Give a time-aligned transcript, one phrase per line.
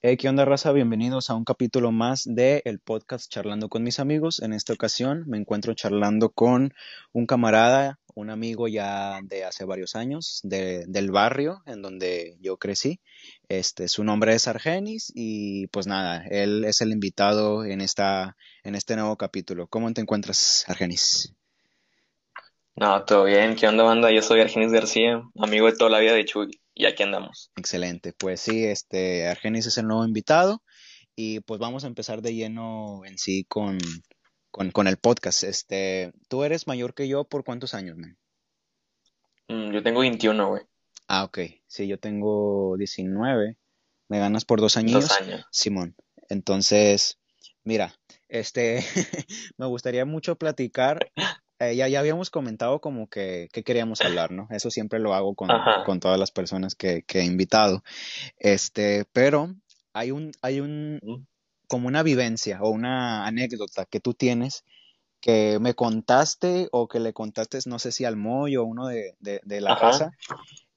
[0.00, 0.70] Hey, ¿qué onda, raza?
[0.72, 4.40] Bienvenidos a un capítulo más de el podcast Charlando con mis amigos.
[4.40, 6.72] En esta ocasión me encuentro charlando con
[7.12, 12.56] un camarada, un amigo ya de hace varios años, de- del barrio en donde yo
[12.58, 13.00] crecí.
[13.48, 18.76] Este, su nombre es Argenis y pues nada, él es el invitado en esta, en
[18.76, 19.66] este nuevo capítulo.
[19.66, 21.34] ¿Cómo te encuentras, Argenis?
[22.76, 23.56] No, todo bien.
[23.56, 24.12] ¿Qué onda, banda?
[24.12, 27.50] Yo soy Argenis García, amigo de toda la vida de Chuy, y aquí andamos.
[27.56, 28.12] Excelente.
[28.12, 30.62] Pues sí, este, Argenis es el nuevo invitado
[31.16, 33.78] y pues vamos a empezar de lleno en sí con,
[34.52, 35.42] con, con el podcast.
[35.42, 38.16] Este, tú eres mayor que yo por cuántos años, man?
[39.48, 40.62] Mm, yo tengo 21, güey.
[41.08, 41.38] Ah, ok.
[41.66, 43.56] Sí, yo tengo 19.
[44.06, 45.46] Me ganas por dos Dos años, años.
[45.50, 45.96] Simón.
[46.28, 47.18] Entonces,
[47.64, 47.92] mira,
[48.28, 48.84] este,
[49.56, 51.10] me gustaría mucho platicar.
[51.58, 54.48] Eh, ya, ya habíamos comentado como que, que queríamos hablar, ¿no?
[54.50, 55.48] Eso siempre lo hago con,
[55.84, 57.82] con todas las personas que, que he invitado.
[58.38, 59.54] Este, pero
[59.92, 61.26] hay un, hay un,
[61.66, 64.64] como una vivencia o una anécdota que tú tienes
[65.20, 69.16] que me contaste o que le contaste, no sé si al Moy o uno de,
[69.18, 69.90] de, de la Ajá.
[69.90, 70.12] casa,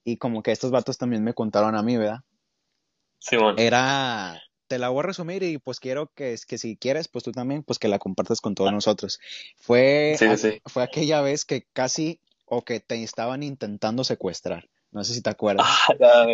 [0.03, 2.21] y como que estos vatos también me contaron a mí, ¿verdad?
[3.19, 3.59] Simón.
[3.59, 4.41] Era,
[4.71, 7.61] te la voy a resumir y pues quiero que, que si quieres, pues tú también,
[7.61, 9.19] pues que la compartas con todos nosotros.
[9.57, 10.61] Fue, Sí, a- sí, sí.
[10.65, 14.69] fue aquella vez que casi o que te estaban intentando secuestrar.
[14.91, 15.67] No sé si te acuerdas.
[15.99, 16.25] Ah.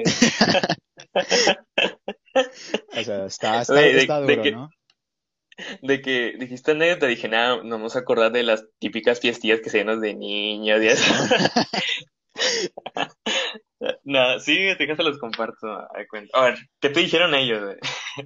[2.96, 4.70] O sea, está, está, Güey, de, está de duro, que, ¿no?
[5.82, 9.72] de que dijiste anécdota, dije, nada, no vamos a acordar de las típicas fiestillas que
[9.72, 11.04] se llenan de niños y eso.
[14.04, 15.68] Nada, sí, déjate los comparto.
[15.68, 16.38] A ver, cuenta.
[16.38, 17.78] A ver, ¿qué te dijeron ellos, güey?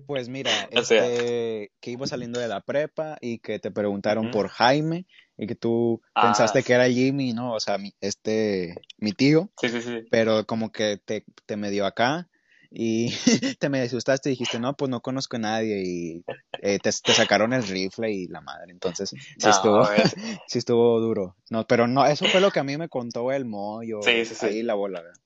[0.07, 4.31] Pues mira, O sea, este, que iba saliendo de la prepa y que te preguntaron
[4.31, 5.05] por Jaime
[5.38, 7.53] y que tú Ah, pensaste que era Jimmy, ¿no?
[7.53, 9.99] O sea, mi, este, mi tío, sí, sí, sí.
[10.09, 12.29] pero como que te, te medio acá
[12.69, 13.09] y
[13.59, 16.23] te me asustaste y dijiste, no, pues no conozco a nadie y
[16.61, 19.85] eh, te, te sacaron el rifle y la madre, entonces sí No, estuvo,
[20.47, 21.35] sí estuvo duro.
[21.50, 24.35] No, pero no, eso fue lo que a mí me contó el Moyo, Sí, sí,
[24.35, 24.45] sí.
[24.45, 25.19] ahí la bola, ¿verdad?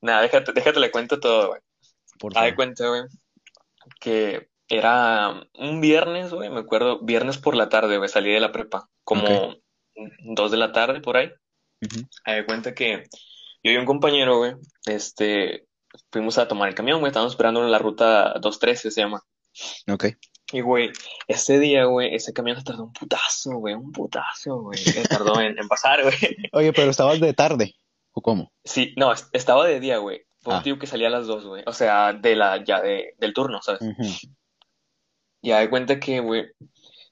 [0.00, 1.60] Nada, déjate, déjate le cuento todo, güey.
[2.18, 2.54] Por favor.
[2.54, 3.02] cuenta, güey,
[4.00, 8.52] que era un viernes, güey, me acuerdo, viernes por la tarde, güey, salí de la
[8.52, 9.54] prepa, como
[10.34, 11.30] dos de la tarde por ahí.
[12.24, 13.04] Haz de cuenta que
[13.62, 14.54] yo y un compañero, güey,
[14.86, 15.66] este,
[16.10, 19.22] fuimos a tomar el camión, güey, estábamos esperando en la ruta 213, se llama.
[19.88, 20.06] Ok.
[20.52, 20.90] Y, güey,
[21.26, 24.78] ese día, güey, ese camión se tardó un putazo, güey, un putazo, güey,
[25.08, 26.16] tardó en, en pasar, güey.
[26.52, 27.74] Oye, pero estabas de tarde,
[28.16, 28.50] ¿o cómo?
[28.64, 30.22] Sí, no, es- estaba de día, güey.
[30.40, 32.80] Fue un Ah, tío que salía a las dos, güey, o sea, de la, ya
[32.80, 33.82] de, del turno, ¿sabes?
[33.82, 34.02] ujú.
[35.42, 36.46] Y haz de cuenta que, güey,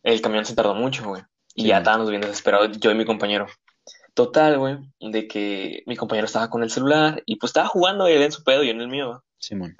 [0.02, 1.22] el camión se tardó mucho, güey.
[1.54, 3.46] Y Sí, ya estábamos bien desesperados, yo y mi compañero.
[4.14, 8.22] Total, güey, de que mi compañero estaba con el celular y pues estaba jugando él
[8.22, 9.24] en su pedo y yo en el mío.
[9.38, 9.76] Simón.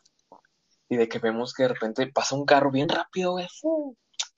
[0.89, 3.47] Y de que vemos que de repente pasa un carro bien rápido, güey.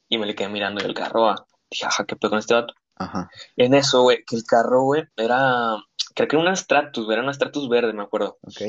[0.09, 1.47] Y me le quedé mirando y el carro, va.
[1.71, 2.75] Dije, ajá, ¿qué pedo con este vato?
[2.97, 3.29] Ajá.
[3.57, 5.77] En eso, güey, que el carro, güey, era,
[6.17, 8.39] creo que era una Stratus, era una Stratus verde, me acuerdo.
[8.43, 8.63] Ok.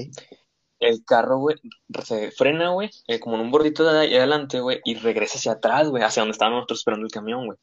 [0.79, 1.55] El carro, güey,
[2.03, 5.89] se frena, güey, eh, como en un bordito de adelante, güey, y regresa hacia atrás,
[5.89, 7.57] güey, hacia donde estábamos nosotros esperando el camión, güey.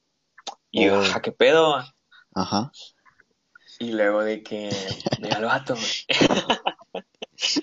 [0.72, 1.00] Y yo, Oh.
[1.00, 1.76] ajá, ¿qué pedo?
[2.34, 2.72] Ajá.
[3.78, 4.70] Y luego de que
[5.20, 6.04] llega el vato, güey.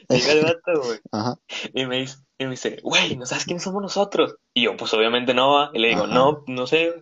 [0.10, 1.00] Llega el vato, güey.
[1.12, 1.36] Ajá.
[1.74, 4.36] Y me dice, y me dice, güey, ¿no sabes quiénes somos nosotros?
[4.54, 5.72] Y yo, pues obviamente no, va.
[5.74, 6.14] Y le digo, Ajá.
[6.14, 6.94] no, no sé.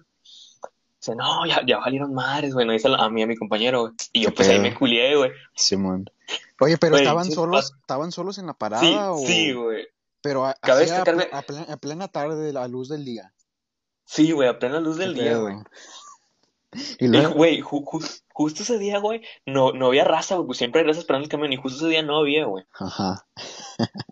[0.99, 2.65] Dice, no, ya, ya valieron madres, güey.
[2.65, 3.93] No dice a mí, a mi compañero, güey.
[4.13, 5.31] Y ¿Qué yo, pues ahí me culié, güey.
[5.55, 6.09] Simón.
[6.59, 9.87] Oye, pero estaban sí, solos, estaban solos en la sí, parada sí, o, güey.
[10.21, 11.41] pero a- Cabe a, destacar, ple- güey.
[11.41, 13.33] a ple- a plena tarde de la luz del día.
[14.05, 15.55] Sí, güey, a plena luz ¿Qué del día, güey.
[16.99, 20.55] Y luego, güey, ju- ju- justo ese día, güey, no, no había raza, güey.
[20.55, 22.63] Siempre hay raza esperando el camión y justo ese día no había, güey.
[22.73, 23.25] ajá.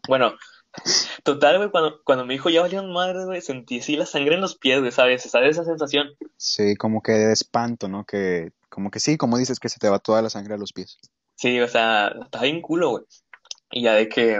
[0.08, 0.34] Bueno,
[1.24, 4.42] total, güey, cuando, cuando me dijo ya valieron madres, güey, sentí así la sangre en
[4.42, 5.24] los pies, güey, ¿sabes?
[5.24, 6.08] ¿Sabes esa sensación?
[6.38, 8.06] Sí, como que de espanto, ¿no?
[8.06, 10.74] Que, como que sí, como dices, que se te va toda la sangre a los
[10.74, 10.98] pies.
[11.36, 13.04] Sí, o sea, estaba bien culo, güey.
[13.72, 14.40] Y ya de que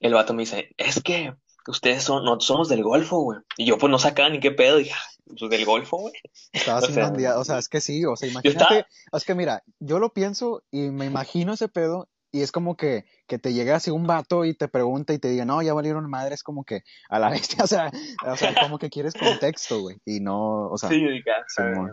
[0.00, 1.32] el vato me dice, es que
[1.66, 3.38] ustedes son, nosotros somos del Golfo, güey.
[3.56, 6.14] Y yo pues no sacaba ni qué pedo, dije, "Ah, pues del Golfo, güey.
[6.52, 9.34] Estabas O sea, o sea, es que sí, o sea, yo estaba, imagínate, es que
[9.34, 13.52] mira, yo lo pienso y me imagino ese pedo y es como que, que te
[13.52, 16.42] llega así un vato y te pregunta y te diga, no, ya valieron madre, es
[16.42, 17.90] como que a la bestia, o sea,
[18.26, 21.44] o sea, como que quieres contexto, güey, y no, o sea, sí, yo dije, "Ah,
[21.46, 21.74] está bien".
[21.74, 21.90] Simón,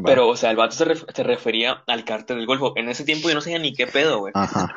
[0.00, 2.72] va, Pero, o sea, el vato se, ref- se refería al cártel del Golfo.
[2.76, 4.32] En ese tiempo yo no sabía ni qué pedo, güey.
[4.34, 4.76] ajá,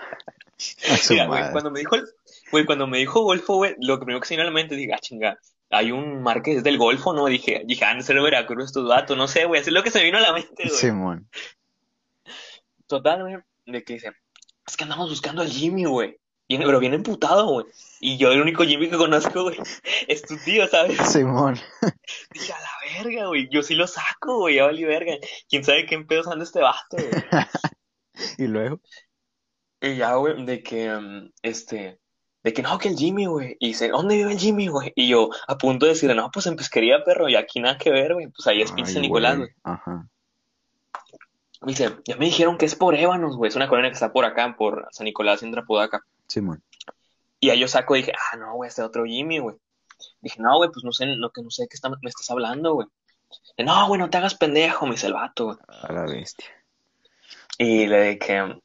[1.09, 2.05] Mira, güey, cuando me dijo el,
[2.51, 4.75] güey, cuando me dijo Golfo, güey, lo primero que se me vino a la mente,
[4.75, 5.39] dije, ah, chinga,
[5.69, 7.25] hay un mar que es del Golfo, ¿no?
[7.25, 9.91] Dije, dije, de ser de Veracruz estos vatos, no sé, güey, así es lo que
[9.91, 10.69] se me vino a la mente, güey.
[10.69, 11.27] Simón,
[12.87, 13.35] Total, güey,
[13.65, 14.11] de que dice,
[14.67, 16.19] es que andamos buscando al Jimmy, güey.
[16.49, 17.65] Viene, pero viene emputado, güey.
[17.99, 19.57] Y yo el único Jimmy que conozco, güey,
[20.07, 20.97] es tu tío, ¿sabes?
[21.11, 21.57] Simón.
[22.31, 23.49] Dije, a la verga, güey.
[23.49, 24.55] Yo sí lo saco, güey.
[24.55, 25.13] Ya valí verga.
[25.49, 27.23] ¿Quién sabe qué pedos anda este basto, güey?
[28.37, 28.79] y luego,
[29.81, 31.99] Y ya, güey, de que, mm, este,
[32.43, 33.57] de que no, que el Jimmy, güey.
[33.59, 34.93] Y dice, ¿dónde vive el Jimmy, güey?
[34.95, 37.27] Y yo, a punto de decirle, no, pues en pesquería, perro.
[37.27, 38.27] Y aquí nada que ver, güey.
[38.27, 39.49] Pues ahí es pinche Nicolás, güey.
[39.63, 40.07] Ajá.
[41.61, 43.49] Me dice, ya me dijeron que es por Ébanos, güey.
[43.49, 46.03] Es una colonia que está por acá, por San Nicolás, en Apodaca.
[46.27, 46.61] Simón.
[47.39, 49.55] Y ahí yo saco y dije, ah, no, güey, este otro Jimmy, güey.
[50.21, 52.29] Dije, no, güey, pues no sé, no, que no sé de qué está- me estás
[52.29, 52.87] hablando, güey.
[53.57, 55.57] No, güey, no te hagas pendejo, me dice el vato, güey.
[55.67, 56.45] A la bestia.
[57.57, 58.61] Y le dije,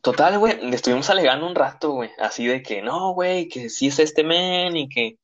[0.00, 2.10] total, güey, le estuvimos alegando un rato, güey.
[2.18, 5.18] Así de que, no, güey, que sí es este men y que...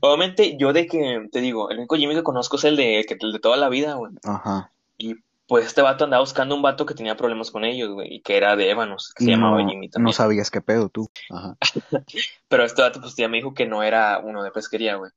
[0.00, 3.32] Obviamente, yo de que, te digo, el único Jimmy que conozco es el de, el
[3.32, 4.12] de toda la vida, güey.
[4.24, 4.72] Ajá.
[4.98, 5.14] Y
[5.52, 8.38] pues este vato andaba buscando un vato que tenía problemas con ellos, güey, y que
[8.38, 10.14] era de Ébanos, que se llamaba no, Jimmy no también.
[10.14, 11.10] sabías qué pedo tú.
[11.28, 11.58] Ajá.
[12.48, 15.10] Pero este vato, pues ya me dijo que no era uno de pesquería, güey.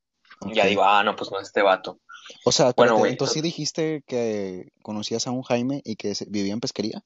[0.46, 2.02] Y Ya digo, ah, no, pues no es este vato.
[2.44, 6.12] O sea, Bueno, espérate, güey, entonces sí dijiste que conocías a un Jaime y que
[6.28, 7.02] vivía en pesquería.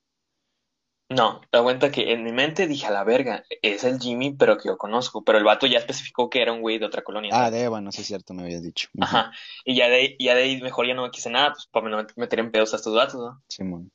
[1.10, 4.58] No, da cuenta que en mi mente dije, a la verga, es el Jimmy, pero
[4.58, 5.24] que yo conozco.
[5.24, 7.82] Pero el vato ya especificó que era un güey de otra colonia, Ah, de Eva,
[7.82, 8.90] no sé si es cierto, me habías dicho.
[9.02, 9.32] Ajá.
[9.66, 12.06] Y ya de, ahí- ya de ahí mejor ya no quise nada, pues para no
[12.16, 13.42] meter en pedos a estos vatos, ¿no?
[13.48, 13.92] Simón.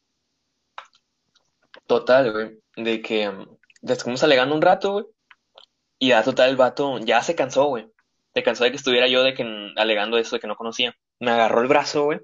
[1.87, 3.31] Total, güey, de que
[3.83, 5.05] le estuvimos alegando un rato, güey.
[5.99, 7.87] Y ya total el vato ya se cansó, güey.
[8.35, 10.97] Se cansó de que estuviera yo de que mm, alegando eso de que no conocía.
[11.21, 12.21] Me agarró el brazo, güey.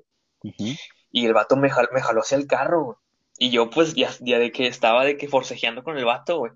[1.12, 2.96] Y el vato me, jal- me jaló hacia el carro, güey.
[3.42, 6.52] Y yo, pues, ya, ya de que estaba de que forcejeando con el vato, güey.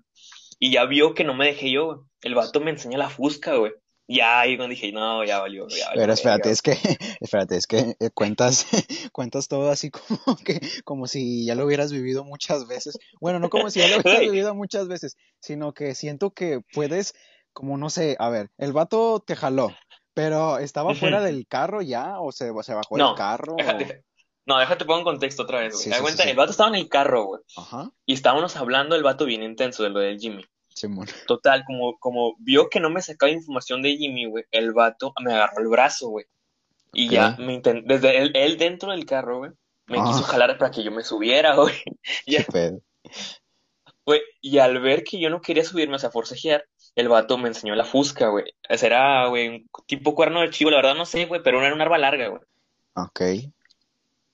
[0.59, 1.99] Y ya vio que no me dejé yo, güey.
[2.21, 3.73] El vato me enseña la fusca, güey.
[4.07, 5.99] Ya ahí cuando dije, no, ya valió, ya valió.
[6.01, 6.73] Pero espérate, es que,
[7.21, 8.67] espérate, es que eh, cuentas,
[9.11, 12.99] cuentas todo así como que, como si ya lo hubieras vivido muchas veces.
[13.19, 17.15] Bueno, no como si ya lo hubieras vivido muchas veces, sino que siento que puedes,
[17.51, 19.75] como no sé, a ver, el vato te jaló,
[20.13, 23.77] pero estaba fuera del carro ya, o se, se bajó del No, carro, deja- o-
[23.79, 23.95] deja-
[24.45, 25.83] no, déjate pongo en contexto otra vez, güey.
[25.95, 26.29] Sí, cuenta, sí.
[26.29, 27.41] el vato estaba en el carro, güey.
[27.57, 30.45] Ajá, Y estábamos hablando el vato bien intenso de lo del Jimmy.
[30.69, 31.07] Simón.
[31.25, 35.33] Total, como, como vio que no me sacaba información de Jimmy, güey, el vato me
[35.33, 36.25] agarró el brazo, güey.
[36.93, 39.51] Y ya me desde él, él dentro del carro, güey,
[39.87, 40.03] me Ah.
[40.07, 41.73] quiso jalar para que yo me subiera, güey.
[42.25, 42.79] Qué Ya, pedo.
[44.05, 46.65] güey, y al ver que yo no quería subirme, o sea, forcejear,
[46.95, 48.45] el vato me enseñó la fusca, güey.
[48.69, 51.73] Ese era, güey, un tipo cuerno de chivo, la verdad no sé, güey, pero era
[51.73, 52.41] un arma larga, güey.
[52.95, 53.21] Ok.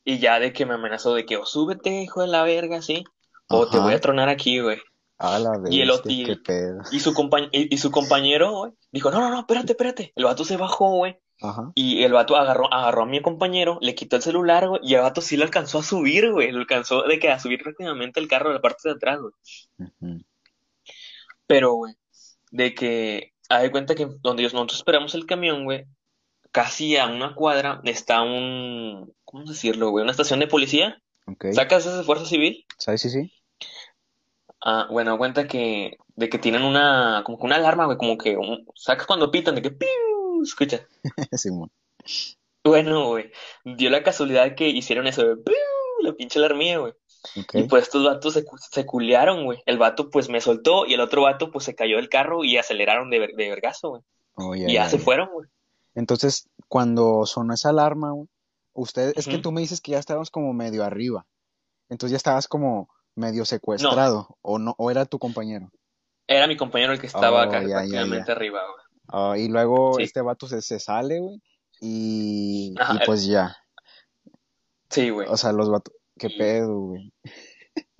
[0.04, 3.04] Y ya de que me amenazó de que o súbete, hijo de la verga, sí,
[3.48, 4.80] o te voy a tronar aquí, güey.
[5.18, 6.82] A la Y el y- qué pedo.
[6.92, 10.12] Y su compañ- y, y su compañero, güey, dijo, no, no, no, espérate, espérate.
[10.16, 11.20] El vato se bajó, güey.
[11.44, 11.72] Ajá.
[11.76, 15.02] Y el vato agarró, agarró a mi compañero, le quitó el celular, güey, y el
[15.02, 16.52] vato sí lo alcanzó a subir, güey.
[16.52, 19.34] Lo alcanzó de que a subir rápidamente el carro de la parte de atrás, güey.
[21.48, 21.94] Pero, güey,
[22.52, 25.86] de que, haz de cuenta que donde nosotros esperamos el camión, güey,
[26.52, 30.04] casi a una cuadra está un, ¿cómo decirlo, güey?
[30.04, 31.02] Una estación de policía.
[31.28, 31.46] Ok.
[31.54, 32.66] ¿Sacas esa fuerza civil?
[32.78, 33.02] ¿Sabes?
[33.02, 33.32] Sí, sí.
[34.64, 38.38] Ah, bueno, cuenta que, de que tienen una, como que una alarma, güey, como que,
[38.38, 39.88] un- sacas cuando pitan, de que, ¡piu!
[40.44, 40.88] Escucha.
[41.32, 41.72] Simón.
[42.64, 43.32] Bueno, güey,
[43.64, 45.56] dio la casualidad que hicieron eso de ¡piu!
[46.04, 46.94] la pinche alarmía, güey.
[47.40, 47.54] Ok.
[47.56, 49.60] Y pues estos vatos se, se culearon, güey.
[49.66, 52.58] El vato pues me soltó y el otro vato pues se cayó del carro y
[52.58, 54.02] aceleraron de, de vergazo, güey.
[54.36, 55.48] Oh, Y ya, se fueron, güey.
[55.94, 58.28] Entonces, cuando sonó esa alarma, güey,
[58.74, 61.26] usted, es que tú me dices que ya estabas como medio arriba.
[61.90, 65.70] Entonces ya estabas como medio secuestrado, o no, o era tu compañero.
[66.28, 68.34] Era mi compañero el que estaba Oh, acá ya, prácticamente ya.
[68.34, 68.62] arriba.
[69.10, 70.04] Ah, y luego Sí.
[70.04, 71.42] este vato se, se sale, güey,
[71.82, 73.58] y, Ajá, y pues ya.
[74.90, 75.28] Sí, güey.
[75.30, 77.12] O sea, los vatos, qué Y- pedo, güey.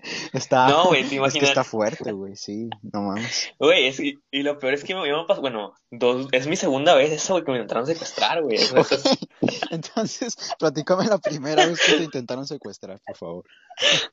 [0.34, 1.50] Está, No, güey, te es que imaginas.
[1.50, 3.52] está fuerte, güey, sí, no mames.
[3.60, 6.56] Güey, es- y, y lo peor es que me, me pasó, bueno, dos, es mi
[6.56, 8.58] segunda vez eso, güey, que me intentaron secuestrar, güey.
[9.72, 13.46] Entonces, platícame la primera vez que te intentaron secuestrar, por favor.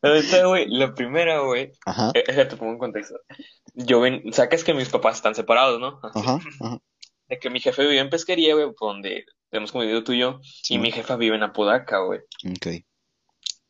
[0.03, 3.17] neta, güey, la primera, güey, Ajá, eh, eh, te pongo en contexto.
[3.75, 6.01] Yo ven, sacas que mis papás están separados, ¿no?
[6.03, 6.79] ajá, ajá.
[7.29, 10.79] De que mi jefe vive en pesquería, güey, donde hemos convivido tú y yo, y
[10.79, 12.21] mi jefa vive en Apodaca, güey.
[12.51, 12.85] ok.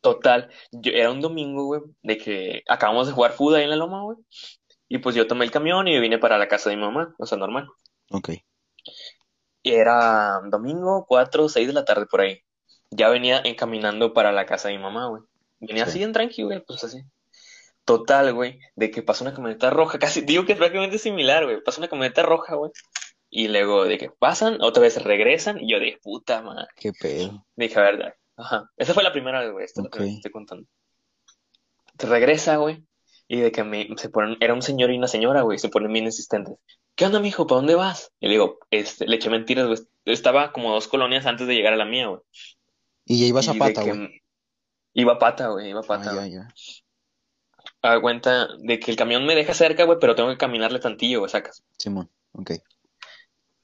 [0.01, 3.75] Total, yo, era un domingo, güey, de que acabamos de jugar fútbol ahí en la
[3.75, 4.17] loma, güey.
[4.87, 7.25] Y pues yo tomé el camión y vine para la casa de mi mamá, o
[7.25, 7.67] sea, normal.
[8.11, 8.29] Ok.
[9.61, 12.39] Y era domingo, 4 6 de la tarde por ahí.
[12.91, 15.21] Ya venía encaminando para la casa de mi mamá, güey.
[15.59, 15.91] Venía Sí.
[15.91, 17.01] así en tranqui, güey, pues así.
[17.85, 21.61] Total, güey, de que pasó una camioneta roja, casi digo que es prácticamente similar, güey.
[21.61, 22.71] Pasó una camioneta roja, güey.
[23.29, 26.65] Y luego de que pasan, otra vez regresan, y yo de puta madre.
[26.77, 27.45] Qué pedo.
[27.55, 28.71] Dije, a ver, ajá.
[28.77, 29.97] Esa fue la primera vez, güey, esta es la Ok.
[29.97, 30.67] que te estoy contando.
[31.97, 32.83] Te regresa, güey.
[33.27, 35.93] Y de que me, se ponen, era un señor y una señora, güey, se ponen
[35.93, 36.55] bien insistentes.
[36.95, 37.45] ¿Qué onda, mijo?
[37.45, 38.11] ¿Para dónde vas?
[38.19, 39.79] Y le digo, este, le eché mentiras, güey.
[40.05, 42.21] Estaba como dos colonias antes de llegar a la mía, güey.
[43.05, 44.21] Y ya ibas a Y pata, güey.
[44.93, 46.31] iba a pata, güey, iba a Ah, pata, ya, güey.
[46.31, 46.47] ya.
[47.81, 51.19] A cuenta de que el camión me deja cerca, güey, pero tengo que caminarle tantillo,
[51.19, 51.63] güey, sacas.
[51.77, 52.51] Simón, ok.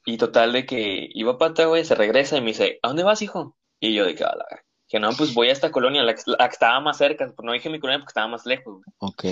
[0.06, 3.04] Y total de que iba a pata, güey, se regresa y me dice, ¿a dónde
[3.04, 3.56] vas, hijo?
[3.80, 4.46] Y yo de que, a la.
[4.88, 7.34] Que no, pues voy a esta colonia, la, que- la que estaba más cerca.
[7.44, 8.86] No dije mi colonia porque estaba más lejos, güey.
[9.00, 9.24] Ok.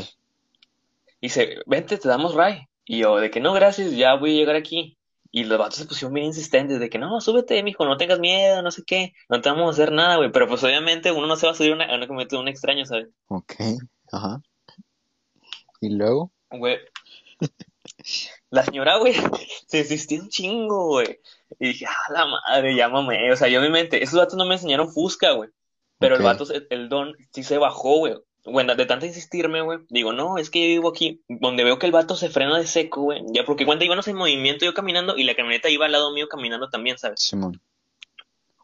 [1.21, 2.67] Y dice, vente, te damos ray.
[2.85, 4.97] Y yo, de que no, gracias, ya voy a llegar aquí.
[5.31, 8.62] Y los vatos se pusieron bien insistentes, de que no, súbete, mijo, no tengas miedo,
[8.62, 10.31] no sé qué, no te vamos a hacer nada, güey.
[10.31, 12.41] Pero pues obviamente uno no se va a subir a una, a una camioneta de
[12.41, 13.07] un extraño, ¿sabes?
[13.29, 13.53] Ok.
[14.12, 14.41] Ajá.
[15.81, 16.77] Y luego, Güey.
[18.53, 19.13] La señora, güey,
[19.67, 21.19] se insistió un chingo, güey.
[21.60, 23.31] Y dije, ah, la madre, llámame.
[23.31, 25.50] O sea, yo en mi mente, esos vatos no me enseñaron Fusca, güey.
[25.98, 28.13] Pero el vato, el don, sí se bajó, güey.
[28.45, 31.88] Bueno, de tanto insistirme, güey, digo, no, es que yo vivo aquí, donde veo que
[31.88, 33.24] el vato se frena de seco, güey.
[33.33, 36.27] Ya, porque cuenta, íbamos en movimiento yo caminando y la camioneta iba al lado mío
[36.27, 37.22] caminando también, ¿sabes?
[37.22, 37.60] Simón.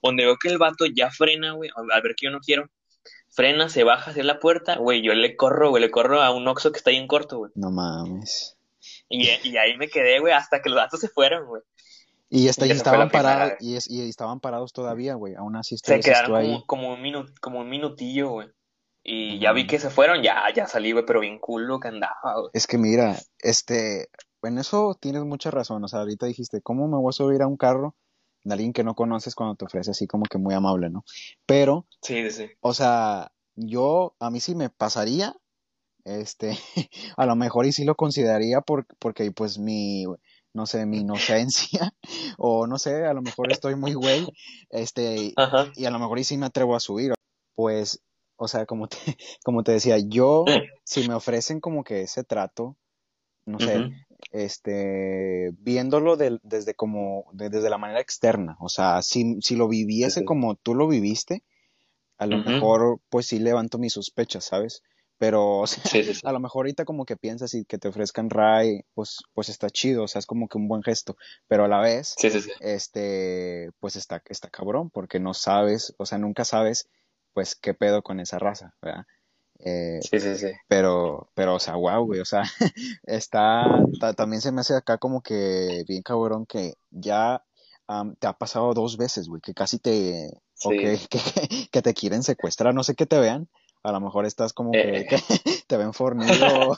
[0.03, 2.69] Donde veo que el vato ya frena, güey, al ver que yo no quiero,
[3.29, 6.47] frena, se baja hacia la puerta, güey, yo le corro, güey, le corro a un
[6.47, 7.51] Oxxo que está ahí en corto, güey.
[7.55, 8.58] No mames.
[9.09, 11.61] Y, y ahí me quedé, güey, hasta que los vatos se fueron, güey.
[12.29, 15.33] Y, fue estaban parados, y, es- y estaban parados todavía, güey.
[15.35, 16.47] Aún así Se quedaron tú ahí.
[16.47, 18.47] como, como un minu- como un minutillo, güey.
[19.03, 22.39] Y ya vi que se fueron, ya, ya salí, güey, pero bien culo que andaba,
[22.39, 22.51] güey.
[22.53, 24.09] Es que mira, este,
[24.43, 25.83] en eso tienes mucha razón.
[25.83, 27.95] O sea, ahorita dijiste, ¿cómo me voy a subir a un carro
[28.43, 31.03] de alguien que no conoces cuando te ofrece así como que muy amable, ¿no?
[31.47, 32.49] Pero, sí, sí.
[32.59, 35.35] o sea, yo, a mí sí me pasaría,
[36.17, 36.57] este,
[37.17, 40.05] a lo mejor y sí lo consideraría por, porque pues mi,
[40.53, 41.93] no sé, mi inocencia,
[42.37, 44.25] o no sé, a lo mejor estoy muy güey,
[44.69, 45.71] este, Ajá.
[45.75, 47.13] y a lo mejor y sí me atrevo a subir.
[47.55, 48.01] Pues,
[48.37, 48.97] o sea, como te,
[49.43, 50.45] como te decía, yo,
[50.83, 52.77] si me ofrecen como que ese trato,
[53.45, 53.89] no sé,
[54.31, 60.23] este, viéndolo desde como, de- desde la manera externa, o sea, si, si lo viviese
[60.25, 61.43] como tú lo viviste,
[62.17, 64.81] a lo mejor, pues sí levanto mis sospechas, ¿sabes?
[65.19, 66.21] Pero, o sea, Sí, sí, sí.
[66.23, 69.69] a lo mejor ahorita como que piensas y que te ofrezcan Ray, pues, pues está
[69.69, 71.15] chido, o sea, es como que un buen gesto,
[71.47, 72.15] pero a la vez,
[72.61, 76.87] este, pues está, está cabrón, porque no sabes, o sea, nunca sabes,
[77.33, 79.05] pues, qué pedo con esa raza, ¿verdad?
[79.59, 80.51] Eh, Sí, sí, sí.
[80.69, 82.43] pero, pero, o sea, wow, güey, o sea,
[83.03, 87.43] está, ta- también se me hace acá como que bien cabrón que ya
[87.87, 90.29] am, te ha pasado dos veces, güey, que casi te,
[90.63, 90.77] o Sí.
[90.79, 93.49] que, que, que te quieren secuestrar, no sé qué te vean,
[93.83, 95.07] a lo mejor estás como que, Eh.
[95.07, 95.17] que
[95.67, 96.77] te ven fornido,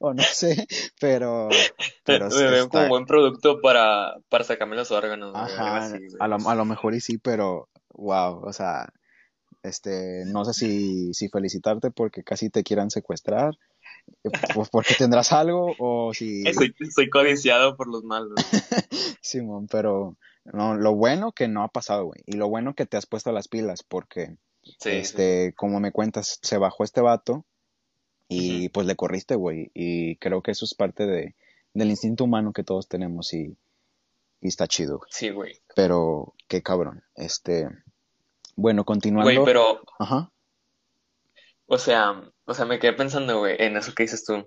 [0.00, 0.66] o no sé,
[1.00, 1.48] pero,
[2.04, 6.36] pero Me como está, buen producto para, para sacarme los órganos, ajá, así, a lo,
[6.48, 8.88] a lo mejor y sí, pero, wow, o sea,
[9.62, 13.54] este, no sé si, si felicitarte porque casi te quieran secuestrar,
[14.54, 18.34] pues porque tendrás algo, o si, Soy, soy codiciado por los malos.
[19.20, 22.96] Simón, pero no, lo bueno que no ha pasado, güey, y lo bueno que te
[22.96, 24.90] has puesto las pilas, porque, Sí, sí.
[24.90, 27.44] este, como me cuentas, se bajó este vato
[28.28, 31.34] y pues le corriste, güey, y creo que eso es parte de,
[31.74, 33.56] del instinto humano que todos tenemos y,
[34.40, 35.10] y está chido, güey.
[35.10, 35.60] Sí, güey.
[35.74, 37.68] pero qué cabrón, este,
[38.56, 40.32] bueno, Güey, continuando, pero, ajá,
[41.66, 44.46] o sea, o sea, me quedé pensando, güey, en eso que dices tú.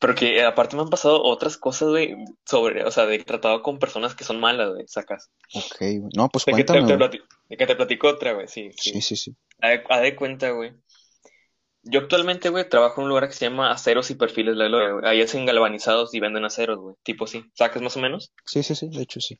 [0.00, 2.14] Porque eh, aparte me han pasado otras cosas, güey,
[2.46, 5.30] sobre, o sea, de tratado con personas que son malas, güey, sacas.
[5.54, 6.02] ok, güey.
[6.16, 7.08] no, pues De que te, cuéntame, te güey.
[7.20, 9.00] plati- de que te platico otra, güey, sí, Sí, sí.
[9.02, 10.72] sí, sí, Haz de, cuenta, güey.
[11.82, 14.92] Yo actualmente, güey, trabajo en un lugar que se llama Aceros y Perfiles La Gloria,
[14.92, 15.06] güey.
[15.06, 16.96] Ahí hacen galvanizados y venden aceros, güey.
[17.02, 17.44] Tipo así.
[17.54, 18.32] ¿Sacas más o menos?
[18.44, 19.38] sí, sí, sí, de hecho sí,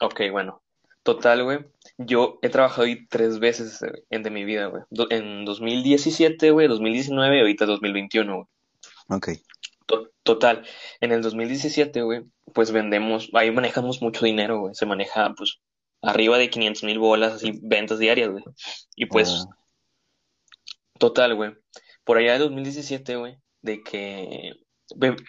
[0.00, 0.62] Ok, bueno.
[1.02, 1.60] Total, güey.
[1.98, 4.82] Yo he trabajado ahí tres veces eh, en de mi vida, güey.
[5.10, 8.46] En 2017, güey, 2019 y ahorita 2021, güey.
[9.10, 9.28] Ok,
[9.86, 10.64] To- Total,
[11.00, 12.22] en el 2017, güey,
[12.54, 14.74] pues vendemos, ahí manejamos mucho dinero, güey.
[14.74, 15.58] Se maneja, pues,
[16.02, 18.44] arriba de 500 mil bolas, así, ventas diarias, güey.
[18.96, 19.54] Y pues, oh,
[20.98, 21.52] total, güey.
[22.04, 24.52] Por allá de 2017, güey, de que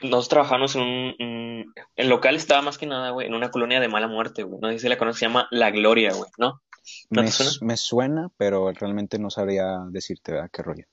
[0.01, 3.79] nosotros trabajamos en un, un- El local estaba más que nada, güey, en una colonia
[3.79, 4.59] de mala muerte, güey.
[4.61, 6.61] No sé si la conoces, se llama La Gloria, güey, ¿no?
[7.09, 7.51] ¿No me, te suena?
[7.51, 10.49] s- me suena, pero realmente no sabría decirte, ¿verdad?
[10.51, 10.85] Qué rollo,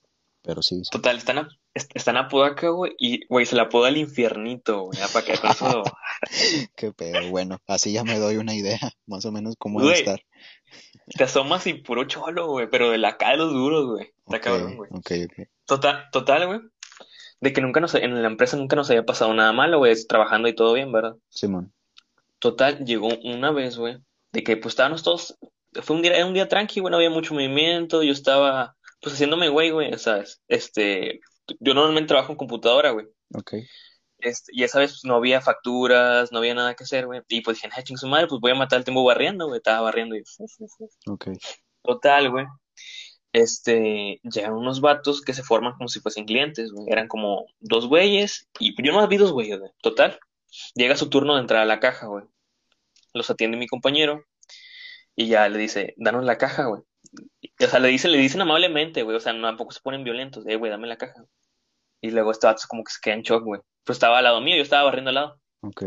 [0.42, 0.90] pero sí, sí.
[0.90, 4.83] Total, están a, est- están a Apodaca, güey, y, güey, se la apoda el infiernito,
[4.83, 5.83] güey, para que eso...
[6.76, 10.00] Qué pedo, bueno, así ya me doy una idea, más o menos cómo debe Güey,
[10.02, 10.21] estar.
[11.16, 14.12] te asomas y puro cholo, güey, pero de la cara de los duros, güey.
[14.26, 14.90] Está cabrón, güey.
[15.66, 16.61] Total, total, güey.
[17.40, 20.49] De que nunca nos, en la empresa nunca nos había pasado nada malo, güey, trabajando
[20.49, 21.14] y todo bien, ¿verdad?
[21.28, 21.73] Simón,
[22.40, 23.99] Total, llegó una vez, güey,
[24.33, 25.37] de que pues estábamos todos,
[25.83, 29.14] fue un día, era un día tranqui, güey, no había mucho movimiento, yo estaba, pues
[29.14, 30.40] haciéndome güey, güey, ¿sabes?
[30.49, 31.21] Este,
[31.61, 33.07] yo normalmente trabajo en computadora, güey.
[33.35, 33.55] Ok.
[34.19, 37.23] Este, y esa vez pues, no había facturas, no había nada que hacer, güey.
[37.28, 39.59] Y pues dije, ah, ching su madre, pues voy a matar el tiempo barriendo, güey.
[39.59, 40.23] Estaba barriendo y...
[41.07, 41.28] Ok.
[41.83, 42.47] Total, güey.
[43.33, 46.88] Este, llegan unos vatos que se forman como si fuesen clientes, güey.
[46.90, 49.71] Eran como dos güeyes y yo no vi dos güeyes, güey.
[49.81, 50.19] Total.
[50.75, 52.25] Llega su turno de entrar a la caja, güey.
[53.14, 54.25] Los atiende mi compañero
[55.14, 56.83] y ya le dice, danos la caja, güey.
[57.61, 59.17] O sea, le dicen, le dicen amablemente, güey.
[59.17, 60.47] O sea, no, tampoco se ponen violentos.
[60.47, 61.25] Eh, güey, dame la caja.
[62.00, 63.61] Y luego este vato como que se queda en shock, güey.
[63.85, 65.41] Pues estaba al lado mío, yo estaba barriendo al lado.
[65.62, 65.83] Ok.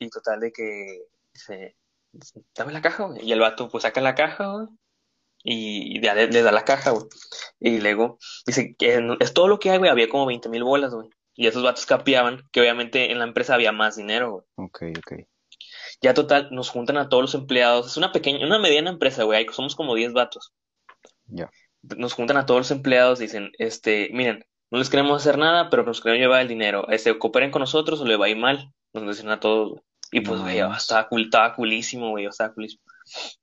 [0.00, 1.02] Y total de que
[1.32, 1.76] dice,
[2.54, 3.24] dame la caja, güey.
[3.24, 4.66] Y el vato pues saca la caja, güey.
[5.42, 7.04] Y le, le da la caja, güey.
[7.60, 9.90] Y luego dice que es todo lo que hay, güey.
[9.90, 11.08] Había como 20 mil bolas, güey.
[11.34, 14.44] Y esos vatos capiaban que obviamente en la empresa había más dinero, güey.
[14.56, 15.12] Ok, ok.
[16.02, 17.86] Ya total, nos juntan a todos los empleados.
[17.86, 19.46] Es una pequeña, una mediana empresa, güey.
[19.52, 20.52] Somos como 10 vatos.
[21.26, 21.50] Ya.
[21.82, 25.82] Nos juntan a todos los empleados, dicen, este, miren, no les queremos hacer nada, pero
[25.84, 26.88] nos queremos llevar el dinero.
[26.88, 28.72] Este, cooperen con nosotros o le va a ir mal.
[28.92, 29.82] Nos dicen a todos, güey.
[30.12, 30.78] Y pues, No güey, mames.
[30.82, 32.82] estaba, cool, estaba coolísimo, güey, estaba coolísimo.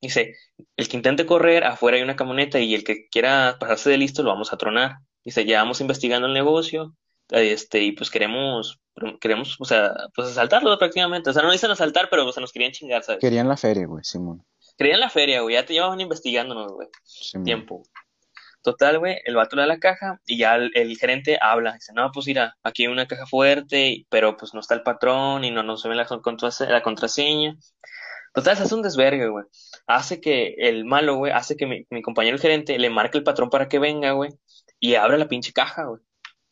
[0.01, 0.33] Dice,
[0.75, 4.23] el que intente correr, afuera hay una camioneta y el que quiera pasarse de listo
[4.23, 4.97] lo vamos a tronar.
[5.23, 6.95] Dice, ya vamos investigando el negocio,
[7.29, 8.79] este, y pues queremos,
[9.19, 11.29] queremos, o sea, pues asaltarlo prácticamente.
[11.29, 13.19] O sea, no dicen asaltar, pero o sea, nos querían chingar, ¿sabes?
[13.21, 14.45] Querían la feria, güey, Simón.
[14.77, 17.45] Querían la feria, güey, ya te llevaban investigándonos, güey, Simón.
[17.45, 17.83] tiempo.
[18.61, 21.73] Total, güey, el vato le da la caja y ya el, el gerente habla.
[21.73, 25.45] Dice, no, pues mira, aquí hay una caja fuerte, pero pues no está el patrón
[25.45, 27.55] y no nos ven la, contrase- la contraseña.
[28.33, 29.45] Total, se hace un desvergue, güey.
[29.87, 33.23] Hace que el malo, güey, hace que mi, mi compañero el gerente le marque el
[33.23, 34.31] patrón para que venga, güey,
[34.79, 36.01] y abre la pinche caja, güey.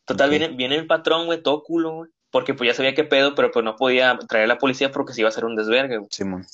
[0.06, 3.34] Total, viene, viene el patrón, güey, todo culo, güey, porque pues ya sabía qué pedo,
[3.34, 5.98] pero pues no podía traer a la policía porque se iba a hacer un desvergue,
[5.98, 6.08] güey.
[6.10, 6.46] Simón.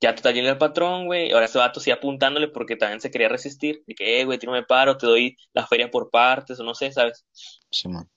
[0.00, 3.28] Ya total, viene el patrón, güey, ahora ese vato sí apuntándole porque también se quería
[3.28, 6.64] resistir, de que, eh, güey, no me paro, te doy la feria por partes, o
[6.64, 7.24] no sé, ¿sabes?
[7.70, 8.08] Simón.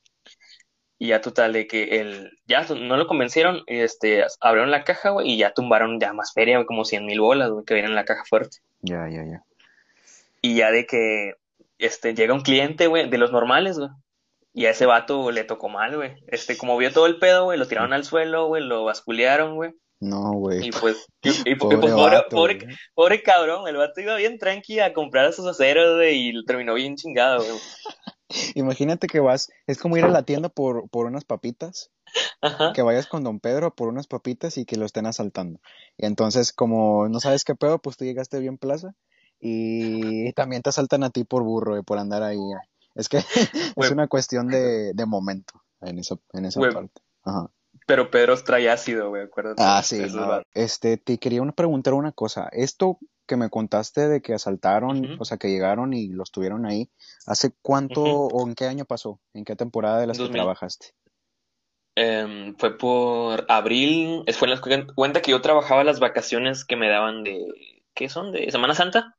[0.98, 5.32] Y ya total, de que el, ya no lo convencieron, este, abrieron la caja, güey,
[5.32, 7.96] y ya tumbaron ya más feria, güey, como cien mil bolas, güey, que vienen en
[7.96, 8.58] la caja fuerte.
[8.80, 9.44] Ya, ya, ya.
[10.42, 11.34] Y ya de que,
[11.78, 13.90] este, llega un cliente, güey, de los normales, güey.
[14.58, 16.16] Y a ese vato le tocó mal, güey.
[16.28, 19.74] Este, como vio todo el pedo, güey, lo tiraron al suelo, güey, lo basculearon, güey.
[20.00, 20.66] No, güey.
[20.68, 22.60] Y pues, y, y- y Pobre pues, pobre, vato, pobre,
[22.94, 26.74] pobre cabrón, el vato iba bien tranqui a comprar a sus aceros, güey, y terminó
[26.74, 27.60] bien chingado, güey.
[28.56, 31.92] Imagínate que vas, es como ir a la tienda por, por unas papitas,
[32.42, 32.72] Ajá.
[32.74, 35.60] que vayas con Don Pedro por unas papitas y que lo estén asaltando.
[35.98, 38.94] Y entonces, como no sabes qué pedo, pues tú llegaste bien plaza
[39.40, 42.40] y también te asaltan a ti por burro, güey, por andar ahí.
[42.96, 43.18] Es que
[43.76, 47.02] es una cuestión de, de momento en esa, en esa parte.
[47.24, 47.52] Ajá.
[47.88, 49.62] Pero Pedro trae ácido, güey, acuérdate.
[49.64, 50.42] Ah, sí, no.
[50.54, 52.50] Este, te quería preguntar una cosa.
[52.52, 56.90] Esto que me contaste de que asaltaron, o sea, que llegaron y los tuvieron ahí,
[57.26, 59.20] ¿hace cuánto o en qué año pasó?
[59.34, 60.42] ¿En qué temporada de las que 2000.
[60.42, 60.88] trabajaste?
[61.96, 66.90] Em, fue por abril, fue en la cuenta que yo trabajaba las vacaciones que me
[66.90, 67.46] daban de,
[67.94, 68.32] ¿qué son?
[68.32, 69.16] ¿De Semana Santa?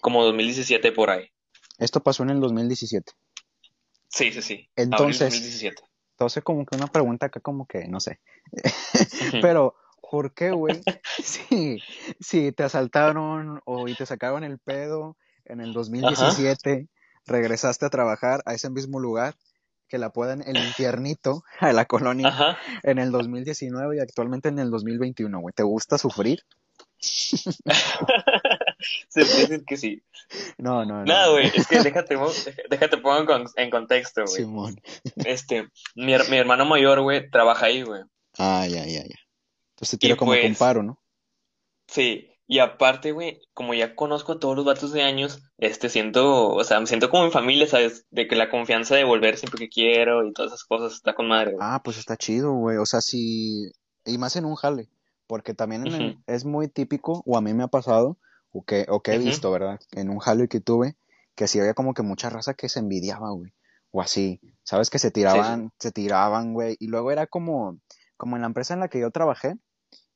[0.00, 1.30] Como 2017 por ahí.
[1.78, 3.12] Esto pasó en el 2017.
[4.08, 4.68] Sí, sí, sí.
[4.76, 5.82] Entonces- Abril 2017.
[6.12, 8.20] Entonces, como que una pregunta acá, como que, no sé.
[9.42, 9.74] Pero,
[10.08, 10.80] ¿por qué, güey?
[11.22, 11.78] Si,
[12.20, 16.88] si te asaltaron o y te sacaron el pedo en el 2017,
[17.26, 19.34] regresaste a trabajar a ese mismo lugar
[19.88, 22.56] que la puedan el infiernito a la colonia Ajá.
[22.82, 25.52] en el 2019 y actualmente en el 2021, güey.
[25.54, 26.40] ¿Te gusta sufrir?
[29.08, 30.02] Se puede decir que sí.
[30.58, 31.04] No, no, no.
[31.04, 32.16] Nada, güey, es que déjate,
[32.70, 34.34] déjate pongo en, con- en contexto, güey.
[34.36, 34.80] Simón.
[35.16, 38.02] Este, mi, mi hermano mayor, güey, trabaja ahí, güey.
[38.38, 39.16] Ah, ya, ya, ya.
[39.76, 40.98] Entonces tira como pues- comparo, ¿no?
[41.88, 46.48] Sí, y aparte, güey, como ya conozco a todos los vatos de años, este, siento,
[46.50, 48.06] o sea, me siento como en familia, ¿sabes?
[48.10, 51.28] De que la confianza de volver siempre que quiero y todas esas cosas está con
[51.28, 51.58] madre, güey.
[51.60, 52.76] Ah, pues está chido, güey.
[52.78, 53.70] O sea, sí.
[54.04, 54.88] Y más en un jale.
[55.26, 56.22] Porque también en el- Ujú.
[56.26, 58.18] es muy típico, o a mí me ha pasado,
[58.52, 59.80] o que, o que he visto, ¿verdad?
[59.92, 60.96] En un jale que tuve,
[61.34, 63.52] que sí había como que mucha raza que se envidiaba, güey.
[63.90, 64.40] O así.
[64.62, 64.90] ¿Sabes?
[64.90, 66.76] Que se tiraban, se tiraban, güey.
[66.78, 67.78] Y luego era como,
[68.16, 69.56] como en la empresa en la que yo trabajé.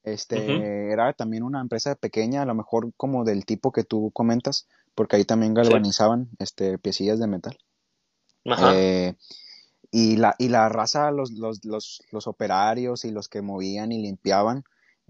[0.02, 4.68] Este, era también una empresa pequeña, a lo mejor como del tipo que tú comentas,
[4.94, 7.58] porque ahí también galvanizaban, este, piecillas de metal.
[8.44, 8.70] Ajá.
[8.74, 9.16] Eh,
[9.90, 14.00] y la, y la raza, los, los, los, los operarios y los que movían y
[14.00, 14.62] limpiaban,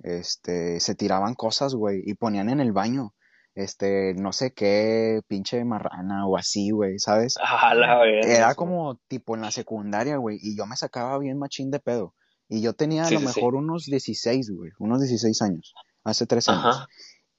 [0.02, 3.14] este, se tiraban cosas, güey, y ponían en el baño,
[3.56, 7.34] este, no sé qué, pinche marrana o así, güey, ¿sabes?
[7.42, 11.70] Ah, la Era como tipo en la secundaria, güey, y yo me sacaba bien machín
[11.70, 12.14] de pedo.
[12.48, 13.40] Y yo tenía a Sí, lo sí, sí.
[13.40, 16.86] mejor unos 16, güey, unos 16 años, hace tres años.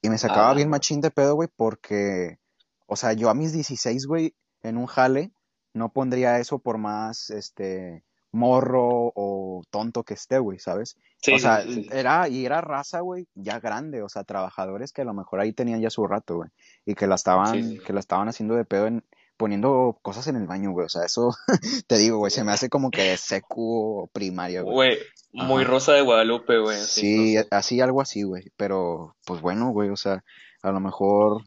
[0.01, 2.39] Y me sacaba Ah, bien machín de pedo, güey, porque,
[2.87, 5.31] o sea, yo a mis 16, güey, en un jale,
[5.73, 9.26] no pondría eso por más, este, morro o
[9.69, 10.97] tonto que esté, güey, ¿sabes?
[11.21, 11.89] Sí, o sea, sí, sí, sí.
[11.91, 15.53] era, y era raza, güey, ya grande, o sea, trabajadores que a lo mejor ahí
[15.53, 16.49] tenían ya su rato, güey,
[16.85, 19.03] y que la estaban, que la estaban haciendo de pedo en,
[19.37, 21.29] poniendo cosas en el baño, güey, o sea, eso,
[21.87, 24.73] te digo, güey, se me hace como que de secu primaria, güey.
[24.73, 24.97] Güey,
[25.31, 26.77] muy rosa de Guadalupe, güey.
[26.77, 27.47] Sí, no sé.
[27.51, 30.23] así, algo así, güey, pero, pues bueno, güey, o sea,
[30.63, 31.43] a lo mejor,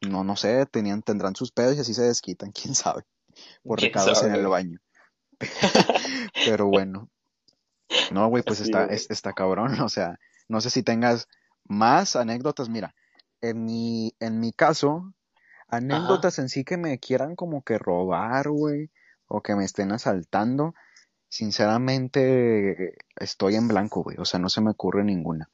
[0.00, 3.02] no, no sé, tenían, tendrán sus pedos y así se desquitan, quién sabe,
[3.62, 4.78] por ¿Quién recados en el baño.
[6.46, 7.08] Pero bueno,
[8.12, 8.96] no, güey, pues Sí, está, güey.
[8.96, 11.28] es- está cabrón, o sea, no sé si tengas
[11.64, 12.94] más anécdotas, mira,
[13.40, 15.12] en mi, en mi caso,
[15.68, 15.76] Ajá.
[15.78, 18.90] anécdotas en sí que me quieran como que robar, güey,
[19.26, 20.74] o que me estén asaltando,
[21.28, 25.48] sinceramente estoy en blanco, güey, o sea, no se me ocurre ninguna.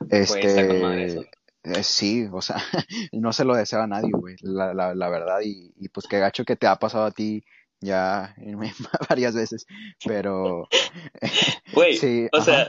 [0.00, 1.16] Madre Este,
[1.64, 2.56] eh, sí, o sea,
[3.12, 6.18] no se lo deseo a nadie, güey, la, la, la verdad, y, y pues qué
[6.18, 7.44] gacho que te ha pasado a ti
[7.80, 8.34] ya
[9.08, 9.66] varias veces,
[10.04, 10.68] pero
[11.74, 12.68] Güey, sí, o ajá, sea,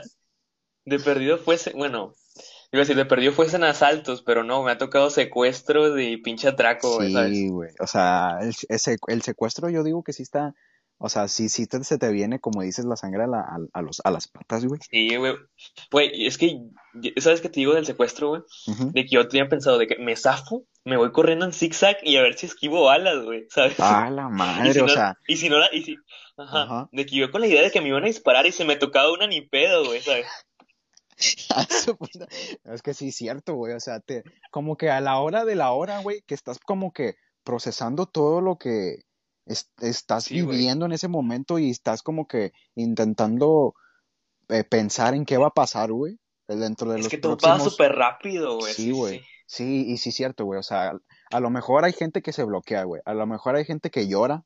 [0.84, 2.12] de perdido fuese, bueno,
[2.72, 6.48] iba a decir, de perdido fuesen asaltos, pero no, me ha tocado secuestro de pinche
[6.48, 7.32] atraco, ¿sabes?
[7.32, 10.54] sí, güey, o sea, el, ese- el secuestro yo digo que sí está,
[10.98, 13.58] o sea, sí, sí te- se te viene, como dices, la sangre a, la- a,
[13.72, 14.80] a los, a las patas, güey.
[14.90, 15.34] Sí, güey.
[15.90, 16.58] Güey, es que,
[17.18, 18.42] ¿sabes qué te digo del secuestro, güey?
[18.92, 22.16] De que yo tenía pensado de que me zafo, me voy corriendo en zigzag y
[22.16, 23.74] a ver si esquivo balas, güey, ¿sabes?
[23.80, 25.96] Ah, la madre, si o sea, y si no la, y si,
[26.36, 26.88] ajá, ajá.
[26.92, 28.76] de que yo con la idea de que me iban a disparar y se me
[28.76, 30.26] tocaba una ni pedo, güey, ¿sabes?
[32.64, 33.72] Es que sí, cierto, güey.
[33.74, 36.92] O sea, te, como que a la hora de la hora, güey, que estás como
[36.92, 39.00] que procesando todo lo que
[39.46, 40.56] es- estás Sí, güey.
[40.58, 43.74] viviendo en ese momento y estás como que intentando
[44.48, 46.18] eh, pensar en qué va a pasar, güey,
[46.48, 49.18] dentro de Es los que todo pasa súper rápido, güey, Sí, sí, güey.
[49.20, 49.24] sí.
[49.46, 50.58] Sí, y sí, cierto, güey.
[50.58, 50.92] O sea,
[51.30, 53.00] a lo mejor hay gente que se bloquea, güey.
[53.04, 54.44] A lo mejor hay gente que llora.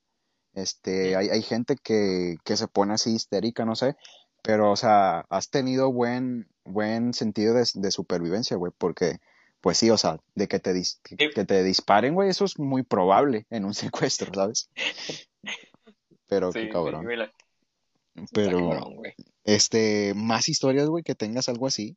[0.52, 3.96] Este, hay, hay gente que, que se pone así histérica, no sé.
[4.42, 8.72] Pero, o sea, has tenido buen, buen sentido de, de supervivencia, güey.
[8.76, 9.18] Porque,
[9.60, 12.82] pues sí, o sea, de que te, dis- que, te disparen, güey, eso es muy
[12.82, 14.70] probable en un secuestro, ¿sabes?
[16.26, 17.06] Pero qué sí, cabrón.
[18.32, 19.02] Pero, cabrón,
[19.44, 21.96] este, más historias, güey, que tengas algo así.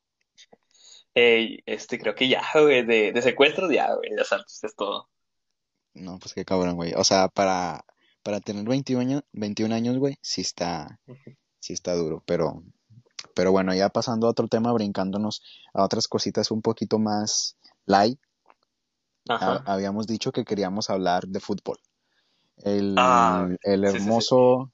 [1.15, 5.09] Este, creo que ya, güey, de, de secuestros ya, güey, de asaltos, es todo.
[5.93, 6.93] No, pues qué cabrón, güey.
[6.95, 7.85] O sea, para,
[8.23, 10.99] para tener 21 años, 21 años, güey, sí está,
[11.59, 12.23] sí está duro.
[12.25, 12.63] Pero,
[13.35, 18.19] pero bueno, ya pasando a otro tema, brincándonos a otras cositas un poquito más light,
[19.29, 19.63] Ajá.
[19.67, 21.77] habíamos dicho que queríamos hablar de fútbol.
[22.57, 24.03] El, Ah, el sí, sí, sí.
[24.03, 24.71] hermoso,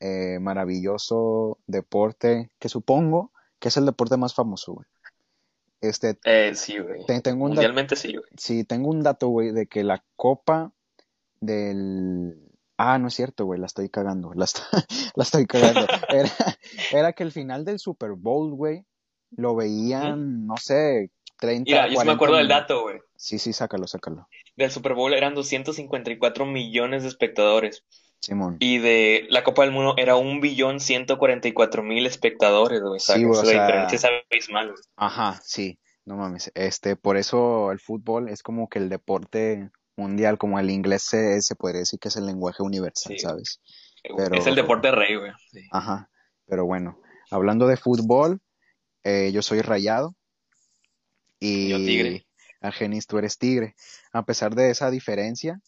[0.00, 4.86] eh, maravilloso deporte que supongo que es el deporte más famoso, güey.
[5.80, 7.04] Este, Eh, sí, güey.
[7.06, 8.24] te- tengo un Mundialmente sí, güey.
[8.36, 10.72] sí, tengo un dato, güey, de que la copa
[11.40, 12.36] del...
[12.76, 14.58] Ah, no es cierto, güey, la estoy cagando, la, est-
[15.16, 15.86] la estoy cagando.
[16.08, 16.30] Era,
[16.92, 18.84] era que el final del Super Bowl, güey,
[19.36, 23.00] lo veían, no sé, 30, Mira, yo sí me 40 acuerdo del dato, güey.
[23.16, 24.28] Sí, sí, sácalo, sácalo.
[24.56, 27.84] Del Super Bowl eran 254 millones de espectadores.
[28.20, 28.56] Simón.
[28.60, 33.00] Y de la Copa del Mundo era un billón 144 mil espectadores, güey.
[33.00, 34.82] Sí, o La diferencia sea, es abismal, güey.
[34.96, 36.52] ajá, sí, no mames.
[36.54, 41.40] Este, por eso el fútbol es como que el deporte mundial, como el inglés se,
[41.42, 43.60] se podría decir que es el lenguaje universal, Sí, ¿sabes?
[44.02, 45.32] es el deporte rey, güey.
[45.50, 45.60] Sí.
[45.72, 46.08] ajá,
[46.46, 48.40] pero bueno, hablando de fútbol,
[49.04, 50.14] eh, yo soy rayado
[51.40, 52.08] Yo tigre.
[52.10, 52.26] y
[52.62, 53.74] Argenis, tú eres tigre.
[54.12, 55.60] A pesar de esa diferencia,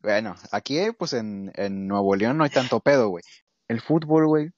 [0.00, 3.24] bueno, aquí pues en, en Nuevo León no hay tanto pedo, güey.
[3.68, 4.50] El fútbol, güey,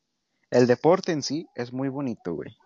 [0.50, 2.56] el deporte en sí es muy bonito, güey.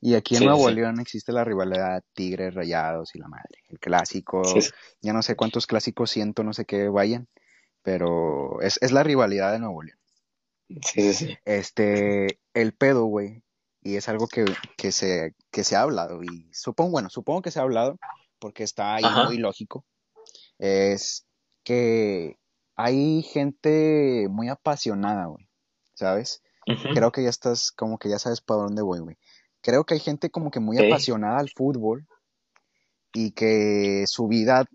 [0.00, 0.74] Y aquí en Sí, Nuevo sí.
[0.74, 3.62] León existe la rivalidad Tigres, Rayados y la madre.
[3.68, 4.60] El clásico, Sí,
[5.00, 7.26] ya no sé cuántos clásicos siento, no sé qué vayan,
[7.82, 9.98] pero es, es la rivalidad de Nuevo León.
[10.68, 11.38] Sí, sí, sí.
[11.44, 13.42] Este, el pedo, güey,
[13.82, 14.44] y es algo que,
[14.76, 17.98] que se, que se ha hablado, y supongo, bueno, supongo que se ha hablado,
[18.38, 19.24] porque está ahí Ajá.
[19.24, 19.84] muy lógico,
[20.58, 21.23] es
[21.64, 22.38] que
[22.76, 25.48] hay gente muy apasionada, güey,
[25.94, 26.42] ¿sabes?
[26.92, 29.16] Creo que ya estás, como que ya sabes para dónde voy, güey.
[29.60, 32.06] Creo que hay gente como que muy apasionada al fútbol
[33.12, 34.66] y que su vida,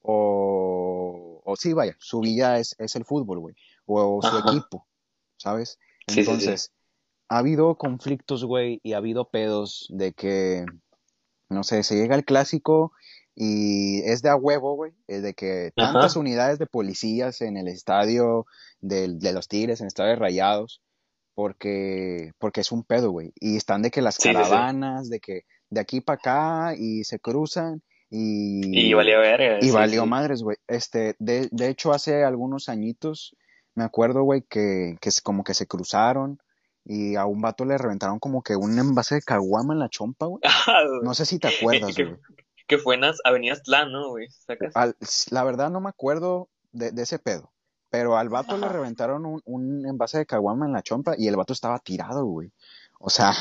[0.00, 3.54] o, o sí, vaya, su vida es, es el fútbol, güey,
[3.86, 4.48] o, su Ajá.
[4.48, 4.86] equipo,
[5.36, 5.78] ¿sabes?
[6.06, 6.30] Sí, sí, sí.
[6.30, 6.72] Entonces,
[7.28, 10.64] ha habido conflictos, güey, y ha habido pedos de que,
[11.48, 12.92] no sé, se llega el clásico
[13.34, 16.20] y es de a huevo, güey, es de que tantas Ajá.
[16.20, 18.46] unidades de policías en el estadio
[18.80, 20.82] de, los Tigres, en el estadio de Rayados,
[21.34, 24.34] porque, porque es un pedo, güey, y están de que las Sí, sí, sí.
[24.34, 29.70] caravanas, de que de aquí para acá y se cruzan Y y, valía verga, y
[29.70, 30.58] valió madres, güey.
[30.68, 33.34] Este, de, de hecho, hace algunos añitos
[33.74, 36.38] me acuerdo, güey, que, que como que se cruzaron
[36.84, 40.26] y a un vato le reventaron como que un envase de caguama en la chompa,
[40.26, 40.42] güey.
[41.02, 42.16] No sé si te acuerdas, güey.
[42.72, 44.28] Que fue en las Avenidas Tlán, ¿no, güey?
[45.28, 47.52] la verdad no me acuerdo de, ese pedo.
[47.90, 51.36] Pero al vato le reventaron un, un, envase de caguama en la chompa y el
[51.36, 52.50] vato estaba tirado, güey.
[52.98, 53.34] O sea,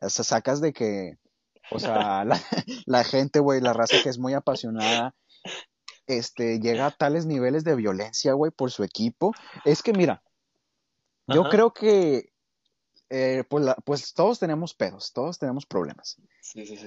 [0.00, 1.16] o sea sacas de que,
[1.70, 2.42] o sea, la,
[2.86, 5.14] la gente, güey, la raza que es muy apasionada,
[6.08, 9.32] este, llega a tales niveles de violencia, güey, por su equipo.
[9.64, 10.24] Es que, mira,
[11.28, 12.32] yo creo que
[13.10, 16.16] eh, pues, pues, todos tenemos pedos, todos tenemos problemas.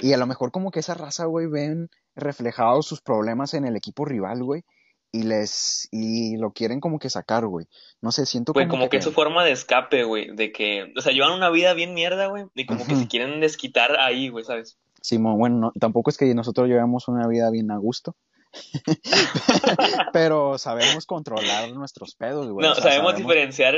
[0.02, 3.76] Y a lo mejor como que esa raza, güey, ven reflejados sus problemas en el
[3.76, 4.64] equipo rival, güey,
[5.12, 7.68] y les, y lo quieren como que sacar, güey.
[8.02, 11.02] No sé, siento como, como que, es su forma de escape, güey, de que, o
[11.02, 14.44] sea, llevan una vida bien mierda, güey, y como que se quieren desquitar ahí, güey,
[14.44, 14.78] ¿sabes?
[15.02, 18.16] Sí, bueno, tampoco es que nosotros llevamos una vida bien a gusto.
[20.14, 22.68] pero sabemos controlar nuestros pedos, güey.
[22.68, 23.76] No, sabemos, diferenciar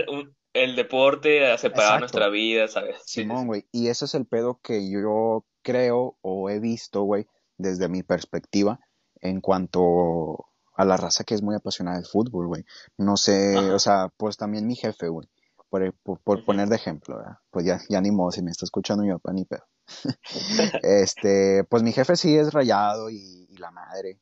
[0.53, 2.97] el deporte separado de nuestra vida, ¿sabes?
[3.05, 3.65] Simón, güey.
[3.71, 8.79] Y ese es el pedo que yo creo o he visto, güey, desde mi perspectiva,
[9.21, 12.65] en cuanto a la raza que es muy apasionada del fútbol, güey.
[12.97, 15.27] No sé, o sea, pues también mi jefe, güey.
[15.69, 17.37] Por, por, poner de ejemplo, ¿verdad?
[17.49, 19.63] Pues ya, ya ni modo, si me está escuchando mi papá, ni pedo.
[20.83, 24.19] este, pues mi jefe sí es rayado y la madre.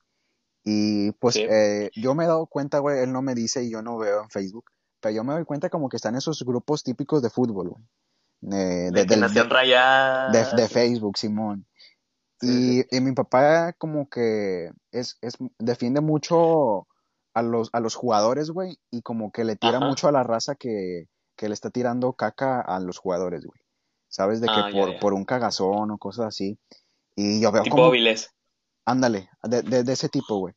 [0.72, 3.82] Y pues eh, yo me he dado cuenta, güey, él no me dice y yo
[3.82, 4.66] no veo en Facebook,
[5.00, 7.84] pero yo me doy cuenta como que están esos grupos típicos de fútbol, güey.
[8.42, 11.66] de, de, de, de, Facebook, Simón.
[12.42, 16.88] y, y, mi papá como que es, es, defiende mucho
[17.34, 20.54] a los, a los jugadores, güey, y como que le tira mucho a la raza
[20.54, 21.06] que,
[21.36, 23.60] que, le está tirando caca a los jugadores, güey.
[24.08, 24.40] ¿Sabes?
[24.40, 26.60] De que ah, por, por un cagazón o cosas así.
[27.16, 27.92] Y yo veo como...
[28.90, 30.56] Ándale, de, de, ese tipo, güey.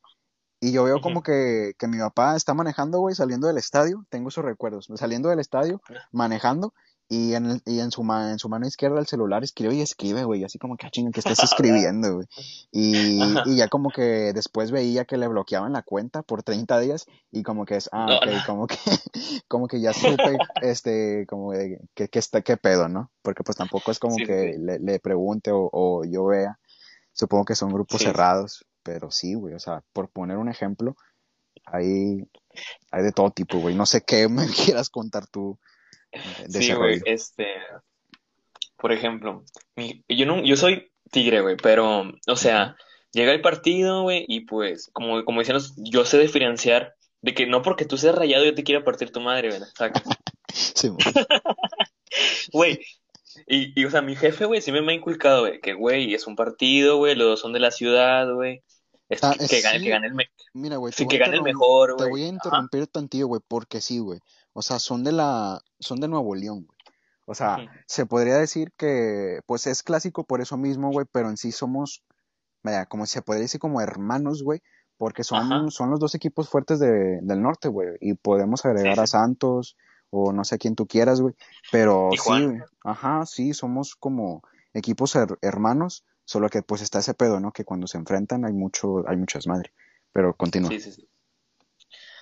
[0.59, 4.07] Y yo veo como que, que, mi papá está manejando, güey, saliendo del estadio.
[4.09, 4.89] Tengo esos recuerdos.
[4.95, 6.73] Saliendo del estadio, manejando.
[7.11, 10.25] Y en, el, y en, su, en su mano izquierda el celular escribe y escribe,
[10.25, 10.45] güey.
[10.45, 12.27] Así como que, ah, chinga, que estás escribiendo, güey.
[12.71, 17.05] Y, y, ya como que después veía que le bloqueaban la cuenta por 30 días.
[17.31, 18.77] Y como que es, ah, ok, como que,
[19.47, 23.11] como que ya supe, este, como de, que, que está, qué pedo, ¿no?
[23.21, 26.59] Porque pues tampoco es como que Le, le, pregunte o, o yo vea
[27.13, 30.97] Supongo que son grupos cerrados, pero sí, güey, o sea, por poner un ejemplo,
[31.67, 32.25] hay,
[32.91, 33.75] hay de todo tipo, güey.
[33.75, 35.59] No sé qué me quieras contar tú
[36.47, 37.47] de sí, güey, este,
[38.77, 39.45] por ejemplo,
[40.09, 42.77] yo, no, yo soy tigre, güey, pero, o sea,
[43.13, 47.63] llega el partido, güey, y pues, como, como decíamos, yo sé diferenciar de que no
[47.63, 49.69] porque tú seas rayado yo te quiero partir tu madre, ¿verdad?
[50.53, 50.89] sí,
[52.53, 52.81] güey,
[53.47, 56.27] y, y, o sea, mi jefe, güey, sí me, ha inculcado, güey, que, güey, es
[56.27, 58.63] un partido, güey, los dos son de la ciudad, güey.
[59.21, 60.15] Ah, que, gane, que gane el,
[60.55, 62.05] Mira, güey, que gane el mejor, güey.
[62.05, 64.21] Te voy a interrumpir tantillo, güey, porque sí, güey.
[64.55, 66.79] O sea, son de la, son de Nuevo León, güey.
[67.25, 71.37] O sea, se podría decir que, pues es clásico por eso mismo, güey, pero en
[71.37, 72.03] sí somos,
[72.63, 74.61] vaya, como se podría decir como hermanos, güey,
[74.97, 79.07] porque son, son los dos equipos fuertes de, del norte, güey, y podemos agregar a
[79.07, 79.77] Santos,
[80.13, 81.35] o no sé quién tú quieras, güey.
[81.73, 84.43] Pero sí, ajá, sí, somos como
[84.75, 87.53] equipos hermanos, solo que pues está ese pedo, ¿no?
[87.53, 89.73] Que cuando se enfrentan hay mucho, hay muchas madres.
[90.13, 90.71] Pero continúa.
[90.71, 91.09] Sí, sí, sí.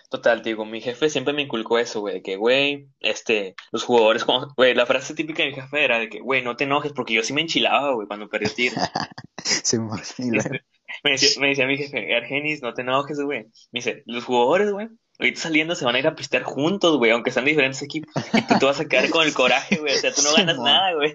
[0.09, 4.25] Total, digo, mi jefe siempre me inculcó eso, güey, de que, güey, este, los jugadores,
[4.25, 6.93] como, güey, la frase típica de mi jefe era de que, güey, no te enojes,
[6.93, 8.75] porque yo sí me enchilaba, güey, cuando perdí tiro.
[9.45, 10.65] sí, este,
[11.05, 13.45] me, decía, me decía mi jefe, Argenis, no te enojes, güey.
[13.71, 14.89] Me dice, los jugadores, güey,
[15.21, 18.13] ahorita saliendo se van a ir a pistear juntos, güey, aunque sean diferentes equipos.
[18.33, 19.95] Y tú te vas a quedar con el coraje, güey.
[19.95, 21.15] O sea, tú no ganas nada, güey.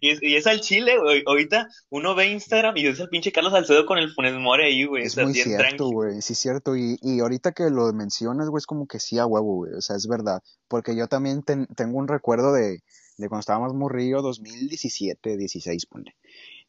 [0.00, 1.22] Y es, y es al chile, güey.
[1.26, 4.84] Ahorita uno ve Instagram y es el pinche Carlos Salcedo con el Funes More ahí,
[4.84, 5.04] güey.
[5.04, 6.20] Es muy cierto, güey.
[6.22, 6.76] Sí, es cierto.
[6.76, 9.74] Y, y ahorita que lo mencionas, güey, es como que sí a huevo, güey.
[9.74, 10.42] O sea, es verdad.
[10.68, 12.82] Porque yo también tengo un recuerdo de,
[13.16, 16.16] de cuando estábamos morrillo, 2017, 16, ponle.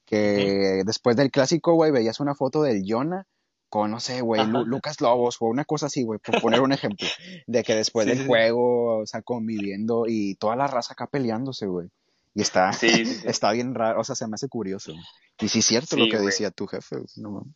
[0.05, 3.25] Que después del clásico, güey, veías una foto del Jonah
[3.71, 7.07] con, no sé, güey, Lucas Lobos o una cosa así, güey, por poner un ejemplo,
[7.47, 11.87] de que después del juego, o sea, conviviendo y toda la raza acá peleándose, güey.
[12.35, 12.71] Y está,
[13.25, 14.91] está bien raro, o sea, se me hace curioso.
[15.39, 17.55] Y sí es cierto lo que decía tu jefe, no mames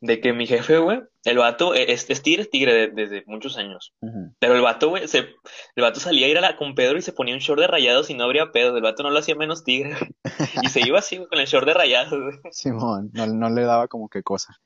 [0.00, 3.92] de que mi jefe, güey, el vato e, es, tigre, es tigre desde muchos años.
[4.38, 7.02] Pero el vato, güey, se, el vato salía a ir a la, con Pedro y
[7.02, 8.76] se ponía un short de rayados y no habría pedo.
[8.76, 9.96] El vato no lo hacía menos tigre.
[10.62, 12.52] y se iba así, güey, con el short de rayados, güey.
[12.52, 14.56] Simón, no, no le daba como que cosa.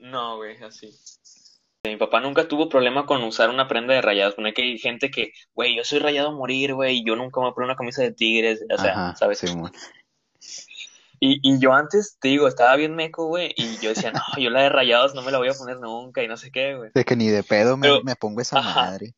[0.00, 0.90] No, güey, así.
[1.84, 4.34] Mi papá nunca tuvo problema con usar una prenda de rayados.
[4.34, 7.40] Pone que hay gente que, güey, yo soy rayado a morir, güey, y yo nunca
[7.40, 8.64] me pongo una camisa de tigres.
[8.72, 9.44] O sea, ¿sabes?
[11.20, 14.50] Y, y yo antes, te digo, estaba bien meco, güey, y yo decía, no, yo
[14.50, 16.90] la de rayados no me la voy a poner nunca y no sé qué, güey.
[16.94, 19.14] De que ni de pedo me, Pero, me pongo esa ajá, madre.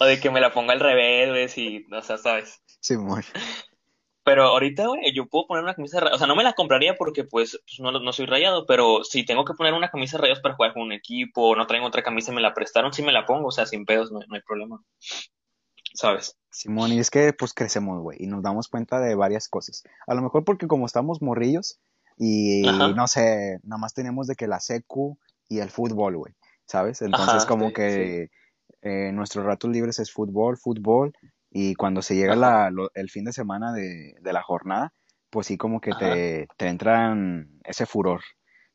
[0.00, 2.62] o de que me la ponga al revés, güey, si, o sea, ¿sabes?
[2.80, 3.22] Simón.
[4.24, 6.96] Pero ahorita, güey, yo puedo poner una camisa rayada, o sea, no me la compraría
[6.96, 10.22] porque, pues, pues, no, no soy rayado, pero si tengo que poner una camisa de
[10.22, 12.92] rayados para jugar con un equipo, o no traigo otra camisa y me la prestaron,
[12.92, 14.82] sí me la pongo, o sea, sin pedos, no, no hay problema,
[15.96, 16.36] ¿sabes?
[16.50, 19.82] Simón, y es que pues crecemos, güey, y nos damos cuenta de varias cosas.
[20.06, 21.80] A lo mejor porque como estamos morrillos
[22.16, 26.34] y Ajá, no sé, nada más tenemos de que la secu y el fútbol, güey,
[26.66, 27.02] ¿sabes?
[27.02, 28.30] Entonces ajá, como sí, sí, que
[28.82, 31.12] eh, nuestros ratos libres es fútbol, fútbol,
[31.50, 34.92] y cuando se llega la, lo- el fin de semana de, de la jornada,
[35.30, 38.22] pues sí como que te, te entran ese furor,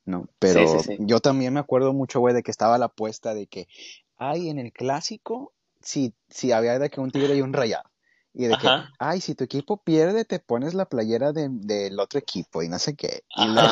[0.05, 0.27] ¿no?
[0.39, 3.67] Pero sí, yo también me acuerdo mucho, güey, de que estaba la apuesta de que,
[4.17, 7.89] ay, en el clásico, si, si había de que un tigre y un rayado.
[8.33, 8.67] Y de que,
[8.99, 12.79] ay, si tu equipo pierde, te pones la playera de- del otro equipo y no
[12.79, 13.23] sé qué.
[13.35, 13.69] Y luego,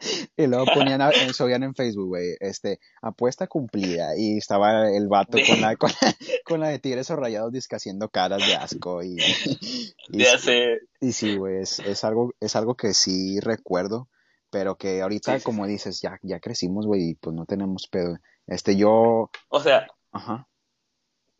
[0.36, 4.16] y luego ponían, a- eh, subían en Facebook, güey, este, apuesta cumplida.
[4.16, 7.76] Y estaba el vato con la, con la, con la de tigres o rayados disque
[7.76, 9.02] haciendo caras de asco.
[9.04, 9.16] Y,
[10.08, 14.08] y, de hacer, y sí, güey, es, es algo, es algo que sí recuerdo,
[14.50, 15.70] pero que ahorita, sí, como sí.
[15.70, 18.16] dices, ya, ya crecimos, güey, y pues no tenemos pedo.
[18.48, 20.48] Este, yo, O sea, ajá,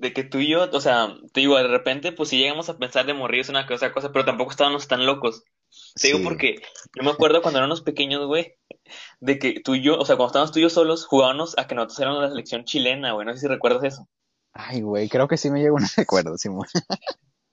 [0.00, 2.78] de que tú y yo, o sea, te digo, de repente, pues sí llegamos a
[2.78, 5.44] pensar de morir es una cosa, cosa, pero tampoco estábamos tan locos.
[5.94, 6.24] Te digo sí.
[6.24, 6.62] porque
[6.96, 8.56] yo me acuerdo cuando éramos pequeños, güey,
[9.20, 11.66] de que tú y yo, o sea, cuando estábamos tú y yo solos, jugábamos a
[11.66, 14.08] que nosotros éramos la selección chilena, güey, no sé si recuerdas eso.
[14.54, 16.66] Ay, güey, creo que sí me llegó un recuerdo, Simón.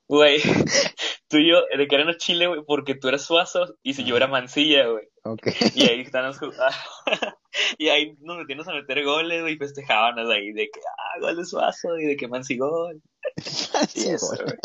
[0.07, 0.41] Güey,
[1.27, 4.15] tú y yo, de que éramos Chile, güey, porque tú eras Suazo y si yo
[4.15, 5.05] era Mancilla, güey.
[5.23, 5.47] ok.
[5.75, 6.65] Y ahí estábamos jugando.
[7.79, 11.37] Y ahí nos metíamos a meter goles, güey, y festejábamos ahí de que, ah, gol
[11.37, 13.01] de Suazo y de que Manci gol.
[13.95, 14.57] Y Sí, eso, güey.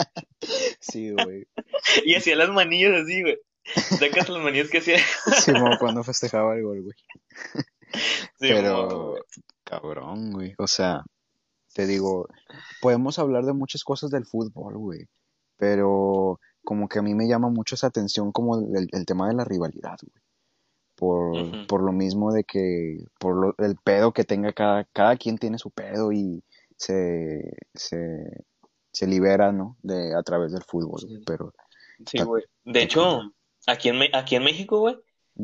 [0.79, 1.47] Sí, güey.
[2.05, 3.39] Y hacía las manillas así, güey.
[3.65, 4.99] Sacas las manillas que hacía.
[5.41, 6.95] Simón cuando festejaba el gol, güey.
[7.95, 9.17] Sí, Pero,
[9.65, 10.55] cabrón, güey.
[10.59, 11.03] O sea,
[11.73, 12.29] te digo,
[12.83, 15.07] podemos hablar de muchas cosas del fútbol, güey.
[15.63, 19.35] Pero como que a mí me llama mucho esa atención como el, el tema de
[19.35, 20.21] la rivalidad, güey.
[20.97, 21.37] Por,
[21.69, 25.59] por lo mismo de que, por lo- el pedo que tenga cada, cada quien tiene
[25.59, 26.43] su pedo y
[26.77, 28.45] se, se,
[28.91, 29.77] se libera, ¿no?
[29.83, 31.23] De, a través del fútbol, güey.
[31.25, 31.55] Pero,
[32.07, 32.43] sí, güey.
[32.65, 33.21] De hecho,
[33.69, 34.97] aquí en, aquí en México, güey,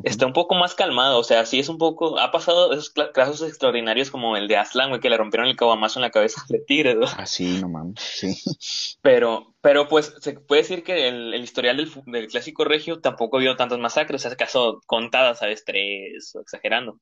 [0.04, 1.18] Está un poco más calmado.
[1.18, 2.18] O sea, sí es un poco.
[2.18, 5.98] Ha pasado esos casos extraordinarios como el de Aslan, güey, que le rompieron el caguamazo
[5.98, 7.08] en la cabeza de Tigres, güey.
[7.16, 8.34] Ah, sí, no mames, sí.
[9.02, 13.36] Pero, pero pues se puede decir que el, el historial del, del clásico regio tampoco
[13.36, 15.64] ha habido tantas masacres, o sea, acaso contadas, ¿sabes?
[15.64, 17.00] Tres, o exagerando.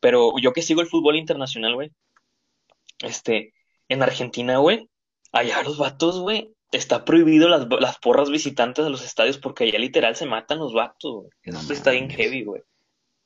[0.00, 1.92] Pero yo que sigo el fútbol internacional, güey,
[3.00, 3.54] este,
[3.88, 4.88] en Argentina, güey,
[5.32, 9.78] allá los vatos, güey, está prohibido las, las porras visitantes a los estadios porque allá
[9.78, 11.30] literal se matan los vatos, güey.
[11.46, 12.62] No Eso está bien heavy, güey.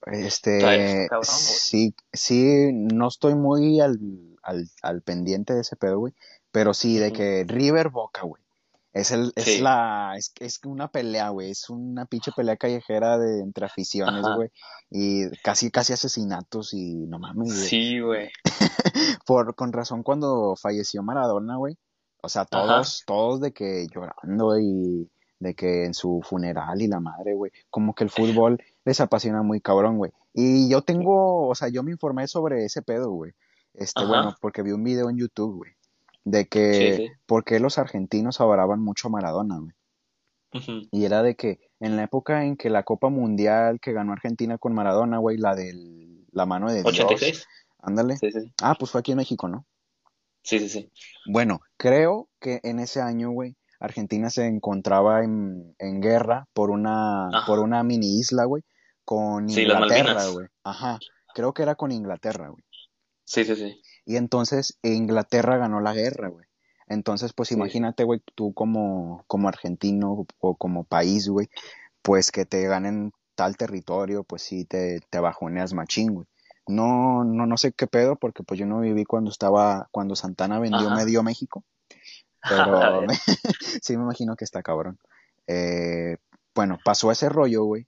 [0.07, 3.98] Este, cabrón, sí, sí, no estoy muy al,
[4.42, 6.12] al, al pendiente de ese pedo, güey,
[6.50, 8.42] pero sí, de que River Boca, güey,
[8.92, 13.18] es el, es Sí, la, es, es una pelea, güey, es una pinche pelea callejera
[13.18, 14.50] de entre aficiones, ajá, güey,
[14.90, 18.30] y casi, casi asesinatos y no mames, güey, sí, güey,
[19.26, 21.78] por, con razón cuando falleció Maradona, güey,
[22.25, 26.89] o sea, ajá, todos, todos de que llorando y de que en su funeral y
[26.89, 30.13] la madre, güey, como que el fútbol les apasiona muy cabrón, güey.
[30.33, 33.33] Y yo tengo, o sea, yo me informé sobre ese pedo, güey.
[33.75, 35.73] Este, bueno, porque vi un video en YouTube, güey,
[36.25, 39.75] de que sí, por qué los argentinos adoraban mucho a Maradona, güey.
[40.93, 44.57] Y era de que en la época en que la Copa Mundial que ganó Argentina
[44.57, 47.47] con Maradona, güey, la del, la mano de Dios, 86,
[47.81, 48.17] ándale.
[48.17, 49.67] sí, sí, Ah, pues fue aquí en México, ¿no?
[50.44, 50.90] Sí, sí, sí,
[51.26, 57.30] Bueno, creo que en ese año, güey, Argentina se encontraba en, en guerra por una,
[57.46, 58.62] por una mini isla, güey,
[59.04, 60.46] con sí, Inglaterra, Malvinas, güey.
[60.62, 60.98] Ajá,
[61.35, 62.62] creo que era con Inglaterra, güey.
[63.24, 66.46] sí, sí, sí, Y entonces Inglaterra ganó la guerra, güey.
[66.87, 71.48] Entonces, pues sí, imagínate, güey, tú como, como argentino o como país, güey,
[72.02, 76.26] pues que te ganen tal territorio, pues sí te, te bajoneas machín, güey.
[76.67, 80.59] No, no, no sé qué pedo, porque pues yo no viví cuando estaba, cuando Santana
[80.59, 81.65] vendió ajá, medio México,
[82.43, 83.07] a pero
[83.83, 84.99] sí me imagino que está cabrón.
[85.47, 86.17] Eh,
[86.55, 87.87] bueno, pasó ese rollo, güey,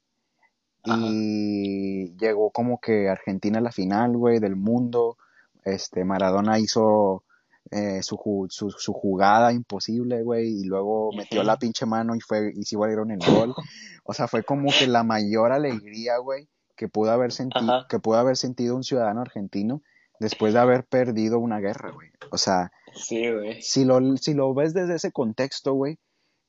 [0.85, 5.17] y llegó como que Argentina a la final, güey, del mundo.
[5.65, 7.25] Este, Maradona hizo
[7.73, 12.21] eh, su, ju- su, su jugada imposible, güey, y luego metió la pinche mano y
[12.21, 13.55] fue, y sí valieron el gol.
[14.09, 17.99] O sea, fue como que la mayor alegría, güey, que pudo haber senti ajá, que
[17.99, 19.83] pudo haber sentido un ciudadano argentino
[20.21, 22.11] después de haber perdido una guerra, güey.
[22.31, 25.99] O sea, sí, güey, si lo, si lo ves desde ese contexto, güey,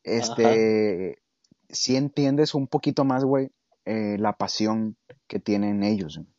[0.03, 1.21] este,
[1.69, 3.49] sí entiendes un poquito más, güey,
[3.85, 4.97] eh, la pasión
[5.27, 6.29] que tienen ellos, güey.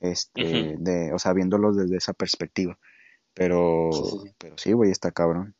[0.00, 2.78] este, de, o sea, viéndolos desde esa perspectiva.
[3.34, 4.34] Pero, sí.
[4.38, 5.54] pero sí, güey, está cabrón.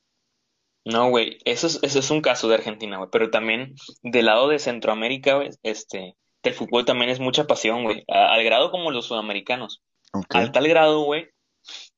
[0.85, 4.49] No, güey, eso es, eso es un caso de Argentina, güey, pero también del lado
[4.49, 9.07] de Centroamérica, güey, este, el fútbol también es mucha pasión, güey, al grado como los
[9.07, 9.83] sudamericanos,
[10.31, 11.29] al tal grado, güey,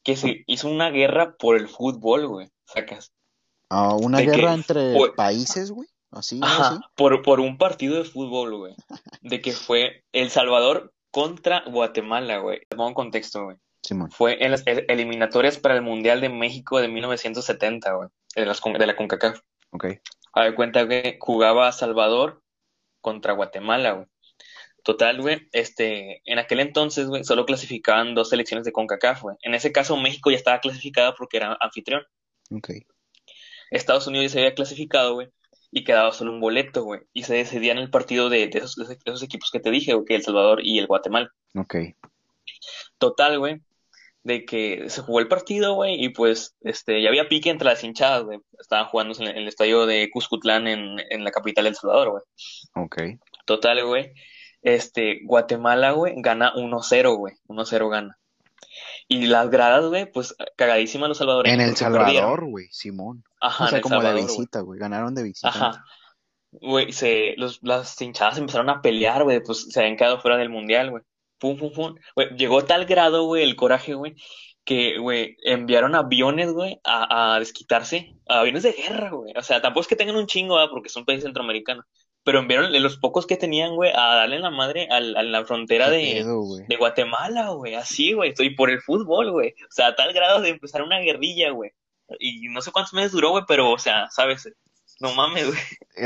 [0.02, 3.12] que se hizo una guerra por el fútbol, güey, sacas,
[3.68, 6.40] Ah, una de que guerra entre países, güey, así,
[6.96, 8.74] por, por un partido de fútbol, güey,
[9.20, 14.10] de que fue El Salvador contra Guatemala, güey, te pongo en contexto, güey, Simón.
[14.10, 18.60] fue en las el- eliminatorias para el Mundial de México de 1970, güey, de, las,
[18.60, 19.40] de la CONCACAF.
[19.72, 19.86] Ok.
[20.32, 22.42] A ver, cuenta que jugaba Salvador
[23.00, 24.06] contra Guatemala, güey.
[24.82, 29.36] Total, güey, este, en aquel entonces, güey, solo clasificaban dos selecciones de CONCACAF, güey.
[29.42, 32.02] En ese caso, México ya estaba clasificada porque era anfitrión.
[32.50, 32.70] Ok.
[33.70, 35.28] Estados Unidos ya se había clasificado, güey,
[35.70, 37.02] y quedaba solo un boleto, güey.
[37.12, 39.92] Y se decidía en el partido de, de esos, de esos equipos que te dije,
[39.94, 41.30] güey, que El Salvador y el Guatemala.
[41.54, 41.76] Ok.
[42.98, 43.60] Total, güey,
[44.22, 47.84] de que se jugó el partido, güey, y pues, este, ya había pique entre las
[47.84, 48.40] hinchadas, güey.
[48.58, 51.76] Estaban jugando en el, en el estadio de Cuscutlán en, en la capital de El
[51.76, 52.22] Salvador, güey.
[52.74, 53.20] Ok.
[53.44, 54.12] Total, güey.
[54.62, 57.34] Este, Guatemala, güey, gana 1-0, güey.
[57.46, 58.18] 1-0 gana.
[59.08, 62.14] Y las gradas, güey, pues cagadísimas los En salvadoreños El porque perdieron.
[62.14, 63.24] Salvador, güey, Simón.
[63.40, 64.78] Ajá, O en El como Salvador, visita, güey.
[64.78, 65.58] Ganaron de visitante.
[65.58, 65.84] Ajá.
[66.52, 70.48] Güey, se, los, las hinchadas empezaron a pelear, güey, pues se habían quedado fuera del
[70.48, 71.02] mundial, güey.
[71.38, 71.94] Pum, pum, pum.
[72.14, 74.14] Güey, llegó a tal grado, güey, el coraje, güey,
[74.64, 79.32] que, güey, enviaron aviones, güey, a, a desquitarse, aviones de guerra, güey.
[79.36, 80.70] O sea, tampoco es que tengan un chingo, ¿verdad?
[80.70, 81.84] porque son países centroamericanos.
[82.22, 85.86] Pero enviaron los pocos que tenían, güey, a darle la madre al- a, la frontera
[85.88, 86.66] ¿Qué de, pedo, güey?
[86.66, 87.74] de Guatemala, güey.
[87.74, 88.30] Así, güey.
[88.30, 89.50] Estoy por el fútbol, güey.
[89.50, 91.70] O sea, a tal grado de empezar una guerrilla, güey.
[92.18, 94.48] Y no sé cuántos meses duró, güey, pero, o sea, ¿sabes?
[95.00, 95.58] No mames, güey.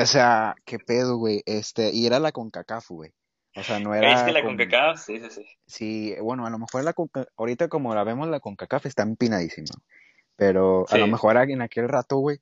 [0.02, 1.42] O sea, qué pedo, güey.
[1.46, 3.10] Este, y era la CONCACAF, güey.
[3.56, 4.56] O sea, no Es era que la con...
[4.56, 5.44] CONCACAF, sí, sí, sí.
[5.66, 9.74] Sí, bueno, a lo mejor la Conca- ahorita como la vemos, la CONCACAF está empinadísima.
[10.36, 12.38] Pero a lo mejor en aquel rato, güey,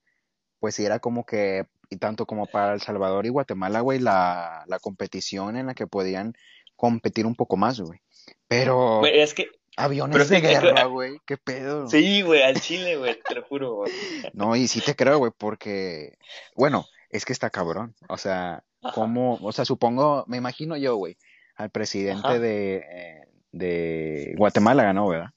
[0.61, 4.65] pues sí era como que, y tanto como para El Salvador y Guatemala, güey, la,
[4.67, 6.35] la competición en la que podían
[6.75, 8.01] competir un poco más, güey.
[8.49, 11.87] Pero Güey, es que, aviones pero de guerra, güey, qué pedo.
[11.89, 13.93] sí, güey, al Chile, güey, te lo juro, güey.
[14.33, 16.17] No, y sí te creo, güey, porque,
[16.57, 17.95] bueno, es que está cabrón.
[18.09, 18.65] O sea,
[18.95, 21.19] como, o sea, supongo, me imagino yo, güey,
[21.57, 25.31] al presidente ajá, de, eh, de Guatemala ganó, ¿verdad?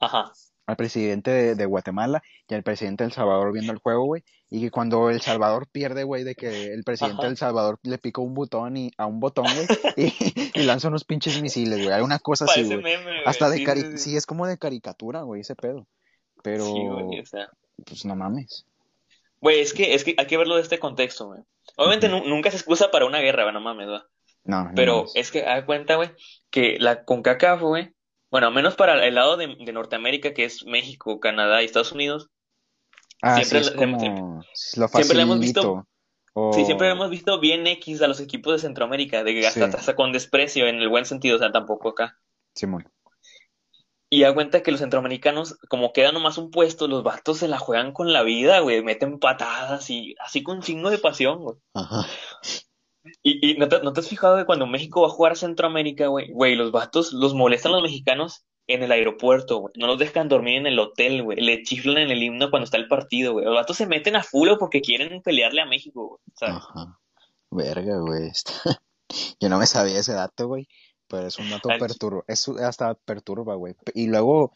[0.00, 0.32] ajá.
[0.68, 4.22] Al presidente de, de Guatemala y al presidente de El Salvador viendo el juego, güey.
[4.50, 7.22] Y que cuando El Salvador pierde, güey, de que el presidente Ajá.
[7.22, 9.66] de El Salvador le pica un botón y a un botón, güey,
[9.96, 10.12] y,
[10.60, 11.90] y lanza unos pinches misiles, güey.
[11.90, 12.82] Alguna cosa así, güey.
[12.82, 15.86] meme, Hasta de Sí, cari sí, es como de caricatura, güey, ese pedo.
[16.42, 17.48] Pero, Sí, güey, o sea.
[17.86, 18.66] pues no mames.
[19.40, 21.40] Güey, es que, es que hay que verlo de este contexto, güey.
[21.76, 24.00] Obviamente nunca se excusa para una guerra, güey, no mames, güey.
[24.44, 26.10] No, no Pero es que haz cuenta, güey,
[26.50, 27.92] que la CONCACAF, güey,
[28.30, 32.28] bueno, menos para el lado de, de Norteamérica, que es México, Canadá y Estados Unidos,
[33.22, 34.44] Ah, sí, siempre, es le- siempre, como,
[34.76, 35.86] lo siempre le hemos visto,
[36.52, 39.76] sí, siempre hemos visto bien X a los equipos de Centroamérica, de que hasta, sí,
[39.76, 42.16] hasta con desprecio en el buen sentido, o sea, tampoco acá.
[42.54, 42.88] Simón.
[44.10, 47.58] Y da cuenta que los centroamericanos, como queda nomás un puesto, los vatos se la
[47.58, 51.56] juegan con la vida, güey, meten patadas y así con un chingo de pasión, güey.
[51.74, 52.06] Ajá.
[53.22, 55.36] Y, y ¿no te, no te has fijado que cuando México va a jugar a
[55.36, 59.98] Centroamérica, güey, güey, los vatos los molestan los mexicanos en el aeropuerto, güey, no los
[59.98, 63.32] dejan dormir en el hotel, güey, le chiflan en el himno cuando está el partido,
[63.32, 66.56] güey, los vatos se meten a güey, porque quieren pelearle a México, güey, ¿sabes?
[66.56, 66.98] Ajá.
[67.50, 68.30] Verga, güey.
[69.40, 70.68] Yo no me sabía ese dato, güey.
[71.08, 72.22] Pero es un dato perturba.
[72.26, 73.74] Es hasta perturba, güey.
[73.94, 74.52] Y luego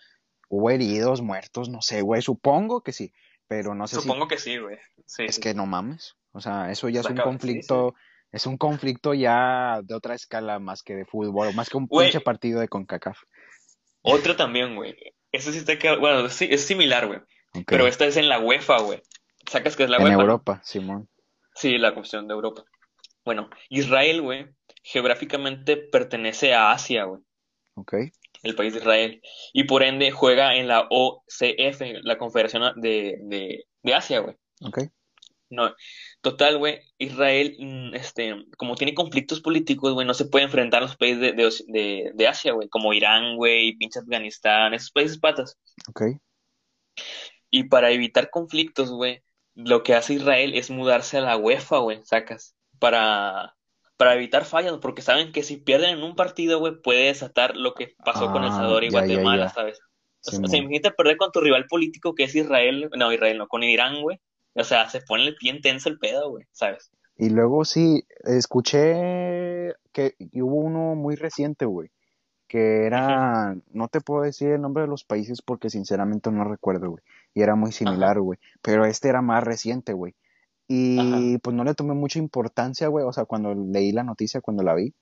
[0.49, 2.21] hubo heridos, muertos, no sé, güey.
[2.21, 3.13] Supongo que sí.
[3.49, 6.17] Pero no sé si Supongo que sí, güey, sí, es sí, que no mames.
[6.33, 7.95] O sea, eso ya es un sí, conflicto.
[8.33, 12.07] Es un conflicto ya de otra escala más que de fútbol, más que un Güey,
[12.09, 13.19] pinche partido de CONCACAF.
[14.03, 14.97] otro también, güey,
[15.31, 17.21] eso sí está, ca- bueno, sí, es similar, güey,
[17.67, 19.03] pero esta es en la UEFA, güey,
[19.47, 20.21] ¿sacas que es la En UEFA, no?
[20.23, 21.09] Europa, Simón.
[21.55, 22.65] Sí, la cuestión de Europa.
[23.25, 24.47] Bueno, Israel, güey,
[24.83, 27.21] geográficamente pertenece a Asia, güey,
[27.75, 27.95] Ok.
[28.43, 29.23] el país de Israel,
[29.53, 34.37] y por ende juega en la OCF, la Confederación de, de, de Asia, güey.
[34.63, 34.79] Ok.
[35.53, 35.75] No,
[36.23, 40.87] total, güey, Israel, mm, este, como tiene conflictos políticos, güey, no se puede enfrentar a
[40.87, 45.19] los países de, de, de, de Asia, güey, como Irán, güey, pinche Afganistán, esos países
[45.19, 45.59] patas.
[45.91, 46.03] Ok.
[47.51, 49.23] Y para evitar conflictos, güey,
[49.55, 53.55] lo que hace Israel es mudarse a la UEFA, güey, sacas, para,
[53.99, 57.75] para evitar fallas, porque saben que si pierden en un partido, güey, puede desatar lo
[57.75, 59.53] que pasó con El Ah, Salvador y ya, Guatemala, ya.
[59.53, 59.81] ¿sabes?
[60.25, 60.73] O sea, o sea, Simón.
[60.73, 64.19] imagínate perder con tu rival político que es Israel, no, Israel no, con Irán, güey.
[64.55, 66.91] O sea, se pone el pie intenso el pedo, güey, ¿sabes?
[67.17, 71.91] Y luego sí, escuché que hubo uno muy reciente, güey,
[72.49, 76.91] que era, no te puedo decir el nombre de los países porque sinceramente no recuerdo,
[76.91, 77.03] güey,
[77.35, 80.15] y era muy similar, güey, pero este era más reciente, güey.
[80.69, 84.63] Y pues no le tomé mucha importancia, güey, o sea, cuando leí la noticia, cuando
[84.63, 84.95] la vi,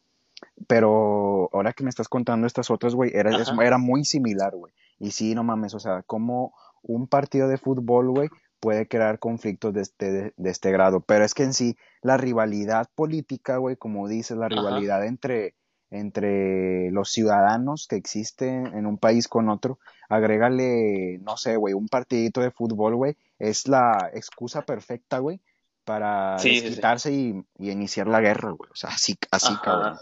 [0.66, 3.30] pero ahora que me estás contando estas otras, güey, era,
[3.62, 4.72] era muy similar, güey.
[4.98, 8.28] Y sí, no mames, o sea, como un partido de fútbol, güey,
[8.60, 11.00] puede crear conflictos de este, de, este grado.
[11.00, 15.54] Pero es que en sí, la rivalidad política, güey, como dices, la rivalidad entre,
[15.90, 21.88] entre los ciudadanos que existen en un país con otro, agrégale, no sé, güey, un
[21.88, 25.40] partidito de fútbol, güey, es la excusa perfecta, güey,
[25.84, 28.70] para desquitarse Y, iniciar la guerra, güey.
[28.70, 29.96] O sea, así, así cabrón.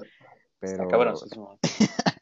[0.59, 0.73] Pero...
[0.73, 1.15] Está cabrón.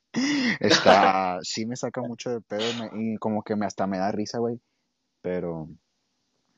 [0.60, 2.62] Está, sí me saca mucho de pedo
[2.94, 4.60] y como que me hasta me da risa, güey.
[5.20, 5.68] Pero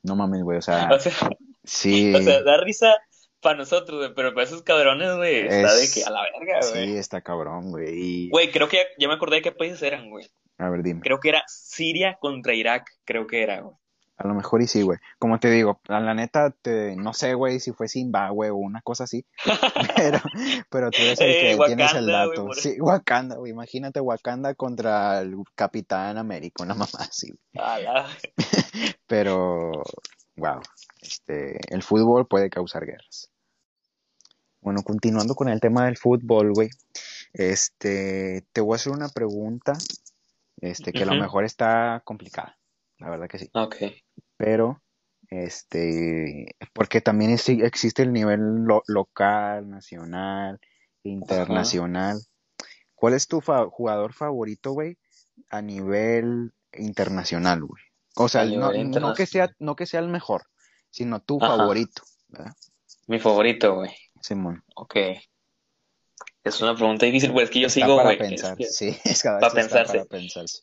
[0.09, 0.89] no mames, güey, o sea,
[1.65, 2.13] sí.
[2.17, 2.95] O sea, da risa
[3.41, 6.87] para nosotros, güey, pero para esos cabrones, güey, está de que a la verga, güey.
[6.87, 8.29] Sí, está cabrón, güey.
[8.31, 10.27] Güey, creo que ya, me acordé de qué países eran, güey.
[10.59, 11.01] A ver, dime.
[11.01, 13.77] Creo que era Siria contra Irak, creo que era, güey.
[14.19, 14.99] A lo mejor y sí, güey.
[15.21, 19.05] Como te digo, la, neta, te, no sé, güey, si fue Zimbabue o una cosa
[19.05, 19.25] así.
[19.97, 20.19] pero,
[20.69, 22.53] pero tú eres el que eh, tienes el dato.
[22.53, 23.53] sí, Wakanda, güey.
[23.53, 27.39] Imagínate Wakanda contra el Capitán América, una mamá así.
[29.07, 29.71] pero,
[30.35, 30.61] wow.
[31.01, 33.31] Este, el fútbol puede causar guerras.
[34.61, 36.71] Bueno, continuando con el tema del fútbol, güey.
[37.35, 39.75] Este, te voy a hacer una pregunta,
[40.61, 42.58] este, que a lo mejor está complicada
[42.99, 43.51] la verdad que sí.
[43.55, 43.77] Ok.
[44.37, 44.83] Pero,
[45.31, 48.41] este, porque también existe el nivel
[48.87, 50.59] local, nacional,
[51.03, 52.21] internacional.
[52.95, 54.99] ¿Cuál es tu jugador favorito, güey,
[55.51, 57.83] a nivel internacional, güey?
[58.17, 60.43] O sea, no, que sea, no que sea el mejor,
[60.91, 62.53] sino tu favorito, ¿verdad?
[63.07, 63.91] Mi favorito, güey.
[64.21, 64.65] Simón.
[64.75, 64.97] Ok.
[66.43, 68.17] Es una pregunta difícil, pues es que yo sigo, güey.
[68.19, 70.63] Para pensar, sí, es cada vez para, para pensarse.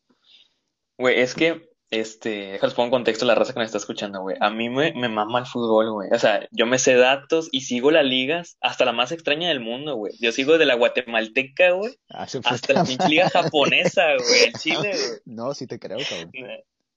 [0.98, 4.36] Güey, es que este, déjales pongo en contexto la raza que me está escuchando, güey.
[4.40, 6.10] A mí me, me mama el fútbol, güey.
[6.12, 9.60] O sea, yo me sé datos y sigo las ligas hasta la más extraña del
[9.60, 10.14] mundo, güey.
[10.20, 15.20] Yo sigo de la guatemalteca, güey, ah, hasta la liga japonesa, güey, el Chile, güey.
[15.26, 16.32] No, sí te creo, cabrón.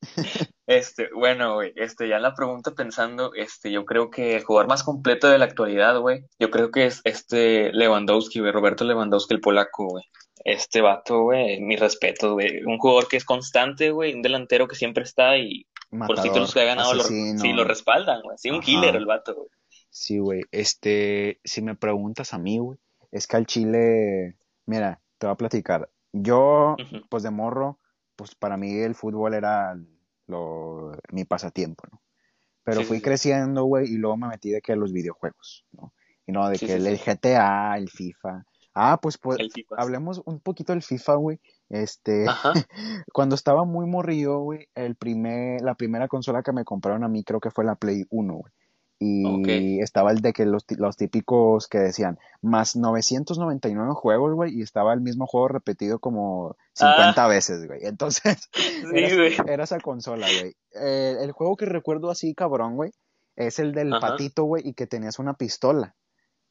[0.69, 4.83] Este, bueno, güey, este, ya la pregunta pensando, este, yo creo que el jugador más
[4.83, 9.41] completo de la actualidad, güey, yo creo que es este Lewandowski, güey, Roberto Lewandowski, el
[9.41, 10.05] polaco, güey.
[10.45, 12.63] Este vato, güey, mi respeto, güey.
[12.65, 16.61] Un jugador que es constante, güey, un delantero que siempre está y por títulos que
[16.61, 18.37] ha ganado, lo, sí, lo respaldan, güey.
[18.39, 19.49] Sí, un killer el vato, güey.
[19.91, 22.79] Sí, güey, este, si me preguntas a mí, güey,
[23.11, 24.37] es que al Chile,
[24.67, 25.89] mira, te voy a platicar.
[26.13, 26.77] Yo,
[27.09, 27.79] pues de morro,
[28.17, 29.79] pues para mí el fútbol era
[30.27, 32.03] lo, mi pasatiempo, ¿no?
[32.65, 35.95] Pero fui creciendo, güey, y luego me metí de que los videojuegos, ¿no?
[36.27, 38.45] Y no, de que el, GTA, el FIFA.
[38.81, 39.39] Ah, pues, pues
[39.77, 41.41] hablemos un poquito del FIFA, güey.
[41.69, 42.27] Este,
[43.13, 47.25] cuando estaba muy morrido, güey, el primer, la primera consola que me compraron a mí
[47.25, 48.53] creo que fue la Play 1, güey.
[49.01, 54.63] Y estaba el de que los, los, típicos que decían más 999 juegos, güey, y
[54.63, 57.29] estaba el mismo juego repetido como 50 ah.
[57.29, 57.81] veces, güey.
[57.83, 58.49] Entonces,
[59.47, 60.55] era, esa consola, güey.
[60.81, 62.93] Eh, el juego que recuerdo así, cabrón, güey,
[63.35, 65.97] es el del patito, güey, y que tenías una pistola.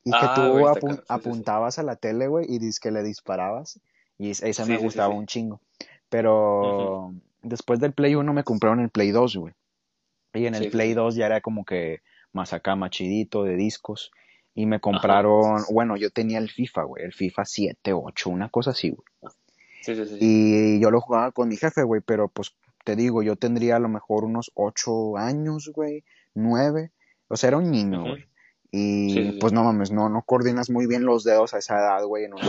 [0.08, 3.82] Y que ah, tú apuntabas a la tele, güey, y dices que le disparabas.
[4.18, 5.60] Y esa me gustaba un chingo.
[6.08, 9.54] Pero después del Play 1 me compraron el Play 2, güey.
[10.34, 12.00] Y en el Play 2 ya era como que
[12.32, 14.12] más acá machidito de discos.
[14.56, 18.72] Y me compraron, bueno, yo tenía el FIFA, güey, el FIFA 7, 8, una cosa
[18.72, 19.34] así, güey.
[19.82, 20.18] Sí, sí, sí.
[20.22, 22.56] Y yo lo jugaba con mi jefe, güey, pero pues
[22.86, 26.92] te digo, yo tendría a lo mejor unos 8 años, güey, 9.
[27.28, 28.26] O sea, era un niño, güey.
[28.72, 32.26] Y pues no mames, no, no coordinas muy bien los dedos a esa edad, güey,
[32.26, 32.42] en, un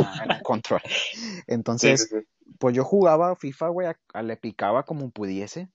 [0.42, 0.82] control.
[1.46, 2.12] Entonces,
[2.58, 3.88] pues yo jugaba FIFA, güey,
[4.22, 5.68] le picaba como pudiese.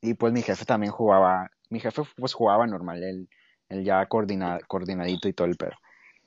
[0.00, 3.28] Y pues mi jefe también jugaba mi jefe pues jugaba normal, él,
[3.68, 5.76] él ya coordinadito y todo el perro.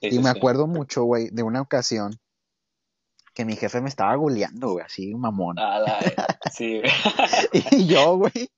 [0.01, 2.19] y me acuerdo mucho, güey, de una ocasión
[3.33, 5.57] que mi jefe me estaba goleando, güey, así mamón.
[6.53, 6.81] sí,
[7.71, 8.49] y yo, güey,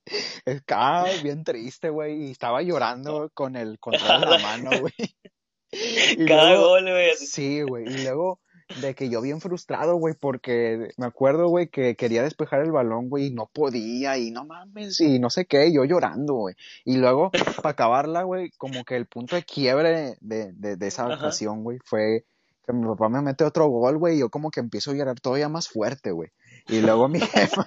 [0.46, 6.28] estaba bien triste, güey, y estaba llorando con el control en la mano, güey.
[6.28, 7.16] Cada gol, güey.
[7.16, 8.40] Sí, güey, y luego
[8.80, 13.10] de que yo bien frustrado, güey, porque me acuerdo, güey, que quería despejar el balón,
[13.10, 16.56] güey, y no podía, y no mames, y no sé qué, yo llorando, güey.
[16.86, 21.08] Y luego, para acabarla, güey, como que el punto de quiebre de, de, de esa
[21.08, 22.26] ocasión, güey, fue
[22.66, 25.50] que mi papá me mete otro gol, güey, yo como que empiezo a llorar todavía
[25.50, 26.32] más fuerte, güey.
[26.68, 27.66] Y luego mi jefa,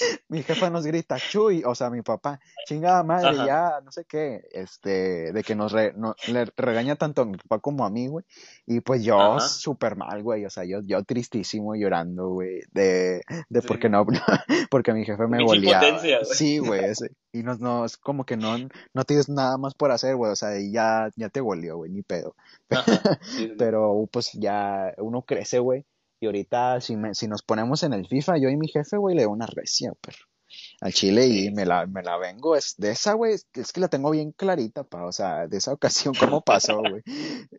[0.28, 3.46] mi jefa nos grita, Chuy, o sea, mi papá, chingada madre, Ajá.
[3.46, 7.36] ya, no sé qué, este, de que nos re- no- le regaña tanto a mi
[7.36, 8.24] papá como a mí, güey.
[8.66, 13.60] Y pues yo súper mal, güey, o sea, yo, yo tristísimo llorando, güey, de, de
[13.60, 13.66] Sí.
[13.66, 14.04] porque no,
[14.70, 15.38] porque mi jefe me
[16.24, 16.36] güey.
[16.36, 18.56] Sí, güey, ese- y no, no, es como que no,
[18.94, 21.90] no tienes nada más por hacer, güey, o sea, y ya, ya te goleó, güey,
[21.90, 22.34] ni pedo.
[22.70, 22.76] Sí,
[23.22, 23.52] sí.
[23.58, 25.84] Pero pues ya uno crece, güey.
[26.20, 29.14] Y ahorita si, me, si nos ponemos en el FIFA, yo y mi jefe, güey,
[29.16, 30.24] le doy una recia, perro.
[30.80, 32.56] Al chile y me la, me la vengo.
[32.56, 35.04] Es, de esa, güey, es, que la tengo bien clarita, pa.
[35.04, 37.02] O sea, de esa ocasión, cómo pasó, güey.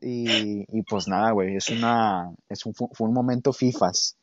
[0.02, 4.18] Y, y pues nada, güey, es una, es un, fu- fue un momento FIFAs.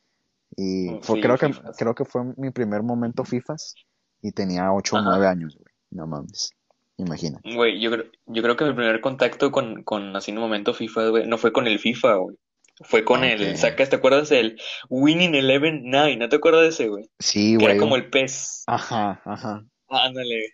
[0.57, 1.75] Y fue, sí, creo que, fifas.
[1.77, 3.75] creo que fue mi primer momento FIFAs.
[4.21, 5.09] Y tenía 8 o Ajá.
[5.11, 5.73] 9 años, güey.
[5.91, 6.51] No mames.
[6.97, 7.39] Imagina.
[7.43, 10.73] Güey, yo creo, yo creo que mi primer contacto con, con así en un momento
[10.73, 12.35] FIFA, güey, no fue con el FIFA, güey.
[12.81, 13.25] Fue con Ok.
[13.25, 14.59] el, sacas, ¿te acuerdas del
[14.89, 16.17] Winning Eleven Nine?
[16.17, 17.09] ¿No te acuerdas de ese, güey?
[17.19, 17.79] Sí, Que era güey.
[17.79, 18.63] como el pez.
[18.67, 19.63] Ajá, ajá.
[19.87, 20.45] Ándale.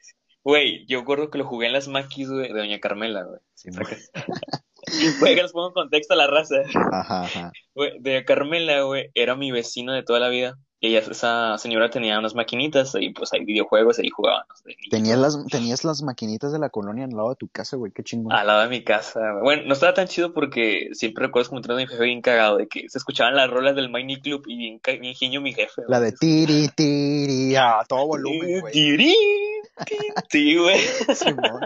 [0.44, 3.40] Güey, yo recuerdo que lo jugué en las maquis, güey, de Doña Carmela, güey.
[3.56, 3.70] Sí.
[5.20, 6.56] Güey, que les pongo en contexto a la raza.
[6.92, 7.52] Ajá, ajá.
[7.76, 10.58] Güey, Doña Carmela, güey, era mi vecino de toda la vida.
[10.84, 14.10] Y ella, esa señora tenía unas maquinitas y pues hay videojuegos y ahí
[14.66, 14.90] niños.
[14.90, 18.02] Tenías las, tenías las maquinitas de la colonia al lado de tu casa, güey, qué
[18.04, 18.34] chingón.
[18.34, 19.44] Al lado de mi casa, güey.
[19.44, 22.68] Bueno, no estaba tan chido porque siempre recuerdo como entrando mi jefe bien cagado de
[22.68, 25.84] que se escuchaban las rolas del Miney Club y bien, bien genio mi jefe.
[25.88, 28.74] La de tiri, tiri, a todo volumen, güey.
[28.74, 29.14] Tirín,
[30.32, 30.80] Sí, güey.
[31.16, 31.62] Simón.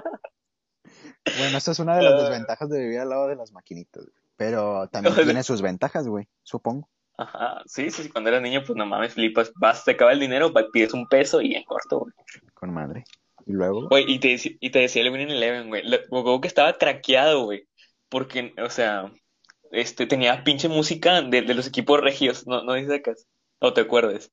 [1.38, 2.24] Bueno, esa es una de las Ah.
[2.30, 4.16] desventajas de vivir al lado de las maquinitas, güey.
[4.38, 6.90] Pero también tiene sus ventajas, güey, supongo.
[7.18, 10.20] Ajá, sí, sí, sí, cuando eras niño, pues no mames, flipas, vas, te acaba el
[10.20, 12.14] dinero, pides un peso y en corto, güey.
[12.54, 13.04] Con madre.
[13.48, 16.74] Y luego, Güey, y te, y te decía el Winning Eleven, güey, lo- que estaba
[16.78, 17.68] craqueado, güey,
[18.10, 19.12] porque, o sea,
[19.72, 23.14] este, tenía pinche música de, de los equipos regios, no, no dices acá,
[23.60, 24.32] o te acuerdes.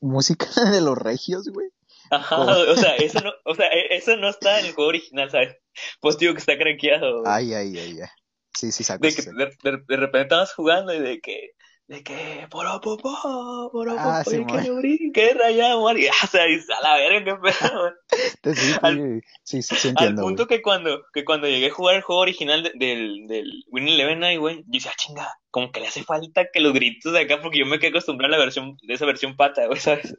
[0.00, 1.68] música de los regios, güey.
[2.10, 5.30] Ajá, o sea, eso no, o sea, e- eso no está en el juego original,
[5.30, 5.56] ¿sabes?
[6.00, 7.32] Pues digo que está craqueado, güey.
[7.32, 8.08] Ay, ay, ay, ay.
[8.54, 9.06] Sí, sí, saco.
[9.06, 9.36] De que saco.
[9.36, 11.52] de, de- de repente estabas jugando y de que,
[11.92, 14.64] de que, poropopo, poropopo, Ah, y sí, que man.
[14.64, 17.92] yo brinque, rayado, y, o sea, a la verga, qué pedo,
[18.54, 20.56] Sí, al- sí, sí, sí, sí Al entiendo, punto güey.
[20.58, 24.40] que cuando, que cuando llegué a jugar el juego original de- del, del Winning Eleven
[24.40, 27.42] güey, yo decía, "Ah, chinga, como que le hace falta que los gritos de acá,
[27.42, 30.16] porque yo me quedé acostumbrado a la versión, de esa versión pata, güey, ¿sabes?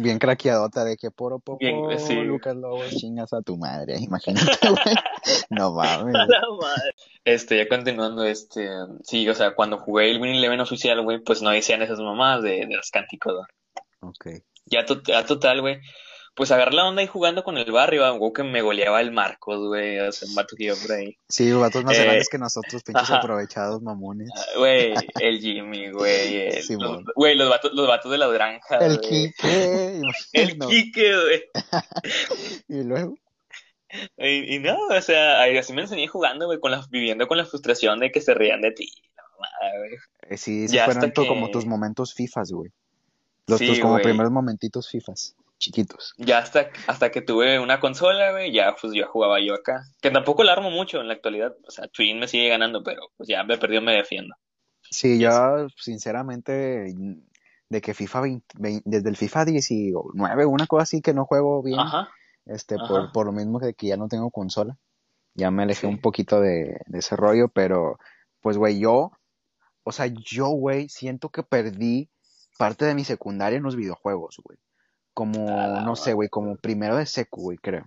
[0.00, 2.14] Bien craqueadota de que poro Bien, sí.
[2.14, 4.94] Lucas Lobos, chingas a tu madre, imagínate, güey.
[5.50, 6.14] No mames.
[6.14, 6.94] La madre.
[7.24, 8.68] Este, ya continuando, este,
[9.02, 12.42] sí, o sea, cuando jugué el Winning Eleven oficial, güey, pues no decían esas mamás
[12.42, 14.10] de, de los cánticos, güey.
[14.12, 14.42] Ok.
[14.66, 15.78] Ya, to- ya total, güey.
[16.34, 19.58] Pues agarré la onda ahí jugando con el barrio, güey, que me goleaba el Marcos,
[19.66, 21.16] güey, o sea, un vato que iba por ahí.
[21.28, 23.18] Sí, vatos más Eh, grandes que nosotros, pinches ajá.
[23.18, 24.30] aprovechados, mamones.
[24.34, 27.04] Ah, Güey, el Jimmy, güey, el- Simón.
[27.04, 29.08] los, güey, los vatos, los vatos de la granja, El güey.
[29.32, 30.00] Quique.
[30.32, 30.68] El no.
[30.68, 31.42] Quique, güey.
[32.68, 33.14] Y luego,
[34.16, 37.44] Y, y no, o sea, así me enseñé jugando, güey, con la, viviendo con la
[37.44, 38.88] frustración de que se rían de ti.
[39.36, 39.90] güey.
[40.30, 42.70] eh, sí, sí fueron que- como tus momentos fifas, güey.
[43.46, 44.04] Los Sí, tus como güey.
[44.04, 46.14] primeros momentitos fifas, chiquitos.
[46.16, 49.82] Ya hasta, hasta que tuve una consola, güey, ya pues ya jugaba yo acá.
[50.00, 51.54] Que tampoco la armo mucho en la actualidad.
[51.68, 54.34] O sea, Twin me sigue ganando, pero pues ya me perdió, me defiendo.
[54.90, 56.92] Sí, yo sinceramente
[57.68, 61.62] de que FIFA 20 vein- desde el FIFA 19, una cosa así que no juego
[61.62, 62.08] bien, Ajá.
[62.46, 62.88] este ajá.
[62.88, 64.76] por, por lo mismo de que ya no tengo consola.
[65.34, 65.86] Ya me alejé Sí.
[65.86, 67.98] un poquito de, de ese rollo, pero
[68.40, 69.12] pues güey, yo
[69.84, 72.10] o sea, yo güey siento que perdí
[72.58, 74.58] parte de mi secundaria en los videojuegos, güey.
[75.20, 77.84] Como no sé, güey, como primero de secu, güey, creo.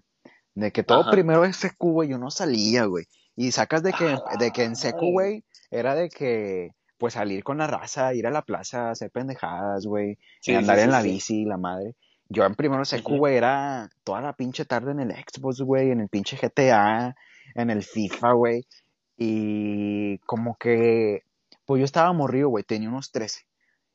[0.53, 1.09] De que todo Ajá.
[1.09, 3.05] primero de secu, güey, yo no salía, güey.
[3.35, 7.57] Y sacas de que, de que en secu, güey, era de que, pues salir con
[7.57, 11.01] la raza, ir a la plaza, hacer pendejadas, güey, Sí, andar sí, en sí, la
[11.01, 11.95] bici, la madre.
[12.29, 15.89] Yo en primero de secu, güey, era toda la pinche tarde en el Xbox, güey,
[15.89, 17.15] en el pinche GTA,
[17.55, 18.67] en el FIFA, güey.
[19.17, 21.23] Y como que,
[21.65, 23.41] pues yo estaba morrido, güey, tenía unos 13.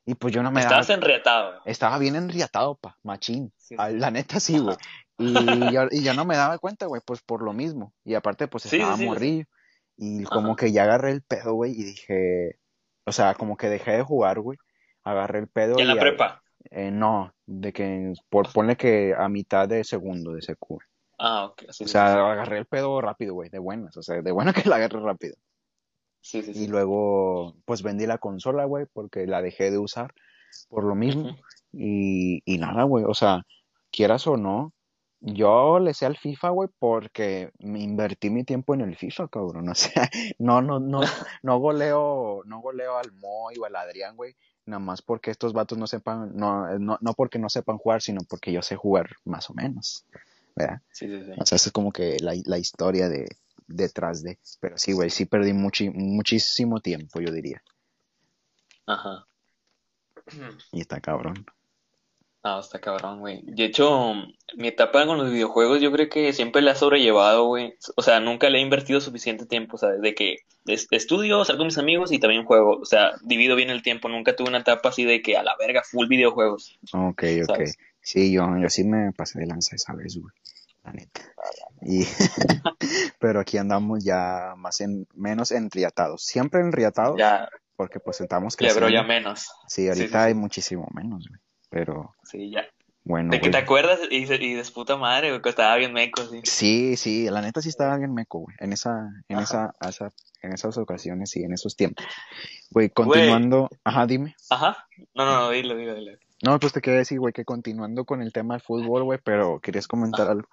[0.05, 1.61] Y pues yo no me daba Estabas enriatado, güey.
[1.65, 3.53] estaba bien enriatado, pa, machín.
[3.57, 3.75] Sí.
[3.77, 4.75] La neta sí, güey.
[5.21, 7.93] Y yo, y yo no me daba cuenta, güey, pues por lo mismo.
[8.05, 9.05] Y aparte, pues estaba sí, sí.
[9.05, 9.45] morrillo.
[9.97, 10.55] Y como Ajá.
[10.55, 12.57] que ya agarré el pedo, güey, y dije,
[13.05, 14.57] o sea, como que dejé de jugar, güey.
[15.03, 16.41] Agarré el pedo Y en la prepa.
[16.71, 20.75] eh, no, de que, por, ponle que a mitad de segundo de secu.
[20.75, 20.87] güey.
[21.17, 21.63] Ah, ok.
[21.63, 23.97] Sí, O sí, sea, agarré el pedo rápido, güey, de buenas.
[23.97, 25.35] O sea, de buena que la agarré rápido.
[26.21, 30.13] Sí, sí, sí, Y luego, pues vendí la consola, güey, porque la dejé de usar
[30.69, 31.37] por lo mismo.
[31.71, 33.43] Y, y nada, güey, o sea,
[33.91, 34.73] quieras o no,
[35.21, 39.69] yo le sé al FIFA, güey, porque me invertí mi tiempo en el FIFA, cabrón.
[39.69, 41.01] O sea, no, no, no,
[41.43, 45.77] no goleo, no goleo al Moy o al Adrián, güey, nada más porque estos vatos
[45.77, 49.49] no sepan, no, no, no porque no sepan jugar, sino porque yo sé jugar más
[49.49, 50.05] o menos,
[50.55, 50.81] ¿verdad?
[50.91, 51.31] Sí, sí, sí.
[51.37, 53.27] O sea, esa es como que la, la historia de
[53.69, 57.61] detrás de, pero sí, güey, sí perdí muchi- muchísimo tiempo, yo diría,
[58.85, 59.25] Ajá.
[60.71, 61.45] y está cabrón.
[62.41, 63.41] Ah, está cabrón, güey.
[63.43, 64.13] De hecho,
[64.55, 67.75] mi etapa con los videojuegos yo creo que siempre la he sobrellevado, güey.
[67.97, 69.99] O sea, nunca le he invertido suficiente tiempo, ¿sabes?
[69.99, 72.77] De que es- estudio, salgo con mis amigos y también juego.
[72.79, 74.07] O sea, divido bien el tiempo.
[74.07, 77.45] Nunca tuve una etapa así de que a la verga, full videojuegos, Ok, ok.
[77.45, 77.77] ¿sabes?
[77.99, 80.33] Sí, yo, yo sí me pasé de lanza esa vez, güey.
[80.85, 81.21] La neta.
[81.81, 82.03] Y,
[83.19, 86.23] pero aquí andamos ya más en, menos enriatados.
[86.23, 89.07] Siempre enriatados, Ya, porque pues estamos ya, pero ya creciendo.
[89.07, 89.51] menos.
[89.67, 91.39] Sí, ahorita sí, hay muchísimo menos, güey.
[91.69, 92.63] Pero Sí, ya.
[93.03, 93.51] bueno, De que güey.
[93.51, 96.39] te acuerdas y, y de puta madre, güey, que estaba bien meco, sí.
[96.43, 98.55] Sí, sí, la neta sí estaba bien meco, güey.
[98.59, 100.11] En esa, en esa, esa,
[100.41, 102.05] en esas ocasiones y en esos tiempos.
[102.71, 104.35] Güey, Güey, continuando, ajá, dime.
[104.49, 104.87] ajá.
[105.13, 106.11] No, no, no, dilo, dilo, dilo.
[106.41, 109.59] No, pues te quería decir, güey, que continuando con el tema del fútbol, güey, pero
[109.59, 110.31] querías comentar Ajá.
[110.31, 110.47] algo.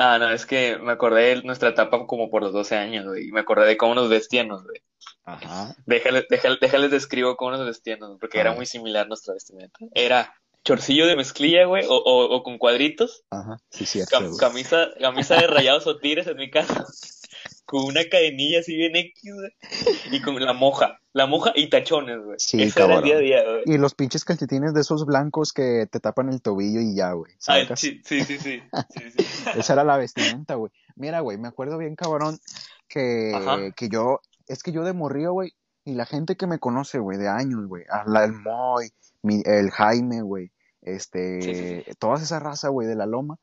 [0.00, 3.28] Ah, no, es que me acordé de nuestra etapa como por los 12 años, güey.
[3.28, 4.80] Y me acordé de cómo nos vestíamos, güey.
[5.24, 9.78] Ajá, Déjale, déjale, déjales describo cómo nos vestíamos, porque era muy similar nuestra vestimenta.
[9.94, 10.32] Era
[10.64, 15.34] chorcillo de mezclilla, güey, o, o, o con cuadritos, Ajá, sí, cierto, cam- camisa, camisa
[15.36, 16.72] de rayados o tigres en mi caso,
[17.70, 19.52] con una cadenilla así bien X, güey,
[20.10, 22.38] y con la moja, la moja y tachones, güey.
[22.38, 23.24] Sí, Ese era el día a cabrón.
[23.26, 23.62] día, güey.
[23.66, 27.30] Y los pinches calcetines de esos blancos que te tapan el tobillo y ya, güey,
[27.46, 29.26] Ay, sí, sí, sí, sí, sí, sí.
[29.58, 30.72] Esa era la vestimenta, güey.
[30.96, 32.38] Mira, güey, me acuerdo bien, cabrón,
[33.34, 35.52] Ajá, que, que yo, es que yo de morrío, güey,
[35.84, 37.84] y la gente que me conoce, güey, de años, güey,
[38.24, 38.88] el Moy,
[39.22, 40.52] mi- el Jaime, güey, sí,
[40.84, 41.90] sí, este, sí.
[41.98, 43.36] toda esa raza, güey, de la loma,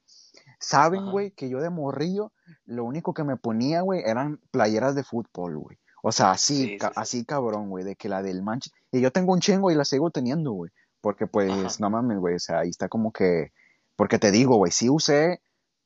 [0.68, 2.32] saben, güey, que yo de morrillo,
[2.66, 5.78] lo único que me ponía, güey, eran playeras de fútbol, güey.
[6.02, 7.00] O sea, así, sí, ca- sí, sí.
[7.02, 9.86] así cabrón, güey, de que la del Manchester, y yo tengo un chingo y la
[9.86, 13.52] sigo teniendo, güey, porque pues, Ajá, no mames, güey, o sea, ahí está como que,
[13.96, 15.42] porque te digo, güey, sí usé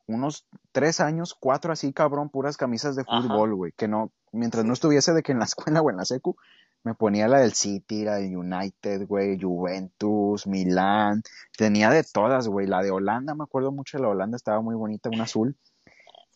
[0.07, 4.73] unos tres años, cuatro así, cabrón, puras camisas de fútbol, güey, que no, mientras no
[4.73, 5.45] estuviese de que en la
[5.77, 6.35] escuela o en la secu,
[6.83, 11.21] me ponía la del City, la del United, güey, Juventus, Milán,
[11.57, 14.75] tenía de todas, güey, la de Holanda, me acuerdo mucho de la Holanda, estaba muy
[14.75, 15.57] bonita, una azul,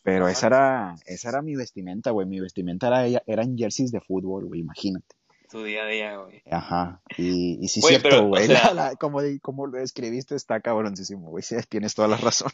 [0.02, 4.46] pero esa era, esa era mi vestimenta, güey, mi vestimenta era, eran jerseys de fútbol,
[4.46, 5.16] güey, imagínate.
[5.50, 6.42] tu día a día, güey.
[6.50, 10.60] Ajá, y, y sí Güey, cierto, o güey, la, sea, como, como lo describiste está
[10.60, 12.52] cabroncísimo, güey, sí, tienes toda la razón.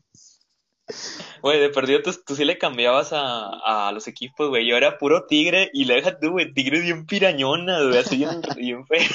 [1.42, 4.66] Güey, de perdido tú, tú sí le cambiabas a, a los equipos, güey.
[4.68, 6.52] Yo era puro tigre y la deja tú, güey.
[6.52, 7.98] Tigre bien pirañona, güey.
[7.98, 9.08] Así bien, bien fea.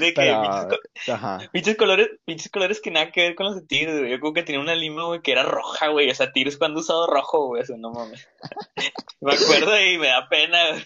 [0.00, 4.10] De que pinches, colores, pinches colores que nada que ver con los de tigres, güey.
[4.10, 6.10] Yo creo que tenía una lima, güey, que era roja, güey.
[6.10, 7.62] O sea, tigres cuando usado rojo, güey.
[7.62, 8.26] Eso no mames.
[9.20, 10.84] Me acuerdo y me da pena, güey.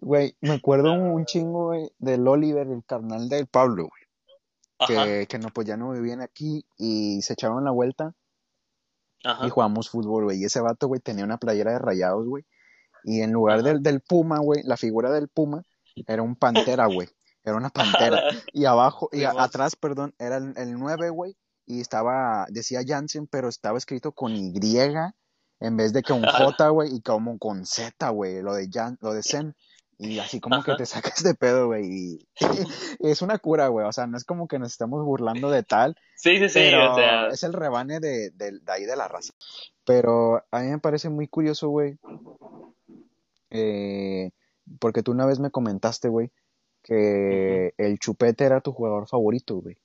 [0.00, 5.38] güey, me acuerdo un chingo, güey, del Oliver, el carnal del Pablo, güey, que, que
[5.38, 8.14] no, pues ya no vivían aquí y se echaron la vuelta
[9.46, 12.44] y jugamos fútbol, güey, y ese vato, güey, tenía una playera de rayados, güey,
[13.04, 15.62] y en lugar del, del puma, güey, la figura del puma
[16.06, 17.08] era un pantera, güey,
[17.42, 18.22] era una pantera,
[18.52, 23.26] y abajo, y a- atrás, perdón, era el, el 9, güey, y estaba, decía Jansen,
[23.26, 24.52] pero estaba escrito con Y
[25.60, 29.14] en vez de con J, güey, y como con Z, güey, lo de Jan, lo
[29.14, 29.54] de Zen.
[29.98, 31.84] Y así como que te sacas de pedo, güey.
[31.86, 32.28] Y
[33.00, 33.86] es una cura, güey.
[33.86, 36.62] O sea, no es como que nos estamos burlando de tal, Sí, sí, sí, o
[36.62, 39.32] pero sea, es el rebane de, de, de ahí de la raza.
[39.84, 41.98] Pero a mí me parece muy curioso, güey,
[43.50, 44.30] eh,
[44.80, 46.30] porque tú una vez me comentaste, güey,
[46.82, 49.76] que el Chupete era tu jugador favorito, güey.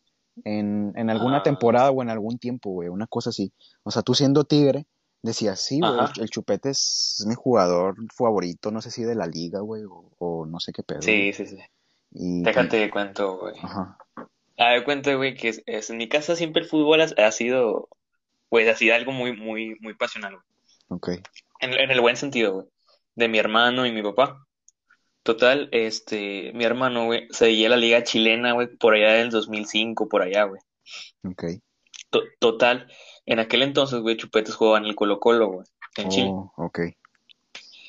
[0.46, 3.52] En, en alguna Ah, temporada o en algún tiempo, güey, una cosa así.
[3.84, 4.86] O sea, tú siendo Tigre,
[5.22, 9.60] decías, sí, güey, el, Chupete es, mi jugador favorito, no sé si de la liga,
[9.60, 11.02] güey, o, o no sé qué pedo.
[11.02, 11.58] Sí, sí, sí.
[12.12, 13.54] Y, Déjate de cuento, güey.
[13.62, 13.98] ajá,
[14.58, 17.32] A ver, cuenta, güey, que es, es- en mi casa siempre el fútbol ha, ha
[17.32, 17.90] sido,
[18.50, 20.46] pues, ha sido algo muy, muy, muy pasional, güey.
[20.90, 21.10] ok,
[21.62, 22.68] En, en el buen sentido, güey.
[23.16, 24.46] De mi hermano y mi papá.
[25.24, 30.22] Total, este, mi hermano, güey, seguía la liga chilena, güey, por allá del 2005, por
[30.24, 30.62] allá, güey.
[31.24, 31.44] ok.
[32.10, 32.88] To- total,
[33.32, 35.68] en aquel entonces, güey, Chupetes jugaba en el Colo-Colo, güey,
[35.98, 36.30] en Chile.
[36.32, 36.80] Oh, ok,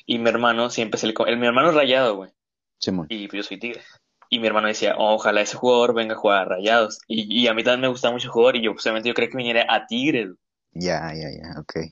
[0.05, 1.13] Y mi hermano siempre se le...
[1.27, 2.31] El, mi hermano es rayado, güey,
[2.79, 3.07] Simón.
[3.09, 3.81] y yo soy tigre.
[4.29, 6.99] Y mi hermano decía, "Oh, ojalá ese jugador venga a jugar a Rayados.
[7.07, 9.29] Y, y a mí también me gustaba mucho el jugador, y yo, obviamente, yo creía
[9.29, 10.29] que viniera a Tigres.
[10.71, 11.91] Ya, ya, ya, ok.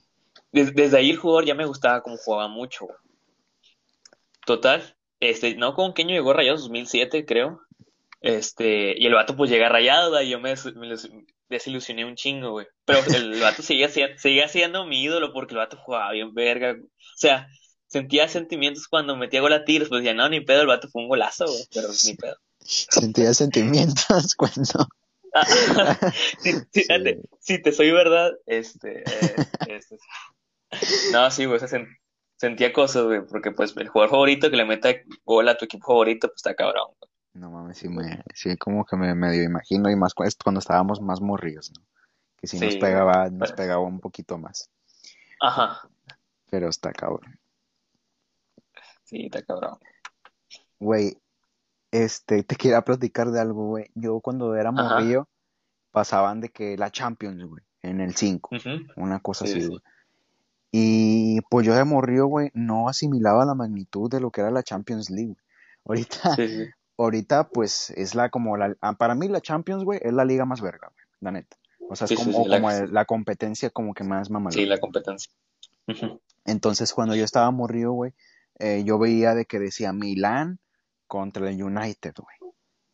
[0.52, 2.96] Des- desde ahí el jugador ya me gustaba como jugaba mucho, güey.
[4.46, 7.60] Total, este, no, con qué año llegó a Rayados, 2007, creo.
[8.22, 10.54] Este, y el vato pues llega güey, y yo me,
[11.50, 12.66] desilusioné un chingo, güey.
[12.86, 16.72] Pero el vato seguía, siendo- seguía siendo mi ídolo porque el vato jugaba bien verga.
[16.72, 16.84] güey.
[16.84, 17.48] O sea,
[17.88, 21.02] sentía sentimientos cuando metía gol a Tigres, pues decía, no, ni pedo, el vato fue
[21.02, 22.36] un golazo, güey, pero ni pedo.
[22.60, 24.88] Sentía sentimientos cuando...
[26.40, 29.36] sí, sí, fíjate, si te soy verdad, este, eh,
[29.68, 29.96] este,
[31.12, 31.68] no, sí, güey, se
[32.36, 34.88] sentía cosas, güey, porque pues el jugador favorito que le meta
[35.24, 37.09] gol a tu equipo favorito, pues está cabrón, güey.
[37.34, 41.00] No mames, sí, me, sí como que me medio imagino, y más cu- cuando estábamos
[41.00, 41.84] más morrillos, ¿no?
[42.36, 44.70] Que sí nos Sí, pegaba, nos pegaba un poquito más,
[45.40, 45.88] Ajá,
[46.50, 47.40] pero está cabrón.
[49.04, 49.78] sí, está cabrón.
[50.78, 51.16] Güey,
[51.92, 53.86] este, te quería platicar de algo, güey.
[53.94, 55.28] Yo cuando era Ajá, morrillo,
[55.92, 59.68] pasaban de que la Champions, güey, en el 5, ujú, una cosa Sí, así, sí,
[59.68, 59.82] güey.
[60.72, 64.62] Y pues yo de morrillo, güey, no asimilaba la magnitud de lo que era la
[64.64, 65.36] Champions League,
[65.84, 66.00] güey.
[66.04, 66.74] Ahorita, sí, sí,
[67.04, 70.44] ahorita, pues, es la como la, ah, para mí la Champions, güey, es la liga
[70.44, 71.56] más verga, güey, la neta.
[71.88, 74.28] O sea, es sí, sí, como, sí, la, como el- la competencia como que más
[74.28, 74.66] sí, mamalona.
[74.66, 75.32] la competencia.
[76.44, 78.12] Entonces, cuando yo estaba morrillo, güey,
[78.58, 80.58] eh, yo veía de que decía Milán
[81.06, 82.52] contra el United, güey.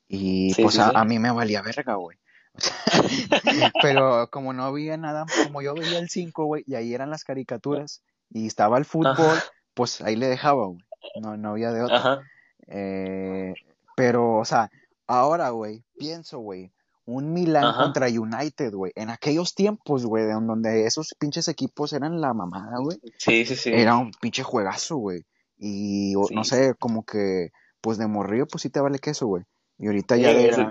[0.09, 0.92] Y Sí, pues sí, a, sí.
[0.94, 2.18] a mí me valía verga, güey.
[3.82, 7.24] Pero como no había nada, como yo veía el 5, güey, y ahí eran las
[7.24, 9.44] caricaturas, y estaba el fútbol, Ajá,
[9.74, 10.84] pues ahí le dejaba, güey.
[11.20, 11.96] No, no había de otra.
[11.98, 12.22] ajá,
[12.68, 13.54] Eh,
[13.97, 14.70] pero, o sea,
[15.09, 16.70] ahora, güey, pienso, güey,
[17.05, 21.49] un Milán ajá, contra United, güey, en aquellos tiempos, güey, de don- donde esos pinches
[21.49, 25.24] equipos eran la mamada, güey, sí, sí, sí, era un pinche juegazo, güey.
[25.59, 29.44] Y no sé, como que, pues de morrillo, pues sí te vale queso, güey.
[29.78, 30.64] Y ahorita ya Eh, de ese-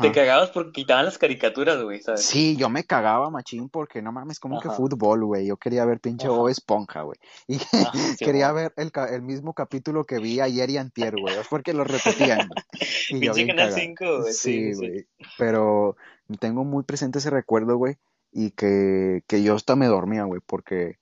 [0.00, 2.24] te cagabas porque quitaban las caricaturas, güey, ¿sabes?
[2.24, 5.46] Sí, yo me cagaba, machín, porque no mames, como que fútbol, güey.
[5.46, 7.18] Yo quería ver pinche Bob Esponja, güey.
[7.48, 8.64] Y ajá, sí, quería güey.
[8.64, 11.36] ver el, ca- el mismo capítulo que vi ayer y antier, güey.
[11.36, 12.48] Es porque lo repetían.
[13.10, 13.76] Y yo bien Canal cagado.
[13.76, 15.06] 5, güey, sí, güey.
[15.38, 15.96] Pero
[16.40, 17.96] tengo muy presente ese recuerdo, güey.
[18.32, 20.98] Y que, que yo hasta me dormía, güey, porque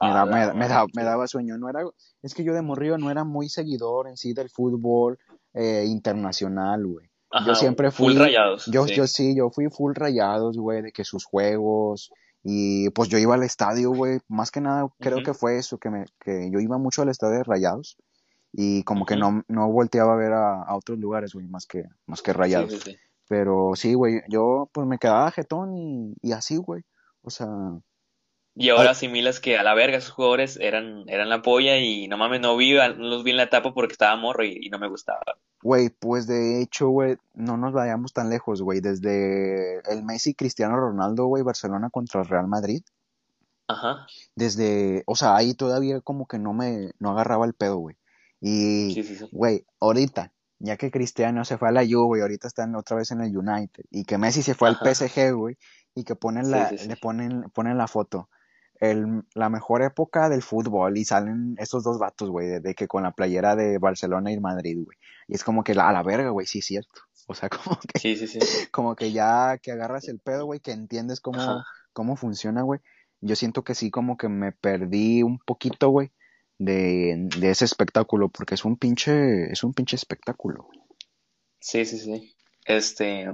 [0.00, 1.58] me, da, me, me, da- me daba sueño.
[1.58, 1.80] No era,
[2.22, 5.18] es que yo de morrillo no era muy seguidor en sí del fútbol
[5.54, 7.08] eh, internacional, güey.
[7.46, 9.32] Yo siempre full fui, rayados, yo, yo sí.
[9.32, 12.10] sí, yo fui full rayados, güey, de que sus juegos,
[12.42, 15.90] y pues yo iba al estadio, güey, más que nada creo que fue eso, que,
[15.90, 17.98] me, que yo iba mucho al estadio de rayados,
[18.52, 21.84] y como que no, no volteaba a ver a, a otros lugares, güey, más que,
[22.06, 22.72] más que Sí, rayados.
[22.72, 22.96] sí, sí.
[23.28, 26.82] Pero sí, güey, yo pues me quedaba jetón y, y así, güey,
[27.20, 27.46] o sea,
[28.54, 32.16] Y ahora asimilas que a la verga esos jugadores eran, eran la polla y no
[32.16, 34.78] mames, no vi, no los vi en la etapa porque estaba morro y, y no
[34.78, 35.20] me gustaba.
[35.62, 40.76] Güey, pues de hecho, güey, no nos vayamos tan lejos, güey, desde el Messi Cristiano
[40.76, 42.82] Ronaldo, güey, Barcelona contra el Real Madrid.
[43.66, 47.96] Ajá, desde, o sea, ahí todavía como que no me, no agarraba el pedo, güey.
[48.40, 49.28] Y, sí, sí, sí.
[49.32, 53.10] güey, ahorita, ya que Cristiano se fue a la Juve y ahorita están otra vez
[53.10, 55.58] en el United, y que Messi se fue al PSG, güey,
[55.94, 58.28] y que ponen la, le ponen, ponen la foto,
[58.80, 62.86] el, la mejor época del fútbol, y salen estos dos vatos, güey, de, de que
[62.86, 64.96] con la playera de Barcelona y Madrid, güey.
[65.26, 67.00] Y es como que la- a la verga, güey, sí es cierto.
[67.26, 68.38] O sea, como que, Sí, sí, sí.
[68.70, 71.64] como que ya que agarras el pedo, güey, que entiendes cómo, Ajá.
[71.92, 72.80] cómo funciona, güey.
[73.20, 76.12] Yo siento que sí, como que me perdí un poquito, güey,
[76.58, 80.68] de, de ese espectáculo, porque es un pinche, es un pinche espectáculo.
[81.60, 82.34] Sí, sí, sí.
[82.64, 83.26] Este,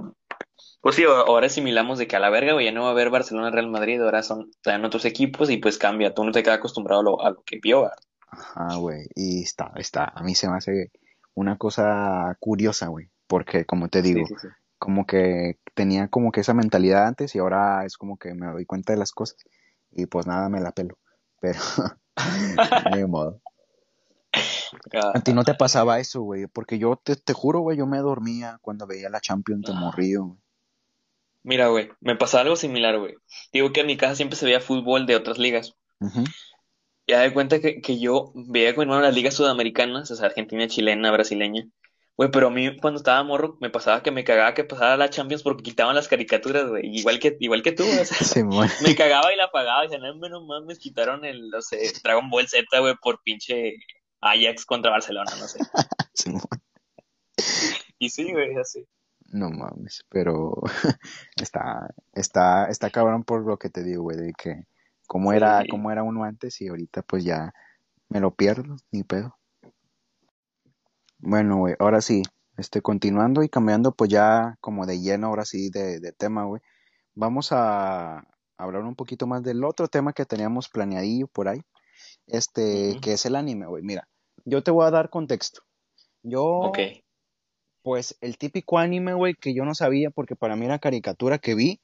[0.85, 3.09] pues sí, ahora asimilamos de que a la verga, güey, ya no va a haber
[3.09, 6.59] Barcelona Real Madrid, ahora son, traen otros equipos y pues cambia, tú no te quedas
[6.59, 7.97] acostumbrado a lo, a lo que vio, ¿verdad?
[8.27, 9.07] Ajá, güey.
[9.15, 10.91] Y está, está, a mí se me hace
[11.33, 14.47] una cosa curiosa, güey, porque como te digo, sí, sí.
[14.77, 18.67] como que tenía como que esa mentalidad antes y ahora es como que me doy
[18.67, 19.37] cuenta de las cosas
[19.89, 20.99] y pues nada, me la pelo.
[21.41, 21.59] Pero,
[22.95, 23.41] de modo.
[25.13, 27.97] A ti no te pasaba eso, güey, porque yo te, te juro, güey, yo me
[27.97, 29.79] dormía cuando veía la Champions de Ah.
[29.79, 30.25] morrillo.
[30.25, 30.44] güey.
[31.45, 33.13] Mira, güey, me pasaba algo similar, güey.
[33.53, 35.75] Digo que en mi casa siempre se veía fútbol de otras ligas.
[37.07, 40.25] Ya de cuenta que, que yo veía con mi hermano las ligas sudamericanas, o sea,
[40.25, 41.67] Argentina, chilena, brasileña.
[42.17, 45.11] Güey, pero a mí cuando estaba morro me pasaba que me cagaba que pasara la
[45.11, 46.97] Champions porque quitaban las caricaturas, güey.
[46.97, 48.43] Igual que, igual que tú, o sea,
[48.81, 49.85] me cagaba y la apagaba.
[49.85, 53.75] Y decía, no, menos mames, quitaron el, no sé, Dragon Ball Z, güey, por pinche
[54.19, 55.59] Ajax contra Barcelona, no sé.
[56.15, 56.41] Simón.
[57.99, 58.83] Y sí, güey, así.
[59.31, 60.53] No mames, pero
[61.41, 64.63] está, está, está cabrón por lo que te digo, güey, de que
[65.07, 65.67] cómo era, Sí.
[65.69, 67.53] cómo era uno antes y ahorita pues ya
[68.09, 69.35] me lo pierdo, ni pedo.
[71.19, 72.23] Bueno, güey, ahora sí,
[72.57, 76.61] este, continuando y cambiando pues ya como de lleno, ahora sí, de, de tema, güey.
[77.13, 78.23] Vamos a
[78.57, 81.61] hablar un poquito más del otro tema que teníamos planeadillo por ahí,
[82.27, 83.83] este, que es el anime, güey.
[83.83, 84.07] Mira,
[84.45, 85.61] yo te voy a dar contexto.
[86.23, 86.79] Yo, Ok.
[87.85, 91.53] Pues, el típico anime, güey, que yo no sabía porque para mí la caricatura que
[91.53, 91.81] vi,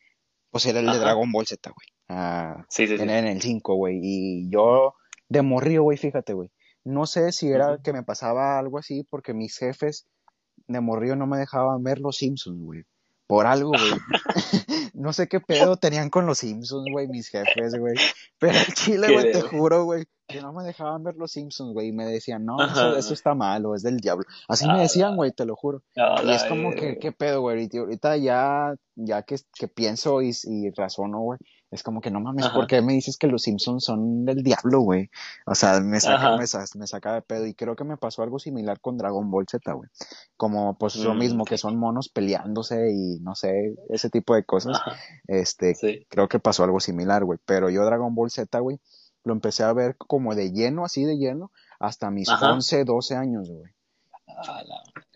[0.49, 0.97] pues era el de.
[0.97, 1.87] Dragon Ball Z, güey.
[2.09, 3.03] Ah, Sí, sí, sí.
[3.03, 3.99] en, en el 5, güey.
[4.01, 4.95] Y yo
[5.29, 6.49] de morrío, güey, fíjate, güey.
[6.83, 10.07] No sé si era que me pasaba algo así porque mis jefes
[10.65, 12.81] de morrillo no me dejaban ver los Simpsons, güey.
[13.31, 13.79] Por algo, güey.
[14.93, 17.95] no sé qué pedo tenían con los Simpsons, güey, mis jefes, güey.
[18.37, 21.87] Pero el chile, güey, te juro, güey, que no me dejaban ver los Simpsons, güey.
[21.87, 22.99] Y me decían, no, eso, Ajá.
[22.99, 24.25] eso está malo, es del diablo.
[24.49, 25.81] Así me decían, güey, te lo juro.
[25.95, 26.99] Y es como que.
[26.99, 27.69] ¿qué pedo, güey?
[27.71, 31.39] Y ahorita ya, ya que, que pienso y, y razono, güey,
[31.71, 32.53] es como que no mames, Ajá.
[32.55, 35.09] ¿por qué me dices que los Simpsons son del diablo, güey?
[35.45, 37.45] O sea, me saca, me, sa- me saca de pedo.
[37.47, 39.89] Y creo que me pasó algo similar con Dragon Ball Z, güey.
[40.37, 41.49] Como, pues, lo Mm, mismo, ok.
[41.49, 44.77] que son monos peleándose y no sé, ese tipo de cosas.
[44.77, 44.97] Ajá.
[45.27, 46.05] Este, Sí.
[46.09, 47.39] creo que pasó algo similar, güey.
[47.45, 48.79] Pero yo Dragon Ball Z, güey,
[49.23, 52.51] lo empecé a ver como de lleno, así de lleno, hasta mis Ajá.
[52.53, 53.71] 11, 12 años, güey.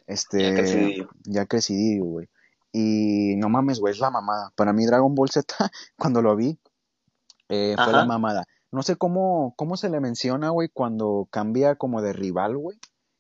[0.08, 1.10] Este, Ya crecidillo.
[1.26, 2.28] ya crecidí, güey.
[2.78, 4.52] Y no mames, güey, es la mamada.
[4.58, 5.46] Para mí Dragon Ball Z,
[5.98, 6.60] cuando lo vi,
[7.48, 8.44] eh, fue la mamada.
[8.72, 12.78] No sé cómo, cómo se le menciona, güey, cuando cambia como de rival, güey.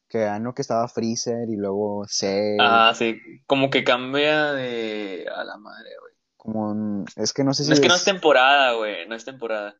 [0.09, 5.25] Que ah, no que estaba Freezer y luego Cell, Ah, sí, como que cambia de...
[5.33, 6.13] A la madre, güey.
[6.35, 9.23] como, es que no sé si No es que no es temporada, güey, no es
[9.23, 9.69] temporada.
[9.69, 9.77] Es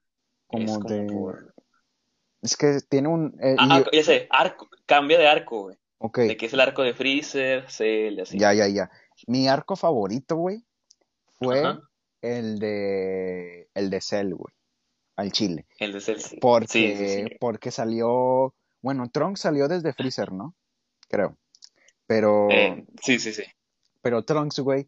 [0.48, 1.54] como como de, por...
[2.42, 5.78] es que tiene un, eh, Ah, y- ya sé, arco, cambia de arco, güey.
[6.00, 8.40] ok, De que es el arco de Freezer, Cell, así.
[8.40, 8.90] ya, ya, ya.
[9.28, 10.64] Mi arco favorito, güey,
[11.40, 11.82] fue Ajá,
[12.22, 14.54] el de, el de Cell, güey,
[15.16, 15.66] al chile.
[15.80, 16.38] el de Cell, sí.
[16.42, 17.36] Porque, Sí, sí, sí.
[17.40, 20.54] porque salió, bueno, Trunks salió desde Freezer, ¿no?
[21.10, 21.38] Creo.
[22.08, 23.44] Pero, Eh, sí, sí, sí.
[24.02, 24.88] pero Trunks, güey,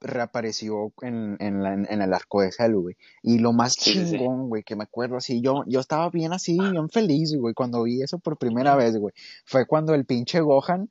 [0.00, 2.96] reapareció en, en, la- en el arco de Cell, güey.
[3.22, 6.58] Y lo más Sí, chingón, güey, que me acuerdo así, yo, yo estaba bien así,
[6.58, 9.12] bien feliz, güey, cuando vi eso por primera vez, güey.
[9.44, 10.88] Fue cuando el pinche Gohan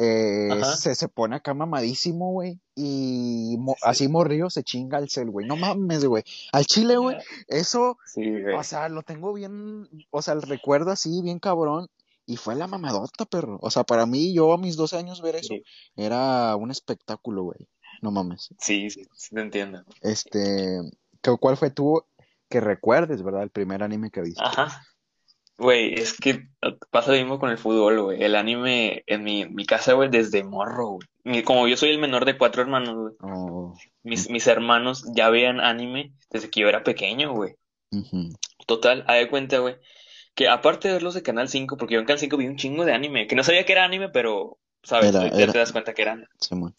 [0.00, 0.48] eh,
[0.78, 3.80] se, se pone acá mamadísimo, güey, y mo- Sí.
[3.84, 5.46] así morrió, se chinga al Cell, güey.
[5.46, 6.24] No mames, güey.
[6.52, 7.16] Al chile, güey,
[7.48, 8.54] eso Sí, güey.
[8.54, 11.88] o sea, lo tengo bien, o sea, el recuerdo así, bien cabrón,
[12.26, 13.58] y fue la mamadota, perro.
[13.60, 15.62] O sea, para mí, yo a mis 12 años ver eso, Sí,
[15.96, 17.68] era un espectáculo, güey.
[18.02, 18.48] No mames.
[18.58, 19.84] sí, sí, sí, te entiendo.
[20.00, 20.80] Este,
[21.22, 22.02] ¿cu- ¿cuál fue tú
[22.48, 24.42] que recuerdes, verdad, el primer anime que viste?
[24.42, 24.82] Ajá.
[25.60, 26.48] Güey, es que
[26.90, 28.22] pasa lo mismo con el fútbol, güey.
[28.22, 31.42] El anime en mi, mi casa, güey, desde morro, güey.
[31.44, 33.14] Como yo soy el menor de cuatro hermanos, güey.
[33.20, 37.54] Oh, Mis, mis hermanos ya veían anime desde que yo era pequeño, güey.
[38.66, 39.76] Total, haz de cuenta, güey,
[40.34, 42.84] que aparte de verlos de Canal 5, porque yo en Canal 5 vi un chingo
[42.86, 45.10] de anime, que no sabía que era anime, pero, ¿sabes?
[45.10, 46.74] Era, Ya era, te das cuenta que era, Simón.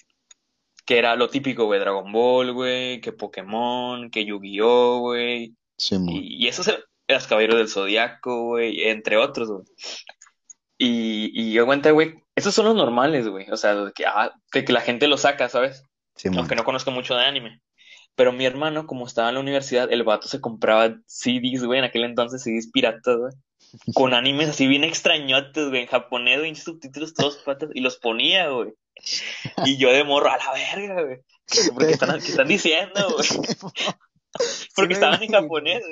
[0.85, 5.53] que era lo típico, güey, Dragon Ball, güey, que Pokémon, que Yu-Gi-Oh, güey,
[6.13, 6.81] y, y esos eran
[7.13, 9.63] los Caballeros del Zodiaco, güey, entre otros, güey.
[10.77, 14.31] Y, y yo cuenta, güey, esos son los normales, güey, o sea, de que, ah,
[14.53, 15.83] de que la gente los saca, ¿sabes?
[16.15, 16.39] Simón.
[16.39, 17.61] aunque no conozco mucho de anime.
[18.15, 21.85] Pero mi hermano, como estaba en la universidad, el vato se compraba CDs, güey, en
[21.85, 23.33] aquel entonces CDs piratas, güey,
[23.95, 28.49] con animes así bien extrañotes, güey, en japonés, güey, subtítulos todos patas, y los ponía,
[28.49, 28.73] güey.
[29.65, 31.17] Y yo de morro, a la verga, güey.
[31.73, 33.27] Porque están, ¿qué están diciendo, güey?
[34.75, 35.83] Porque estaban en japonés.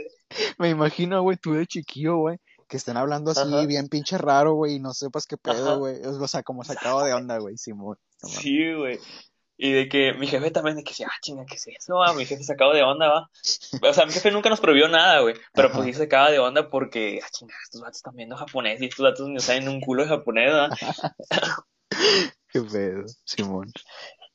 [0.57, 2.37] Me imagino, güey, tú de chiquillo, güey,
[2.67, 6.01] que estén hablando así Ajá, bien pinche raro, güey, y no sepas qué pedo, güey.
[6.05, 7.97] O sea, como sacado de onda, güey, Simón.
[8.21, 8.29] No.
[8.29, 8.99] Sí, güey.
[9.61, 11.95] Y de que mi jefe también, de que ah, chinga, ¿qué es eso?
[11.95, 12.13] va?".
[12.13, 13.29] Mi jefe sacado de onda, va.
[13.81, 15.35] O sea, mi jefe nunca nos prohibió nada, güey.
[15.53, 18.85] Pero pues sí sacaba de onda porque, ah, chinga, estos vatos están viendo japonés y
[18.85, 20.69] estos vatos no saben un culo de japonés, ¿verdad?
[22.53, 23.69] Qué pedo, Simón.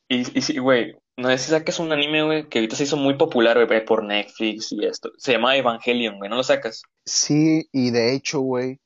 [0.07, 2.97] Y, y sí, güey, no sé si sacas un anime, güey, que ahorita se hizo
[2.97, 5.11] muy popular, güey, por Netflix y esto.
[5.17, 6.81] Se llama Evangelion, güey, ¿no lo sacas?
[7.05, 8.79] Sí, y de hecho, güey,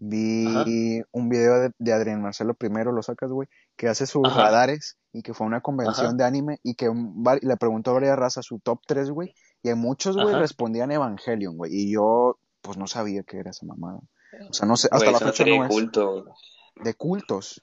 [0.00, 4.26] Ajá, vi un video de, de Adrián Marcelo primero, lo sacas, güey, que hace sus
[4.26, 7.56] ajá, radares y que fue a una convención ajá, de anime y que un le
[7.56, 11.92] preguntó a varias razas su top 3, güey, y muchos, güey, respondían Evangelion, güey, y
[11.92, 14.00] yo, pues no sabía que era esa mamada.
[14.50, 15.68] O sea, no sé, hasta la fecha no de es.
[15.68, 16.24] culto.
[16.82, 17.62] De cultos.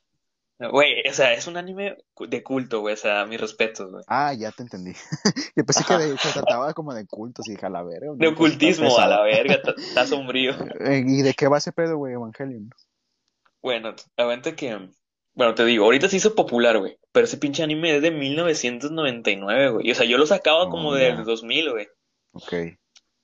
[0.59, 4.03] Güey, o sea, es un anime de culto, güey, o sea, mis respetos, güey.
[4.07, 4.93] Ah, ya te entendí.
[5.55, 8.27] Yo pensé que de- se trataba como de cultos y dije, a la verga, De
[8.27, 10.53] ocultismo, a la verga, está sombrío.
[10.79, 12.69] Eh, ¿Y de qué va ese pedo, güey, Evangelion?
[13.61, 14.89] Bueno, la verdad que,
[15.33, 19.69] bueno, te digo, ahorita se hizo popular, güey, pero ese pinche anime es de 1999,
[19.69, 19.87] güey.
[19.87, 21.87] Y, o sea, yo lo sacaba Oh, como del ya, 2000, güey,
[22.33, 22.53] ok.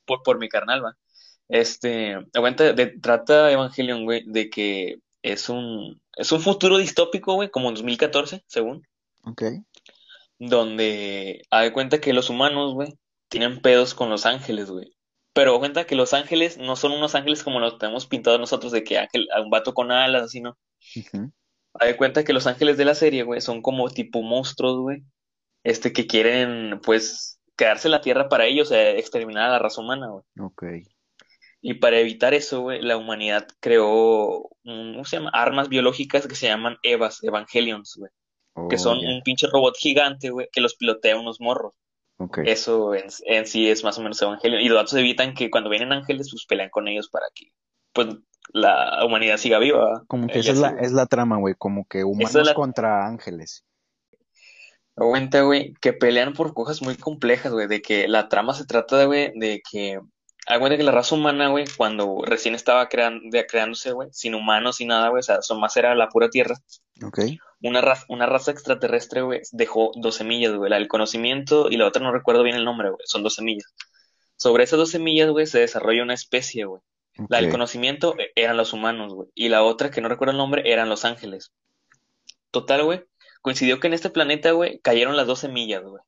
[0.06, 0.98] por, por mi carnal, va.
[1.48, 7.50] Este, aguanta, de, trata Evangelion, güey, de que es un, es un futuro distópico, güey,
[7.50, 8.88] como en 2014, según,
[9.24, 9.44] Ok.
[10.38, 12.94] donde ha de cuenta que los humanos, güey,
[13.30, 14.96] tienen pedos con los ángeles, güey.
[15.34, 18.84] Pero cuenta que los ángeles no son unos ángeles como los tenemos pintados nosotros, de
[18.84, 20.58] que ángel, a un vato con alas, así, ¿no?
[21.74, 25.04] Haz de cuenta que los ángeles de la serie, güey, son como tipo monstruos, güey,
[25.64, 29.82] este, que quieren, pues, quedarse en la tierra para ellos, eh, exterminar a la raza
[29.82, 30.24] humana, güey.
[30.40, 30.64] Ok.
[31.62, 34.50] Y para evitar eso, güey, la humanidad creó
[34.94, 35.32] ¿cómo se llama?
[35.34, 38.12] armas biológicas que se llaman EVAs, Evangelions, güey.
[38.70, 41.74] Que Oh, son un pinche robot gigante, güey, que los pilotea unos morros.
[42.18, 42.40] Ok.
[42.46, 44.62] Eso en, en sí es más o menos Evangelion.
[44.62, 47.52] Y los datos evitan que cuando vienen ángeles, pues pelean con ellos para que,
[47.94, 48.08] pues,
[48.52, 50.04] la humanidad siga viva.
[50.08, 50.84] Como que Y esa es la, güey.
[50.84, 51.56] es la trama, güey.
[51.58, 53.64] Como que humanos Esa es la contra ángeles.
[54.96, 59.06] cuenta, güey, que pelean por cosas muy complejas, güey, de que la trama se trata,
[59.06, 60.00] güey, de que,
[60.58, 64.78] cuenta que la raza humana, güey, cuando recién estaba crean- de- creándose, güey, sin humanos,
[64.78, 66.56] sin nada, güey, o sea, son más era la pura tierra,
[67.06, 67.20] Ok.
[67.62, 71.86] una raza, una raza extraterrestre, güey, dejó dos semillas, güey, la del conocimiento y la
[71.86, 73.72] otra no recuerdo bien el nombre, güey, son dos semillas.
[74.38, 76.82] Sobre esas dos semillas, güey, se desarrolla una especie, güey.
[77.28, 80.38] La del conocimiento eh, eran los humanos, güey, y la otra, que no recuerdo el
[80.38, 81.52] nombre, eran los ángeles.
[82.52, 83.04] Total, güey,
[83.42, 86.02] coincidió que en este planeta, güey, cayeron las dos semillas, güey.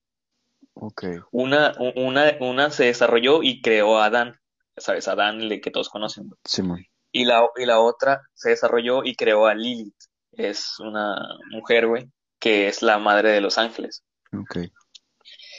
[1.32, 4.40] Una, una, una se desarrolló y creó a Adán,
[4.78, 5.08] ¿sabes?
[5.08, 6.30] Adán, el que todos conocen.
[6.44, 6.86] Simón.
[7.12, 9.96] Y la, y la otra se desarrolló y creó a Lilith.
[10.32, 11.16] Es una
[11.52, 12.10] mujer, güey,
[12.40, 14.04] que es la madre de los ángeles.
[14.34, 14.58] Ok.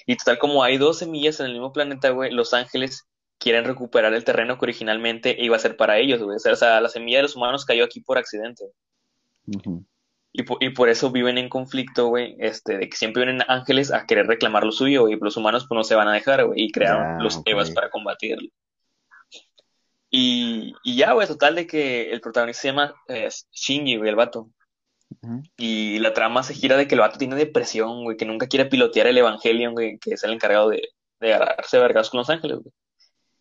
[0.07, 3.07] Y total, como hay dos semillas en el mismo planeta, güey, los ángeles
[3.39, 6.37] quieren recuperar el terreno que originalmente iba a ser para ellos, güey.
[6.37, 8.64] O sea, la semilla de los humanos cayó aquí por accidente.
[9.47, 9.85] Ujú.
[10.35, 13.93] Y por, y por eso viven en conflicto, güey, este, de que siempre vienen ángeles
[13.93, 16.62] a querer reclamar lo suyo, y los humanos pues no se van a dejar, güey,
[16.62, 17.43] y crearon los ok.
[17.47, 18.49] Evas para combatirlo.
[20.09, 24.16] Y, y ya, güey, total de que el protagonista se llama eh, Shinji, güey, el
[24.16, 24.51] vato.
[25.57, 28.64] Y la trama se gira de que el vato tiene depresión, güey, que nunca quiere
[28.66, 30.89] pilotear el Evangelion, güey, que es el encargado de,
[31.20, 32.72] de agarrarse vergas con los ángeles, güey.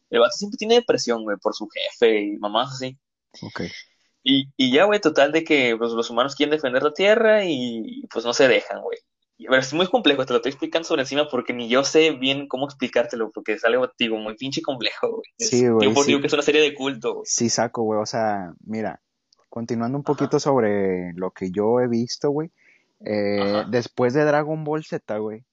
[0.09, 2.97] El vato siempre tiene depresión, güey, por su jefe y mamás así.
[3.41, 3.61] Ok.
[4.23, 8.03] Y, y ya, güey, total de que pues, los humanos quieren defender la Tierra y
[8.11, 8.97] pues no se dejan, güey.
[9.49, 12.47] Ver, es muy complejo, te lo estoy explicando sobre encima porque ni yo sé bien
[12.47, 15.23] cómo explicártelo, porque es algo, digo, muy pinche complejo, güey.
[15.39, 16.11] Sí, güey, digo, por- sí.
[16.11, 17.25] digo que es una serie de culto, güey.
[17.25, 17.99] Sí, saco, güey.
[17.99, 19.01] O sea, mira,
[19.49, 22.51] continuando un Ajá, poquito sobre lo que yo he visto, güey.
[23.03, 25.43] eh, después de Dragon Ball Z, güey,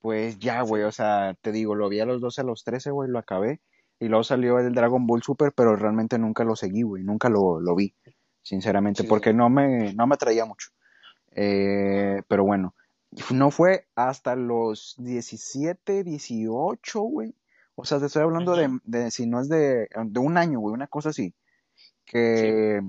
[0.00, 0.84] pues ya, güey.
[0.84, 3.60] O sea, te digo, lo vi a los 12, a los 13, güey, lo acabé.
[3.98, 7.02] Y luego salió el Dragon Ball Super, pero realmente nunca lo seguí, güey.
[7.02, 7.94] Nunca lo, lo vi,
[8.42, 9.36] sinceramente, sí, sí, porque sí.
[9.36, 10.70] no me, no me atraía mucho.
[11.32, 12.74] Eh, pero bueno,
[13.30, 17.34] no fue hasta los 17, 18, güey.
[17.74, 20.74] O sea, te estoy hablando de, de si no es de, de un año, güey,
[20.74, 21.34] una cosa así.
[22.30, 22.80] Sí, güey.
[22.80, 22.82] Que,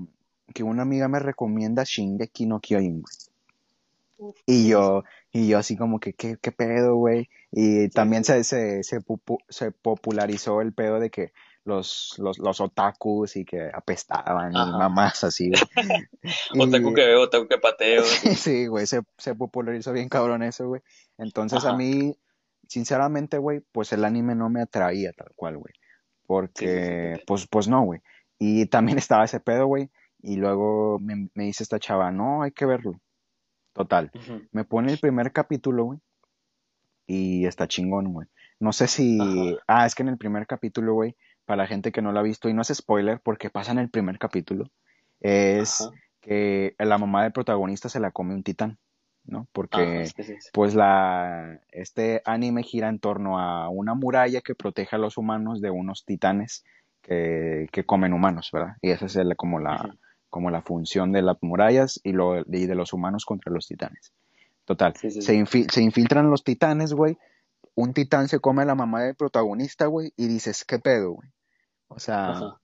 [0.54, 4.34] que una amiga me recomienda Shingeki no Kyojin, güey.
[4.46, 7.28] Y sí, yo, y yo así como que, ¿qué, qué pedo, güey?
[7.52, 9.00] Y sí, también sí, se, se, se,
[9.48, 11.32] se popularizó el pedo de que
[11.68, 15.52] los, los, los otakus y que apestaban y mamás así.
[16.58, 18.02] Otaku que veo, otaku que pateo.
[18.36, 18.66] sí.
[18.66, 20.82] güey, se, se popularizó bien cabrón eso, güey.
[21.18, 22.16] Entonces a mí,
[22.66, 25.74] sinceramente, güey, pues el anime no me atraía tal cual, güey.
[25.74, 25.84] Sí,
[26.26, 28.00] Porque, pues, pues no, güey.
[28.38, 29.90] Y también estaba ese pedo, güey.
[30.20, 33.00] Y luego me, me dice esta chava, no, hay que verlo.
[33.78, 34.10] Total.
[34.52, 35.98] Me pone el primer capítulo, güey.
[37.06, 38.26] Y está chingón, güey.
[38.60, 39.18] No sé si...
[39.20, 41.16] Ajá, Ah, es que en el primer capítulo, güey,
[41.46, 43.78] para la gente que no lo ha visto, y no es spoiler porque pasa en
[43.78, 44.70] el primer capítulo,
[45.20, 48.78] es ajá, que la mamá del protagonista se la come un titán,
[49.24, 49.38] ¿no?
[49.40, 50.48] ajá, Porque, sí, sí, sí.
[50.52, 51.60] pues, la...
[51.70, 56.04] Este anime gira en torno a una muralla que protege a los humanos de unos
[56.04, 56.64] titanes
[57.00, 58.76] que, que comen humanos, ¿verdad?
[58.82, 59.96] Y esa es el- como la,
[60.30, 64.12] como la función de las murallas y, lo, y de los humanos contra los titanes.
[64.64, 67.16] Total, Sí, sí, se, infi- se infiltran los titanes, güey.
[67.74, 71.28] Un titán se come a la mamá del protagonista, güey, y dices, ¿qué pedo, güey?
[71.88, 72.60] O sea, Ajá.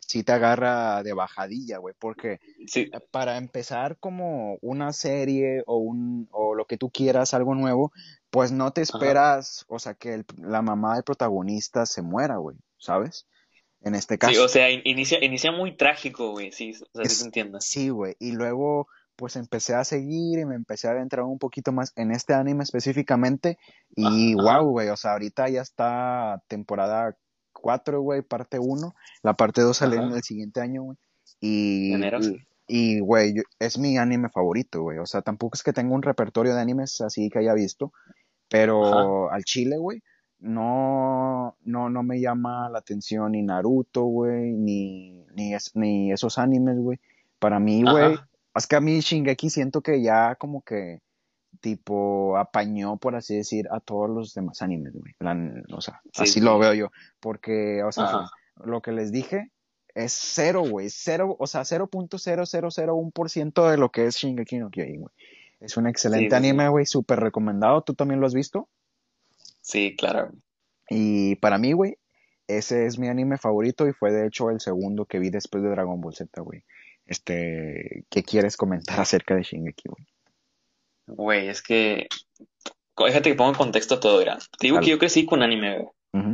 [0.00, 5.76] sí te agarra de bajadilla, güey, porque Sí, eh, para empezar como una serie o
[5.78, 7.92] un o lo que tú quieras, algo nuevo,
[8.28, 8.92] pues no te ajá.
[8.92, 13.26] esperas, o sea, que el- la mamá del protagonista se muera, güey, ¿sabes?
[13.82, 14.48] En este Sí, o caso.
[14.48, 16.50] sea, in- inicia, inicia muy trágico, güey.
[16.52, 17.60] Sí, o sea, sí Es, entiendo.
[17.60, 18.16] sí, güey.
[18.18, 22.10] Y luego, pues empecé a seguir y me empecé a adentrar un poquito más en
[22.10, 23.58] este anime específicamente.
[23.58, 24.88] Ajá, Y wow, güey.
[24.88, 27.16] O sea, ahorita ya está temporada
[27.52, 28.94] 4, güey, parte 1.
[29.22, 30.98] La parte 2 sale en el siguiente año, güey.
[31.40, 32.36] Y, Enero, sí.
[32.66, 34.98] y, güey, es mi anime favorito, güey.
[34.98, 37.92] O sea, tampoco es que tenga un repertorio de animes así que haya visto.
[37.94, 38.14] Ajá.
[38.48, 40.00] Pero al chile, güey,
[40.38, 46.38] no, no, no me llama la atención ni Naruto, güey, ni, ni, es- ni esos
[46.38, 46.98] animes, güey.
[47.38, 48.16] Para mí, güey,
[48.54, 51.00] es que a mí Shingeki siento que ya como que
[51.60, 55.14] tipo apañó, por así decir, a todos los demás animes, güey.
[55.72, 56.40] O sea, Sí, así sí.
[56.40, 56.90] lo veo yo.
[57.20, 58.30] Porque, o sea, Ajá.
[58.64, 59.50] lo que les dije
[59.94, 60.88] es cero, güey.
[60.90, 65.14] Cero, o sea, 0.0001% de lo que es Shingeki no Kyojin, güey.
[65.60, 66.36] Es un excelente sí.
[66.36, 67.82] anime, güey, súper recomendado.
[67.82, 68.68] ¿Tú también lo has visto?
[69.66, 70.30] Sí, claro.
[70.88, 71.98] Y para mí, güey,
[72.46, 75.70] ese es mi anime favorito y fue de hecho el segundo que vi después de
[75.70, 76.62] Dragon Ball Z, güey.
[77.04, 80.06] Este, ¿qué quieres comentar acerca de Shingeki, güey?
[81.08, 82.06] Güey, es que.
[82.96, 84.38] Déjate que pongo en contexto todo, ¿verdad?
[84.56, 85.78] Te digo que yo crecí con anime,
[86.12, 86.32] güey.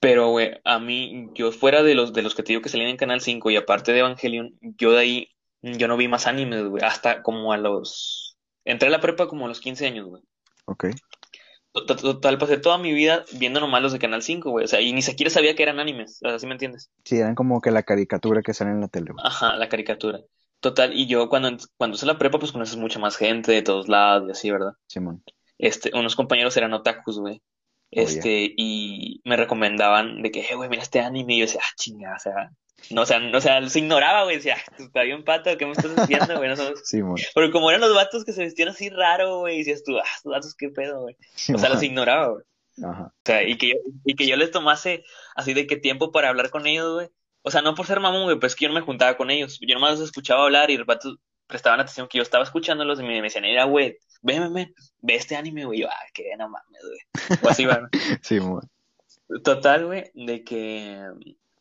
[0.00, 2.90] Pero, güey, a mí, yo fuera de los, de los que te digo que salían
[2.90, 5.28] en Canal 5 y aparte de Evangelion, yo de ahí,
[5.62, 8.36] yo no vi más animes, güey, hasta como a los...
[8.64, 10.22] Entré a la prepa como a los 15 años, güey.
[10.66, 10.86] Ok.
[11.74, 14.64] Total, pasé toda mi vida viendo nomás los de Canal 5, güey.
[14.64, 16.90] O sea, y ni siquiera sabía que eran animes, o sea, ¿sí me entiendes?
[17.04, 19.24] Sí, eran como que la caricatura que sale en la tele, güey.
[19.26, 20.20] Ajá, la caricatura.
[20.60, 23.88] Total, y yo cuando, cuando hice la prepa, pues conoces mucha más gente de todos
[23.88, 24.72] lados y así, ¿verdad?
[24.86, 25.22] Simón.
[25.58, 27.42] Este, unos compañeros eran otakus, güey.
[27.96, 31.34] Oh, Este, y me recomendaban de que, eh, güey, mira este anime.
[31.34, 32.50] Y yo decía, ah, chinga, o sea,
[32.90, 34.36] no, o sea, no, o sea, se ignoraba, güey.
[34.36, 36.50] Decía, ah, está bien pato, ¿qué me estás diciendo, güey?
[36.50, 36.56] No.
[36.84, 37.16] Simón.
[37.34, 40.32] Porque como eran los vatos que se vestían así raro, güey, decías tú, ah, estos
[40.32, 41.16] vatos, qué pedo, güey.
[41.54, 42.44] O sea, los ignoraba, güey.
[42.82, 43.04] Ajá.
[43.06, 45.04] O sea, y que yo, y que yo les tomase
[45.36, 47.08] así de qué tiempo para hablar con ellos, güey.
[47.42, 49.30] O sea, no por ser mamón, güey, pues es que yo no me juntaba con
[49.30, 49.58] ellos.
[49.60, 53.02] Yo nomás los escuchaba hablar y los vatos prestaban atención que yo estaba escuchándolos y
[53.02, 55.80] me, me decían, mira, güey, ven, ven, ve este anime, güey.
[55.80, 57.38] Yo, ah, que no mames, güey.
[57.42, 57.88] O así, va.
[58.22, 58.68] Simón.
[59.42, 61.06] Total, güey, de que...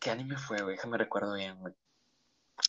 [0.04, 0.76] ¿Qué anime fue, güey?
[0.76, 1.74] Déjame recuerdo bien, güey.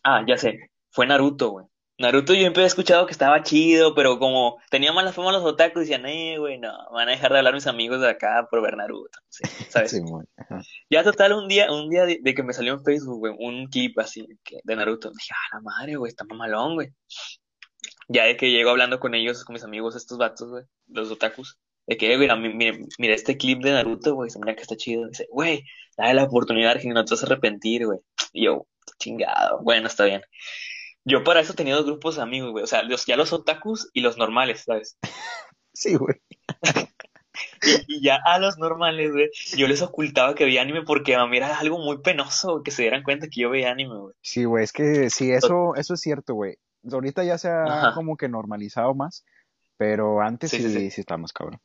[0.03, 0.71] Ah, ya sé.
[0.91, 1.67] Fue Naruto, güey.
[1.99, 5.83] Naruto yo siempre he escuchado que estaba chido, pero como tenía mala fama los otakus,
[5.83, 8.77] decían, eh, güey, no, van a dejar de hablar mis amigos de acá por ver
[8.77, 9.19] Naruto.
[9.29, 9.95] Sí, ¿sabes?
[10.37, 10.61] Ajá.
[10.91, 13.67] Ya total, un día, un día de, de que me salió en Facebook, güey, un
[13.69, 15.11] clip así que- de Naruto.
[15.11, 16.89] Dije, ah, la madre, güey, está mamalón, güey.
[18.09, 21.59] Ya de que llego hablando con ellos, con mis amigos, estos vatos, güey, los otakus.
[21.87, 24.63] De que, "Eh, güey, mira, mira, mira este clip de Naruto, güey, se mira que
[24.63, 25.07] está chido.
[25.09, 25.65] Dice, güey,
[25.97, 27.99] dale la oportunidad, que no te vas a arrepentir, güey.
[28.33, 28.67] Y yo,
[28.99, 30.23] chingado, bueno, está bien.
[31.05, 32.65] Yo para eso tenía dos grupos de amigos, güey.
[32.65, 34.99] O sea, los, ya los otakus y los normales, ¿sabes?
[35.77, 36.17] Sí, güey.
[37.89, 41.37] Y ya a los normales, güey, yo les ocultaba que veía anime porque a mí
[41.37, 44.15] era algo muy penoso que se dieran cuenta que yo veía anime, güey.
[44.21, 46.57] Sí, güey, es que sí, eso, eso es cierto, güey.
[46.93, 47.95] Ahorita ya se ha Ajá.
[47.95, 49.25] como que normalizado más,
[49.77, 51.01] pero antes Sí, sí, sí, sí, sí.
[51.01, 51.61] está más cabrón.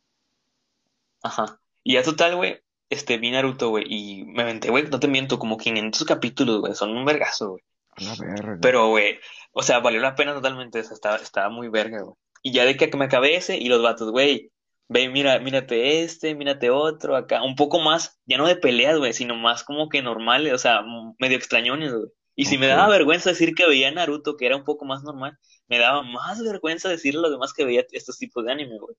[1.24, 1.60] Ajá.
[1.84, 2.60] Y ya total, güey,
[2.90, 6.76] este, vi Naruto, güey, y me aventé, güey, no te miento, como 500 capítulos, güey,
[6.76, 7.64] son un vergazo, güey.
[7.92, 8.58] A la verga.
[8.62, 9.20] Pero, güey,
[9.52, 12.16] o sea, valió la pena totalmente, o sea, estaba, estaba muy verga, güey.
[12.42, 14.52] Y ya de que me acabé ese, y los vatos, güey,
[14.88, 19.14] ve, mira, mírate este, mírate otro, acá, un poco más, ya no de peleas, güey,
[19.14, 20.82] sino más como que normales, o sea,
[21.20, 22.08] medio extrañones, güey.
[22.36, 25.38] Y si me daba vergüenza decir que veía Naruto, que era un poco más normal,
[25.68, 28.96] me daba más vergüenza decirle a los demás que veía estos tipos de anime, güey.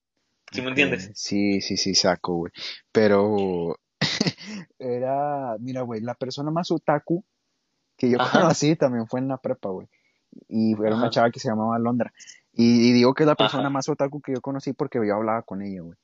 [0.52, 1.10] ¿Sí me entiendes?
[1.14, 2.52] Sí, sí, sí, saco, güey.
[2.93, 3.77] Pero
[4.78, 7.24] era, mira, güey, la persona más otaku
[7.97, 8.40] que yo Ajá.
[8.40, 9.89] conocí también fue en la prepa, güey.
[10.48, 12.12] Y era una chava que se llamaba Londra.
[12.52, 13.70] Y, y digo que es la persona Ajá.
[13.70, 15.98] más otaku que yo conocí porque yo hablaba con ella, güey.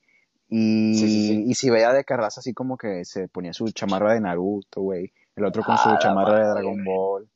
[0.48, 1.44] Sí, sí, Y, sí.
[1.48, 5.12] y si veía de carras así como que se ponía su chamarra de Naruto, güey.
[5.35, 6.85] El otro con su Ah, chamarra de Dragon.
[6.85, 7.28] Ball.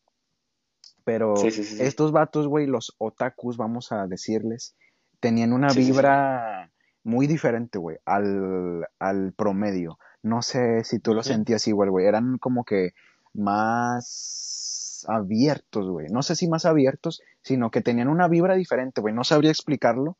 [1.04, 1.82] Pero Sí, sí, sí, sí.
[1.82, 4.76] estos vatos, güey, los otakus, vamos a decirles,
[5.18, 6.70] tenían una vibra
[7.02, 9.98] muy diferente, güey, al, al promedio.
[10.22, 12.06] No sé si tú lo sentías igual, güey.
[12.06, 12.92] Eran como que
[13.32, 16.08] más abiertos, güey.
[16.08, 19.14] No sé si más abiertos, sino que tenían una vibra diferente, güey.
[19.14, 20.16] No sabría explicarlo,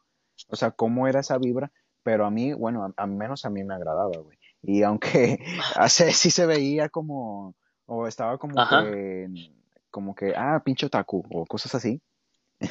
[0.49, 1.71] o sea, cómo era esa vibra,
[2.03, 4.39] pero a mí, bueno, a, a menos a mí me agradaba, güey.
[4.63, 5.39] Y aunque
[5.77, 7.55] hace, sí se veía como,
[7.87, 8.85] o estaba como Ajá.
[8.85, 9.29] que,
[9.91, 12.01] como que, ah, pinche otaku, o cosas así,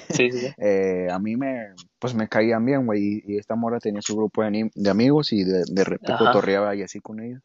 [0.10, 3.80] Sí, sí, eh, a mí me, pues me caían bien, güey, y, y esta morra
[3.80, 7.42] tenía su grupo de, amigos y de, de repente cotorreaba y así con ellos,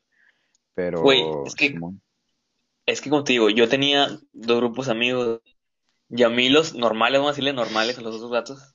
[0.75, 2.03] pero, Güey, es que, Simón,
[2.87, 5.41] es que como te digo, yo tenía dos grupos de amigos
[6.11, 8.75] y a mí los normales, vamos a decirle normales a los otros vatos,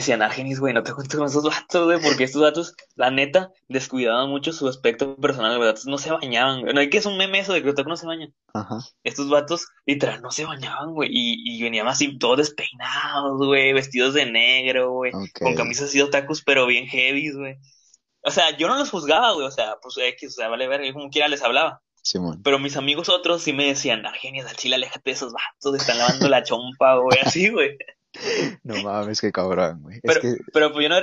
[0.00, 3.50] decían, Argenis, güey, no te juntes con esos vatos, güey, porque estos vatos, la neta,
[3.68, 6.74] descuidaban mucho su aspecto personal, güey, vatos no se bañaban, güey.
[6.74, 8.34] No hay que es un meme eso de que los otakus no se bañan.
[8.54, 13.72] ajá, Estos vatos, literal, no se bañaban, güey, y, y venían así todos despeinados, güey,
[13.72, 17.56] vestidos de negro, güey, con camisas así de otakus, pero bien heavy, güey.
[18.22, 20.82] O sea, yo no los juzgaba, güey, o sea, pues X, o sea, vale ver,
[20.84, 21.80] yo como quiera les hablaba.
[22.02, 25.74] Simón, Pero mis amigos otros sí me decían, Argenis, al chile, aléjate de esos vatos,
[25.74, 27.76] están lavando la chompa, güey, así, güey.
[28.62, 31.00] No mames, qué cabrón, güey, es Pero, que, pero pues yo no,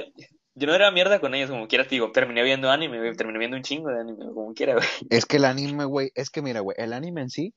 [0.56, 3.40] yo no era mierda con ellos, como quiera, te digo, terminé viendo anime, güey, terminé
[3.40, 4.88] viendo un chingo de anime, como quiera, güey.
[5.10, 7.54] es que el anime, güey, es que mira, güey, el anime en sí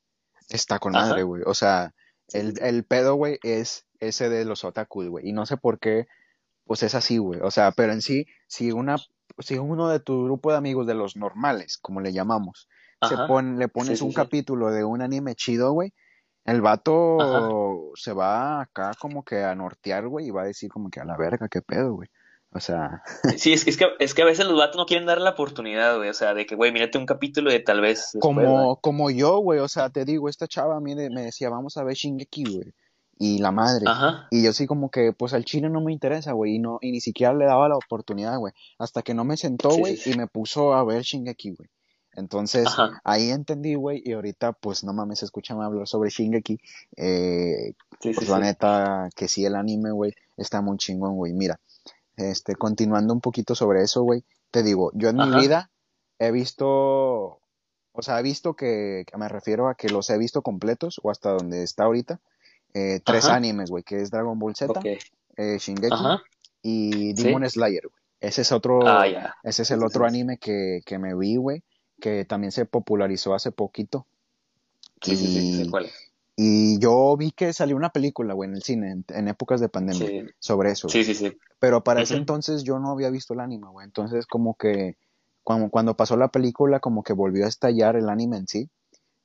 [0.49, 1.95] está con madre, güey, o sea,
[2.33, 6.07] el, el pedo, güey, es ese de los otakus, güey, y no sé por qué,
[6.67, 7.41] pues es así, güey.
[7.41, 8.97] O sea, pero en sí, si una,
[9.39, 12.69] si uno de tu grupo de amigos de los normales, como le llamamos,
[13.09, 14.17] se pone, le pones sí, un sí.
[14.17, 15.93] capítulo de un anime chido, güey,
[16.47, 20.71] el Ajá, vato se va acá como que a nortear, güey, y va a decir
[20.71, 22.09] como que a la verga, qué pedo, güey.
[22.53, 23.03] O sea,
[23.39, 25.97] Sí, es, es que, es que a veces los vatos no quieren dar la oportunidad,
[25.97, 26.09] güey.
[26.09, 29.39] O sea, de que, güey, mírate un capítulo de tal vez después, como, como yo,
[29.39, 31.95] güey, o sea, te digo, esta chava a mí de- me decía, vamos a ver
[31.95, 32.73] Shingeki, güey,
[33.19, 33.85] y la madre.
[33.87, 34.29] Ajá.
[34.31, 36.93] Y yo sí como que, pues al chile no me interesa, güey, y no, y
[36.93, 40.13] ni siquiera le daba la oportunidad, güey, hasta que no me sentó, güey, sí, sí.
[40.13, 41.69] y me puso a ver Shingeki, güey.
[42.17, 43.01] Entonces, Ajá.
[43.05, 46.59] ahí entendí, güey, y ahorita, pues no mames, escúchame hablar sobre Shingeki,
[46.97, 48.33] eh, Sí, pues sí.
[48.33, 51.33] la neta, que sí, el anime, güey, está muy chingón, güey.
[51.33, 51.61] Mira,
[52.17, 55.71] este, continuando un poquito sobre eso, güey, te digo, yo en mi vida
[56.19, 56.67] he visto,
[57.93, 61.11] o sea, he visto que, que me refiero a que los he visto completos, o
[61.11, 62.21] hasta donde está ahorita,
[62.75, 63.37] eh, tres Ajá.
[63.37, 64.73] animes, güey, que es Dragon Ball Z,
[65.37, 66.05] eh, Shingeki
[66.63, 67.13] y.
[67.15, 68.03] Demon Slayer, güey.
[68.21, 69.35] Ese es otro, Ah, ya.
[69.43, 71.63] ese es el otro anime que, que me vi, güey,
[72.01, 74.07] que también se popularizó hace poquito.
[75.03, 75.87] Sí, sí, sí, Y- sé cuál.
[76.39, 79.71] Y yo vi que salió una película, güey, en el cine, en, en épocas de
[79.71, 80.89] pandemia, Sí, sobre eso.
[80.91, 81.35] sí, sí, sí.
[81.59, 83.87] Pero para ese entonces yo no había visto el anime, güey.
[83.87, 84.97] Entonces como que
[85.43, 88.69] cuando, cuando pasó la película como que volvió a estallar el anime en sí.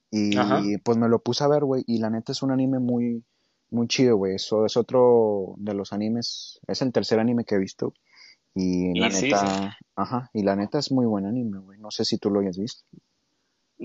[0.10, 0.62] Y Ajá.
[0.86, 1.84] pues me lo puse a ver, güey.
[1.86, 3.26] Y la neta es un anime muy,
[3.72, 4.36] muy chido, güey.
[4.36, 7.94] Eso es otro de los animes, es el tercer anime que he visto.
[8.54, 11.80] Y la Y sí, neta, ajá, y la neta es muy buen anime, güey.
[11.80, 12.84] No sé si tú lo hayas visto.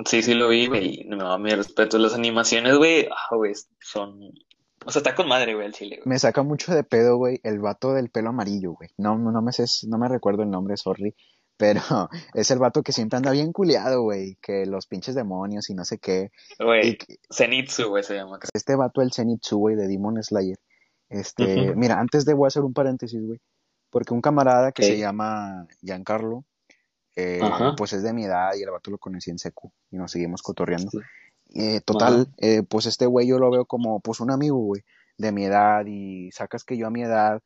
[0.05, 1.05] Sí, sí lo vi, güey.
[1.09, 1.99] No, mi respeto.
[1.99, 4.21] Las animaciones, güey, ah, güey, son...
[4.85, 6.09] O sea, está con madre, güey, el chile, güey.
[6.09, 8.91] Me saca mucho de pedo, güey, el vato del pelo amarillo, güey.
[8.99, 11.15] No, no, no me sé, no me recuerdo el nombre, sorry.
[11.57, 11.81] Pero
[12.35, 14.37] es el vato que siempre anda bien culiado, güey.
[14.43, 16.31] Que los pinches demonios y no sé qué.
[16.59, 16.99] Güey,
[17.35, 18.39] Zenitsu, güey, se llama.
[18.53, 20.59] este vato, el Zenitsu, güey, de Demon Slayer.
[21.09, 21.79] Este, Ujú.
[21.79, 23.41] mira, antes de voy a hacer un paréntesis, güey.
[23.97, 26.45] Porque un camarada que se llama Giancarlo,
[27.15, 27.41] eh,
[27.79, 30.43] pues es de mi edad y el vato lo conocí en secu y nos seguimos
[30.43, 30.91] cotorreando.
[30.91, 30.99] Sí.
[31.55, 34.83] Eh, total, eh, pues este güey yo lo veo como pues un amigo, güey,
[35.17, 37.41] de mi edad y sacas que yo a mi edad,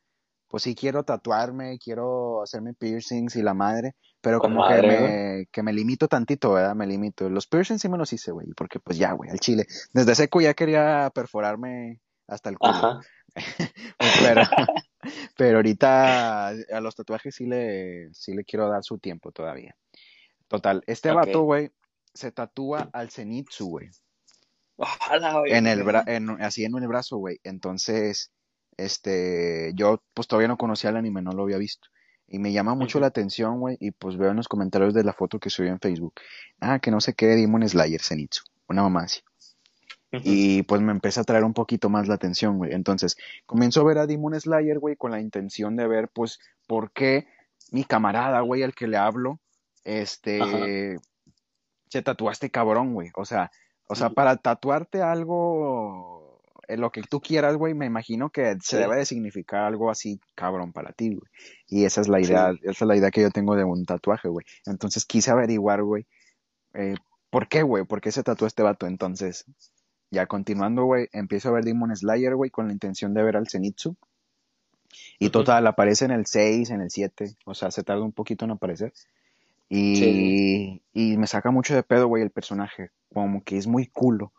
[0.48, 5.62] pues sí quiero tatuarme, quiero hacerme piercings y la madre, pero como que me, que
[5.62, 6.74] me limito tantito, ¿verdad?
[6.74, 7.30] Me limito.
[7.30, 9.66] Los piercings sí me los hice, güey, porque pues ya, güey, al chile.
[9.92, 12.72] Desde seco ya quería perforarme hasta el culo.
[12.72, 13.00] Ajá.
[14.20, 14.42] Pero,
[15.36, 19.76] pero ahorita a los tatuajes sí le, sí le quiero dar su tiempo todavía.
[20.48, 21.16] Total, este Ok.
[21.16, 21.70] vato, güey,
[22.12, 23.88] se tatúa al Zenitsu, güey
[24.76, 27.38] Ojalá, en el bra en, así en el brazo, güey.
[27.44, 28.32] Entonces,
[28.78, 31.88] este, yo pues todavía no conocía el anime, no lo había visto.
[32.26, 35.12] Y me llama mucho la atención, güey, y pues veo en los comentarios de la
[35.12, 36.14] foto que subió en Facebook.
[36.60, 38.44] Ah, que no sé qué, Demon Slayer, Zenitsu.
[38.68, 39.20] Una mamá así.
[40.12, 42.72] Y pues me empieza a traer un poquito más la atención, güey.
[42.72, 43.16] Entonces,
[43.46, 47.28] comienzo a ver a Demon Slayer, güey, con la intención de ver, pues, por qué
[47.70, 49.38] mi camarada, güey, al que le hablo,
[49.84, 51.00] este, Ajá.
[51.88, 53.10] se tatúa este cabrón, güey.
[53.16, 53.50] O sea,
[53.88, 58.76] o sea, para tatuarte algo, eh, lo que tú quieras, güey, me imagino que se
[58.76, 58.76] Sí.
[58.76, 61.30] debe de significar algo así cabrón para ti, güey.
[61.66, 62.26] Y esa es la Sí.
[62.26, 64.44] idea, esa es la idea que yo tengo de un tatuaje, güey.
[64.66, 66.06] Entonces quise averiguar, güey,
[66.74, 66.94] eh,
[67.30, 67.84] ¿por qué, güey?
[67.84, 68.86] ¿Por qué se tatuó este vato?
[68.86, 69.44] Entonces,
[70.10, 73.48] ya continuando, güey, empiezo a ver Demon Slayer, güey, con la intención de ver al
[73.48, 73.96] Zenitsu.
[75.18, 78.44] Y total, aparece en el 6, en el 7, o sea, se tarda un poquito
[78.44, 78.92] en aparecer.
[79.68, 83.86] Y, Sí, y me saca mucho de pedo, güey, el personaje, como que es muy
[83.86, 84.32] culo.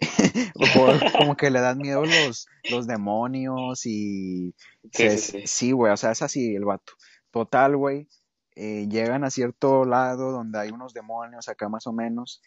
[1.16, 4.52] Como que le dan miedo los, los demonios y...
[4.92, 6.92] Sí, se- sí, güey, o sea, es así el vato.
[7.30, 8.08] Total, güey,
[8.56, 12.42] eh, llegan a cierto lado donde hay unos demonios acá más o menos.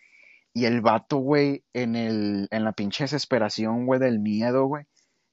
[0.56, 4.86] Y el vato, güey, en el, en la pinche desesperación, güey, del miedo, güey,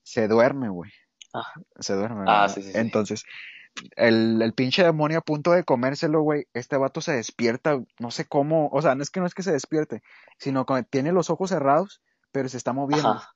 [0.02, 0.90] se duerme, güey.
[1.32, 1.60] Ajá.
[1.78, 2.78] Se duerme, Ah, sí, sí, sí.
[2.78, 3.24] Entonces,
[3.94, 8.26] el, el pinche demonio a punto de comérselo, güey, este vato se despierta, no sé
[8.26, 10.02] cómo, o sea, no es que no es que se despierte,
[10.38, 13.10] sino que tiene los ojos cerrados, pero se está moviendo.
[13.12, 13.30] Ajá.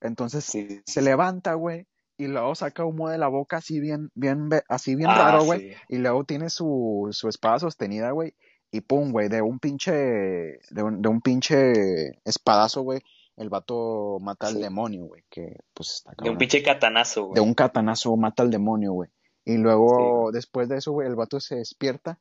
[0.00, 0.50] Entonces,
[0.86, 1.86] se levanta, güey,
[2.16, 5.60] y luego saca humo de la boca así bien, bien, así bien Ah, raro, güey,
[5.72, 5.76] sí.
[5.90, 8.34] y luego tiene su, su espada sostenida, güey,
[8.70, 13.00] y pum, güey, de un pinche, de un, de un pinche espadazo, güey,
[13.36, 17.42] el vato mata al demonio, güey, que pues está De un pinche catanazo, De güey.
[17.42, 19.10] un catanazo mata al demonio, güey.
[19.44, 22.18] Y luego, después de eso, güey, el vato se despierta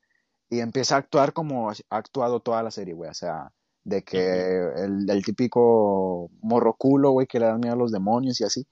[0.49, 3.09] y empieza a actuar como ha actuado toda la serie, güey.
[3.09, 3.51] O sea,
[3.83, 8.39] de que el, el típico morro culo, güey, que le dan miedo a los demonios
[8.41, 8.67] y así.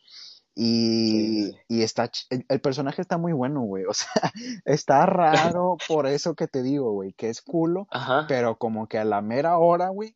[0.55, 1.57] Y, sí.
[1.67, 3.85] y está, el, el personaje está muy bueno, güey.
[3.89, 4.31] O sea,
[4.65, 8.25] está raro por eso que te digo, güey, que es culo, Ajá.
[8.27, 10.15] pero como que a la mera hora, güey,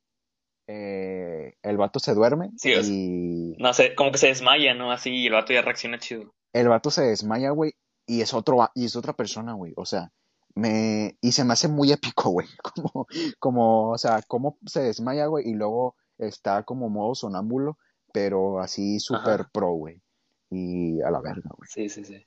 [0.68, 4.92] eh, el vato se duerme Sí, y no sé, como que se desmaya, ¿no?
[4.92, 6.34] Así, y el vato ya reacciona chido.
[6.54, 7.74] el vato se desmaya, güey,
[8.06, 9.74] y es otro, y es otra persona, güey.
[9.78, 10.12] O sea,
[10.56, 12.48] me, y se me hace muy épico, güey.
[12.62, 13.08] Como,
[13.40, 17.78] como, o sea, cómo se desmaya, güey, y luego está como modo sonámbulo,
[18.12, 20.02] pero así súper pro, güey.
[20.50, 21.68] Y a la verga, güey.
[21.70, 22.26] Sí, sí, sí.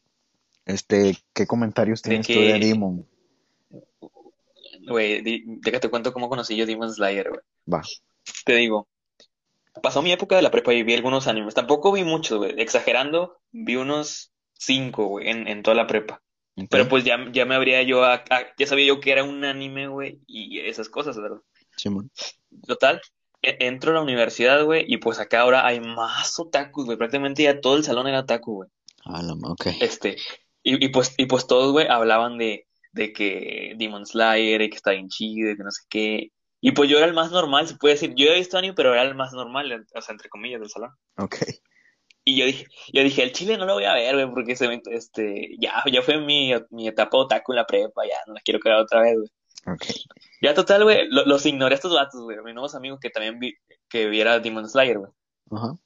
[0.66, 3.06] Este, ¿qué comentarios De tienes tú de Demon?
[4.86, 7.40] güey, di- déjate cuento cómo conocí yo Demon Slayer, güey.
[7.72, 7.82] Va,
[8.44, 8.88] Te digo,
[9.82, 11.54] pasó mi época de la prepa y vi algunos animes.
[11.54, 12.54] Tampoco vi muchos, güey.
[12.60, 16.22] Exagerando, vi unos cinco, güey, en, en toda la prepa.
[16.56, 19.24] ok, Pero pues ya, ya me habría yo, a- a- ya sabía yo que era
[19.24, 21.38] un anime, güey, y esas cosas, ¿verdad?
[21.76, 22.10] Simón.
[22.66, 23.00] Total, e-
[23.42, 26.98] entro a la universidad, güey, y pues acá ahora hay más otakus, güey.
[26.98, 28.70] Prácticamente ya todo el salón era otaku, güey.
[29.04, 29.66] Ah, ok.
[29.80, 30.16] Este,
[30.62, 34.76] y, y pues, y pues todos, güey, hablaban de, de que Demon Slayer, y que
[34.76, 36.32] está bien chido, y que no sé qué.
[36.60, 38.12] Y pues yo era el más normal, se puede decir.
[38.14, 40.90] Yo he visto anime, pero era el más normal, o sea, entre comillas, del salón.
[41.16, 41.36] Ok.
[42.22, 44.68] Y yo dije, yo dije, el chile no lo voy a ver, güey, porque se
[44.68, 48.40] me- este, ya, ya fue mi, mi etapa otaku en la prepa, ya no la
[48.42, 49.30] quiero quedar otra vez, güey.
[49.66, 49.84] Ok.
[50.42, 53.38] Ya total, güey, lo- los ignoré a estos vatos, güey, mis nuevos amigos que también
[53.38, 53.54] vi,
[53.88, 55.10] que viera Demon Slayer, güey.
[55.50, 55.76] Ajá.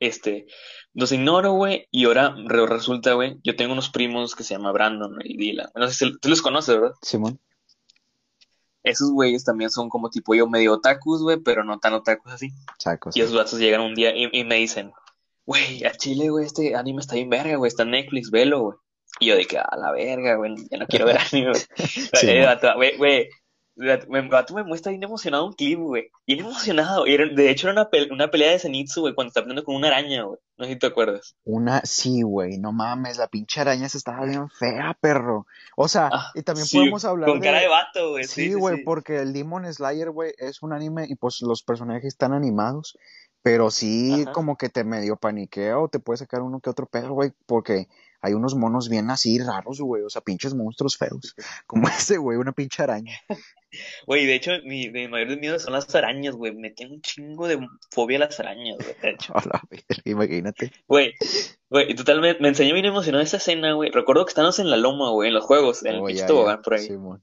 [0.00, 0.46] Este,
[0.92, 4.72] los ignoro, güey, y ahora re- resulta, güey, yo tengo unos primos que se llaman
[4.74, 5.68] Brandon y Dylan.
[5.74, 6.94] No sé si tú los conoces, ¿verdad?
[7.00, 7.38] Simón.
[8.82, 12.50] Esos güeyes también son como tipo yo medio otakus, güey, pero no tan otakus así.
[12.78, 13.16] Sacos.
[13.16, 14.92] Y esos vatos llegan un día y, y me dicen,
[15.46, 18.78] güey, a Chile, güey, este anime está bien verga, güey, está en Netflix, velo, güey.
[19.20, 21.62] Y yo de que, a la verga, güey, ya no quiero ver anime, güey.
[21.88, 22.46] Sí, Eh, mo.
[22.46, 23.28] vato, güey, güey,
[24.30, 26.10] vato, me, muestra bien emocionado un clip, güey.
[26.26, 27.06] Bien emocionado.
[27.06, 29.64] Y era- de hecho, era una, pe- una pelea de Zenitsu, güey, cuando está peleando
[29.64, 30.38] con una araña, güey.
[30.56, 31.34] No sé si te acuerdas.
[31.44, 35.46] Una, sí, güey, no mames, la pinche araña se estaba bien fea, perro.
[35.76, 37.68] O sea, Ah, y también sí, podemos hablar con cara de de...
[37.70, 38.24] vato, güey.
[38.24, 42.04] Sí, Sí, güey, porque el Demon Slayer, güey, es un anime y pues los personajes
[42.04, 42.96] están animados,
[43.42, 44.32] pero sí Ajá.
[44.32, 47.88] como que te medio paniquea o te puede sacar uno que otro pedo, güey, porque
[48.24, 51.34] hay unos monos bien así raros, güey, o sea, pinches monstruos feos,
[51.66, 53.20] como ese, güey, una pinche araña.
[54.06, 56.54] Güey, de hecho, mi, mi mayor miedo son las arañas, güey.
[56.54, 57.58] Me tiene un chingo de
[57.90, 59.34] fobia a las arañas, güey, de hecho.
[60.06, 60.72] Imagínate.
[60.86, 61.12] Güey,
[61.68, 63.90] güey, y total, me, enseñó bien emocionado esa escena, güey.
[63.90, 66.62] Recuerdo que estábamos en la loma, güey, en los juegos, en el Oh, pinche tobogán
[66.62, 66.86] por ahí.
[66.86, 67.22] Simón.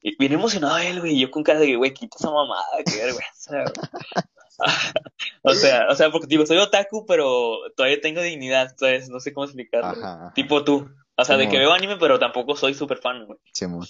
[0.00, 3.52] Y bien emocionado él, güey, yo con cara de güey, quita esa mamada, qué vergüenza,
[3.52, 4.24] güey.
[5.42, 9.32] O sea, o sea, porque digo, soy otaku, pero todavía tengo dignidad, entonces no sé
[9.32, 9.88] cómo explicarlo.
[9.94, 10.02] güey.
[10.04, 10.34] Ajá, ajá.
[10.34, 10.88] Tipo tú.
[11.20, 13.38] O sea, de que veo anime, pero tampoco soy súper fan, güey.
[13.52, 13.84] Simón.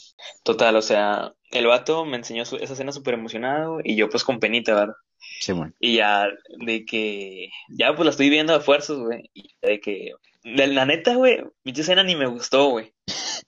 [0.44, 4.24] Total, o sea, el vato me enseñó su- esa escena súper emocionado y yo pues
[4.24, 4.94] con penita, ¿verdad?
[5.40, 5.74] Simón.
[5.78, 6.28] Y ya
[6.64, 9.30] de que, ya pues la estoy viendo a fuerzas, güey.
[9.34, 10.12] Y de que,
[10.44, 12.94] de la neta, güey, mi escena ni me gustó, güey.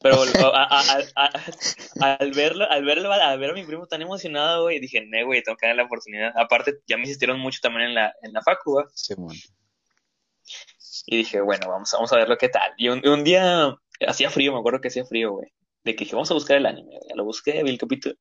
[0.02, 0.22] Pero
[0.54, 1.30] a- a- a-
[2.00, 5.26] a- al verlo, al verlo, al ver a mi primo tan emocionado, güey, dije, no,
[5.26, 6.32] güey, tengo que darle la oportunidad.
[6.36, 8.86] Aparte, ya me insistieron mucho también en la, en la facu, güey.
[8.94, 9.36] Simón.
[11.06, 12.72] Y dije, bueno, vamos, vamos a ver lo que tal.
[12.76, 13.74] Y un, un día
[14.06, 15.52] hacía frío, me acuerdo que hacía frío, güey.
[15.84, 16.98] De que dije, vamos a buscar el anime.
[17.08, 18.14] Ya lo busqué, vi el capítulo.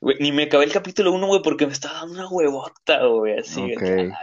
[0.00, 3.38] Güey, ni me acabé el capítulo uno, güey, porque me estaba dando una huevota, güey,
[3.38, 3.60] así.
[3.60, 3.80] güey, Ok.
[3.82, 4.16] que a la verga.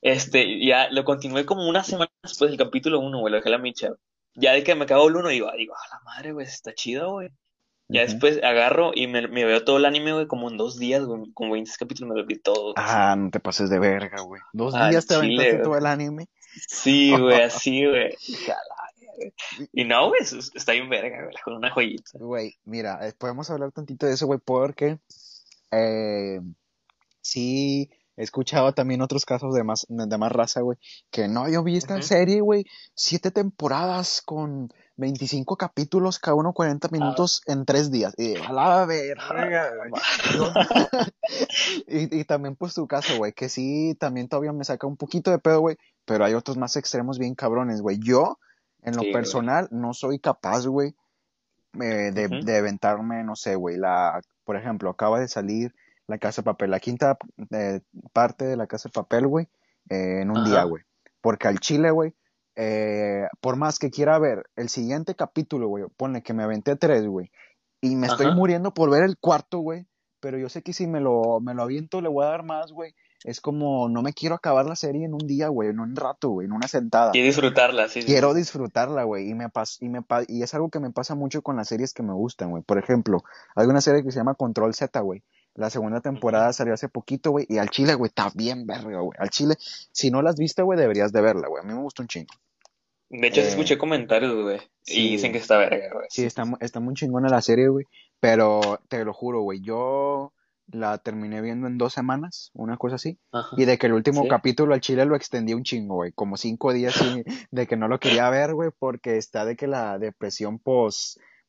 [0.00, 3.52] Este, ya lo continué como una semana después del capítulo uno, güey, lo dejé a
[3.52, 3.90] la micha.
[4.34, 7.12] Ya de que me acabó el uno, digo, digo, a la madre, güey, está chido,
[7.12, 7.30] güey.
[7.90, 11.04] Ya después agarro y me, me veo todo el anime, güey, como en dos días,
[11.04, 12.74] güey, como 20 capítulos me lo vi todo.
[12.76, 14.42] Ah, no te pases de verga, güey.
[14.52, 15.62] Dos días te chile, aventaste güey.
[15.62, 16.26] todo el anime.
[16.66, 18.14] Sí, güey, así, güey.
[19.72, 22.10] Y no, güey, es- está bien verga, güey, con una joyita.
[22.18, 24.98] Güey, mira, eh, podemos hablar tantito de eso, güey, porque
[25.70, 26.40] eh,
[27.22, 30.76] sí he escuchado también otros casos de más, de más raza, güey,
[31.10, 32.02] que no, yo vi esta Ujú.
[32.02, 38.14] serie, güey, siete temporadas con 25 capítulos, cada uno 40 minutos en tres días.
[38.18, 39.70] Y a la verga,
[41.86, 45.30] y, y también pues tu caso, güey, que sí, también todavía me saca un poquito
[45.30, 48.00] de pedo, güey, pero hay otros más extremos bien cabrones, güey.
[48.00, 48.38] Yo,
[48.82, 49.12] en lo Sí, güey.
[49.12, 50.96] personal, no soy capaz, güey,
[51.80, 52.40] eh, de, Ujú.
[52.44, 55.72] de aventarme, no sé, güey, la, por ejemplo, acaba de salir
[56.08, 57.16] La Casa de Papel, la quinta
[57.50, 57.80] eh,
[58.12, 59.46] parte de La Casa de Papel, güey,
[59.90, 60.82] eh, en un día, güey.
[61.20, 62.14] Porque al chile, güey,
[62.56, 67.06] eh, por más que quiera ver el siguiente capítulo, güey, ponle que me aventé tres,
[67.06, 67.30] güey,
[67.80, 69.86] y me estoy muriendo por ver el cuarto, güey,
[70.20, 72.72] pero yo sé que si me lo, me lo aviento le voy a dar más,
[72.72, 72.94] güey.
[73.24, 76.28] Es como, no me quiero acabar la serie en un día, güey, en un rato,
[76.30, 77.10] güey, en una sentada.
[77.16, 78.06] Y disfrutarla, sí, sí.
[78.06, 81.16] Quiero disfrutarla, güey, y me pas y me pa- y es algo que me pasa
[81.16, 82.62] mucho con las series que me gustan, güey.
[82.62, 83.24] Por ejemplo,
[83.56, 85.24] hay una serie que se llama Control Z, güey.
[85.58, 89.16] La segunda temporada salió hace poquito, güey, y al chile, güey, está bien verga, güey.
[89.18, 91.62] Al chile, si no la has visto, güey, deberías de verla, güey.
[91.62, 92.32] A mí me gustó un chingo.
[93.10, 94.60] De hecho, Eh, escuché comentarios, güey.
[94.82, 95.08] sí.
[95.08, 96.06] Y dicen que está verga, güey.
[96.10, 97.86] Sí, está, está muy chingona la serie, güey.
[98.20, 100.32] Pero te lo juro, güey, yo
[100.70, 103.18] la terminé viendo en dos semanas, una cosa así.
[103.32, 103.56] Ajá.
[103.56, 104.28] Y de que el último Sí.
[104.28, 106.12] capítulo al chile lo extendí un chingo, güey.
[106.12, 106.94] Como cinco días
[107.50, 110.58] de que no lo quería ver, güey, porque está de que la depresión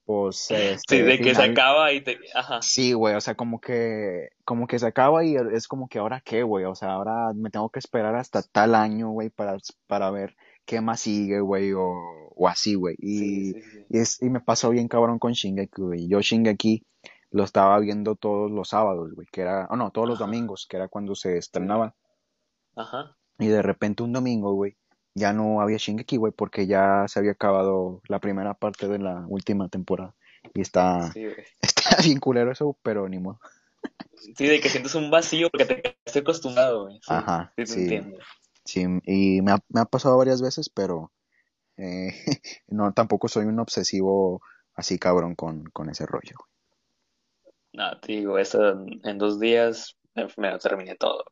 [0.09, 2.17] pos, Sí, este, de que se acaba y te...
[2.33, 2.63] Ajá.
[2.63, 6.19] Sí, güey, o sea, como que, como que se acaba y es como que ahora
[6.25, 6.65] qué, güey.
[6.65, 10.81] O sea, ahora me tengo que esperar hasta tal año, güey, para, para ver ¿qué
[10.81, 11.73] más sigue, güey?
[11.73, 11.93] O,
[12.35, 12.95] o así, güey.
[12.97, 13.85] Y, Sí, sí, sí.
[13.89, 16.07] y, es, y me pasó bien cabrón con Shingeki, güey.
[16.07, 16.87] Yo Shingeki
[17.29, 20.77] lo estaba viendo todos los sábados, güey, que era, oh no, todos los domingos, que
[20.77, 21.93] era cuando se estrenaba.
[22.75, 23.15] Ajá.
[23.37, 24.75] Y de repente un domingo, güey,
[25.19, 29.25] ya no había Shingeki, güey, porque ya se había acabado la primera parte de la
[29.27, 30.15] última temporada.
[30.53, 31.27] Y está, Sí,
[31.61, 33.39] está bien culero eso, pero ni modo.
[34.35, 36.99] Sí, de que sientes un vacío porque te estoy acostumbrado, güey.
[37.01, 37.79] Sí, Ajá, sí, te sí.
[37.81, 38.19] entiendo.
[38.65, 41.11] Sí, y me ha, me ha pasado varias veces, pero
[41.77, 42.13] eh,
[42.67, 44.41] no, tampoco soy un obsesivo
[44.75, 46.35] así cabrón con, con ese rollo.
[47.73, 48.71] No, te digo, eso
[49.03, 51.23] en, dos días me, me lo terminé todo.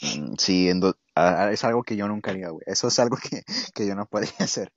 [0.00, 2.62] Mm, Sí, en do- a- es algo que yo nunca haría, güey.
[2.66, 3.42] Eso es algo que,
[3.74, 4.72] que yo no podría hacer.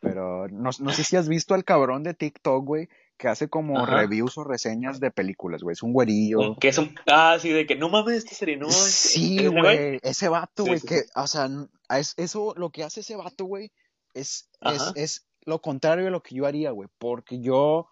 [0.00, 2.88] Pero no, no sé si has visto al cabrón de TikTok, güey,
[3.18, 3.96] que hace como Ajá.
[3.96, 5.74] reviews o reseñas de películas, güey.
[5.74, 6.56] Es un güerillo.
[6.56, 6.94] Que es un...
[7.06, 8.70] Ah, sí, de que no mames esta serie, no.
[8.70, 11.50] Sí, ¿ese güey, ese vato, güey, sí, que, o sea,
[11.90, 13.70] es, eso, lo que hace ese vato, güey,
[14.14, 17.88] es, es, es lo contrario de lo que yo haría, güey, porque yo,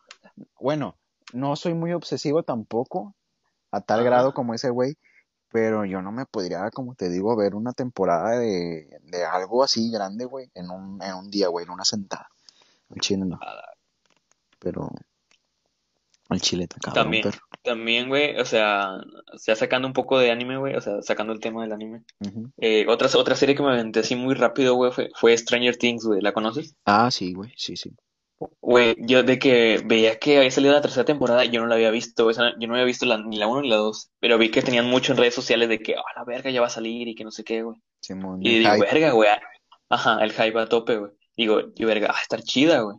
[0.59, 0.97] bueno,
[1.35, 3.15] no soy muy obsesivo tampoco,
[3.71, 4.09] a tal Ajá.
[4.09, 4.97] grado como ese güey,
[5.51, 9.91] pero yo no me podría, como te digo, ver una temporada de, de algo así
[9.91, 12.29] grande, güey, en un, en un día, güey, en una sentada.
[12.91, 13.39] Al chile no,
[14.59, 14.91] pero
[16.29, 17.25] al chile está cabrón, También,
[17.63, 18.99] también, güey, o sea,
[19.47, 22.03] ya sacando un poco de anime, güey, o sea, sacando el tema del anime.
[22.59, 26.05] Eh, otra, otra serie que me aventé así muy rápido, güey, fue, fue Stranger Things,
[26.05, 26.75] güey, ¿la conoces?
[26.85, 27.95] Ah, sí, güey, sí, sí.
[28.71, 31.91] Güey, yo de que veía que había salido la tercera temporada, yo no la había
[31.91, 34.37] visto, o sea, yo no había visto la- ni la uno ni la dos, pero
[34.37, 36.71] vi que tenían mucho en redes sociales de que, ah, la verga, ya va a
[36.71, 37.79] salir y que no sé qué, güey.
[38.03, 39.41] Simón, Y digo, hype, verga, güey, ah,
[39.89, 41.13] ajá, el hype a tope, güey.
[41.35, 42.99] Digo, yo, verga, ah, estar chida, güey.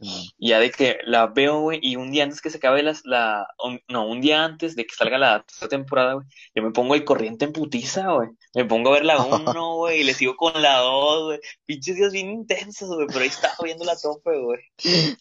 [0.00, 3.02] Y ya de que la veo, güey, y un día antes que se acabe las,
[3.04, 3.46] la,
[3.88, 7.44] no, un día antes de que salga la temporada, güey, yo me pongo el corriente
[7.44, 8.30] en putiza, güey.
[8.54, 11.40] Me pongo a ver la uno, güey, y le sigo con la dos, güey.
[11.66, 14.60] Pinches días bien intensos, güey, pero ahí estaba viendo la tope, güey.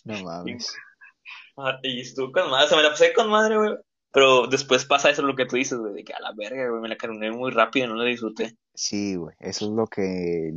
[0.05, 0.73] No mames.
[1.57, 3.71] Ah, Y estuvo con madre, o sea, me la pasé con madre, güey.
[4.11, 6.81] Pero después pasa eso lo que tú dices, güey, de que a la verga, güey,
[6.81, 8.55] me la cargué muy rápido, no la disfruté.
[8.73, 10.51] Sí, güey, eso es lo que,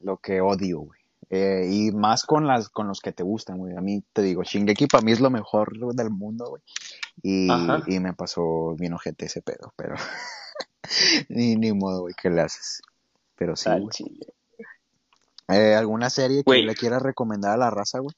[0.00, 0.97] lo que odio, güey.
[1.30, 3.76] Eh, y más con las, con los que te gustan, güey.
[3.76, 6.62] A mí te digo, Shingeki para mí es lo mejor del mundo, güey.
[7.22, 7.48] Y,
[7.86, 9.96] y me pasó bien ojete ese pedo, pero
[11.28, 12.80] ni, ni modo, güey, ¿qué le haces?
[13.36, 13.70] Pero sí.
[15.48, 18.14] Eh, ¿alguna serie que le quieras recomendar a la raza, güey?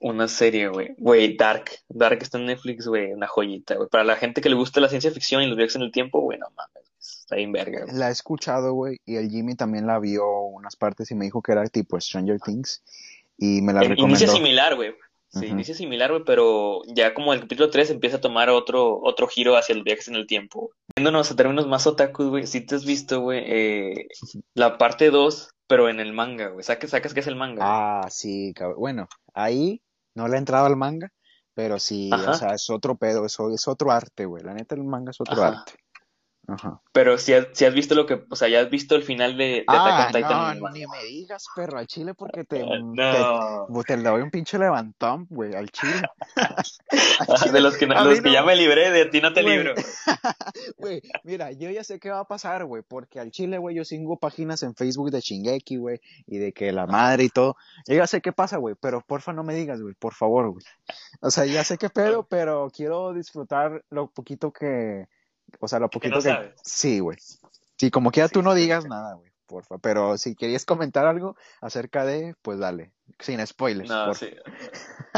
[0.00, 0.94] Una serie, güey.
[0.98, 1.70] Güey, Dark.
[1.88, 3.12] Dark está en Netflix, güey.
[3.12, 3.88] Una joyita, güey.
[3.88, 6.20] Para la gente que le gusta la ciencia ficción y los viajes en el tiempo,
[6.20, 6.90] güey, no mames.
[6.98, 7.86] Está bien verga.
[7.92, 11.42] La he escuchado, güey, y el Jimmy también la vio unas partes y me dijo
[11.42, 12.82] que era tipo Stranger Things
[13.38, 14.32] y me la Inicia recomendó.
[14.32, 14.94] similar, güey.
[15.28, 15.54] Sí, Ujú.
[15.54, 19.56] inicia similar, güey, pero ya como el capítulo 3 empieza a tomar otro, otro giro
[19.56, 20.72] hacia los viajes en el tiempo.
[20.94, 24.08] Viéndonos a términos más otakus, güey, si te has visto, güey, eh,
[24.54, 26.62] la parte 2, pero en el manga, güey.
[26.62, 27.62] ¿Sacas, sacas qué es el manga?
[27.64, 28.78] Ah, sí, cabrón.
[28.78, 29.80] Bueno, ahí
[30.14, 31.10] no le he entrado al manga,
[31.54, 34.42] pero sí, o sea, es otro pedo, eso es otro arte, güey.
[34.42, 35.60] La neta, el manga es otro Ajá.
[35.60, 35.72] arte.
[36.48, 36.80] Ajá.
[36.92, 39.36] Pero si has, si has visto lo que, o sea, ya has visto el final
[39.36, 40.70] de, de Attack Ah, on Titan en el no, manga.
[40.78, 43.66] ni me digas, perro, al chile porque te, te, No.
[43.86, 46.02] te le doy un pinche levantón, güey, al chile.
[46.36, 49.20] Al Ah, chile, De los que, no- los que no- ya me libré, de ti
[49.20, 49.56] no te Güey.
[49.56, 49.74] libro.
[50.78, 53.84] Güey, mira, yo ya sé qué va a pasar, güey, porque al chile, güey, yo
[53.84, 57.56] sigo páginas en Facebook de Shingeki, güey, y de que la madre y todo.
[57.86, 60.64] Yo ya sé qué pasa, güey, pero porfa no me digas, güey, por favor, güey.
[61.20, 65.06] O sea, ya sé qué pedo, pero quiero disfrutar lo poquito que,
[65.60, 66.22] o sea, lo poquito que...
[66.22, 66.54] sabes.
[66.62, 67.18] Sí, güey.
[67.78, 68.88] Sí, como quiera Sí, tú no digas sí.
[68.88, 69.78] nada, güey, porfa.
[69.78, 74.26] Pero si querías comentar algo acerca de, pues dale, sin spoilers, No, porfa.
[74.26, 74.34] sí.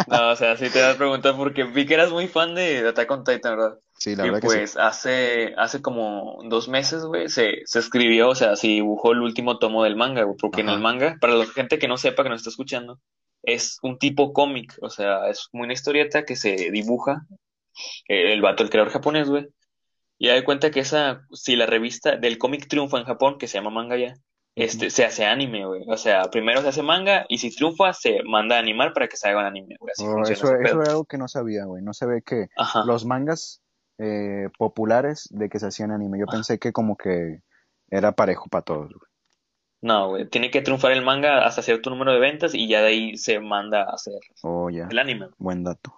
[0.06, 3.10] No, o sea, sí te das preguntas porque vi que eras muy fan de Attack
[3.10, 3.78] on Titan, ¿verdad?
[3.98, 4.58] Sí, la Y verdad que sí.
[4.58, 9.22] pues hace, hace como dos meses, güey, se, se escribió, o sea, se dibujó el
[9.22, 12.22] último tomo del manga, güey, porque en el manga, para la gente que no sepa,
[12.24, 13.00] que nos está escuchando,
[13.42, 17.26] es un tipo cómic, o sea, es como una historieta que se dibuja,
[18.08, 19.48] eh, el vato, el creador japonés, güey,
[20.18, 23.46] y da de cuenta que esa, si la revista del cómic triunfa en Japón, que
[23.48, 24.14] se llama manga ya,
[24.54, 28.22] este, se hace anime, güey, o sea, primero se hace manga y si triunfa se
[28.24, 30.90] manda a animar para que se haga un anime, güey, así Oh, eso, eso era
[30.90, 31.82] algo que no sabía, güey.
[31.82, 32.84] No se ve que Ajá.
[32.84, 33.62] los mangas
[33.98, 36.18] eh, populares de que se hacían anime.
[36.20, 37.40] Yo pensé que como que
[37.90, 39.10] era parejo para todos, güey.
[39.82, 42.86] No, güey, tiene que triunfar el manga hasta cierto número de ventas y ya de
[42.88, 45.28] ahí se manda a hacer Oh, el anime.
[45.36, 45.92] Buen dato.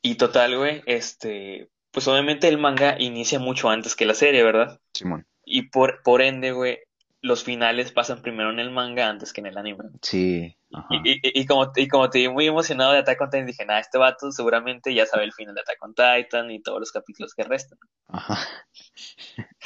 [0.00, 4.80] Y total, güey, este, pues obviamente el manga inicia mucho antes que la serie, ¿verdad?
[4.94, 5.26] Simón.
[5.44, 6.78] Y por, por ende, güey,
[7.20, 9.84] los finales pasan primero en el manga antes que en el anime.
[10.02, 10.56] Sí.
[10.72, 10.88] Ajá.
[11.04, 13.64] Y, y, y como, y como te vi muy emocionado de Attack on Titan, dije,
[13.64, 16.90] nah, este vato seguramente ya sabe el final de Attack on Titan y todos los
[16.90, 17.78] capítulos que restan.
[18.08, 18.38] Ajá.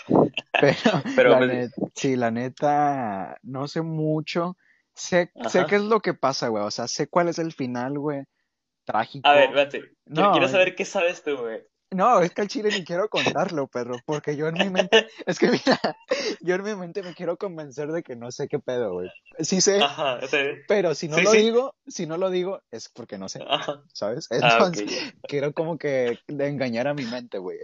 [0.52, 0.76] Pero,
[1.14, 4.56] Pero, la pues, sí, la neta, no sé mucho.
[4.94, 6.64] Sé, sé qué es lo que pasa, güey.
[6.64, 8.18] O sea, sé cuál es el final, güey.
[8.18, 8.26] A ver,
[8.84, 9.28] Trágico.
[9.28, 9.80] espérate.
[9.80, 11.62] Quiero, No, quiero saber qué sabes tú, güey.
[11.92, 15.38] No, es que al chile ni quiero contarlo, perro, porque yo en mi mente, es
[15.38, 15.80] que mira,
[16.40, 19.08] yo en mi mente me quiero convencer de que no sé qué pedo, güey.
[19.38, 20.18] Sí sé, Ajá,
[20.66, 21.38] pero si no sí, lo sí.
[21.38, 23.82] digo, si no lo digo, es porque no sé, Ajá.
[23.92, 24.28] ¿sabes?
[24.30, 25.12] Ah, Entonces, ya.
[25.28, 27.58] quiero como que engañar a mi mente, güey,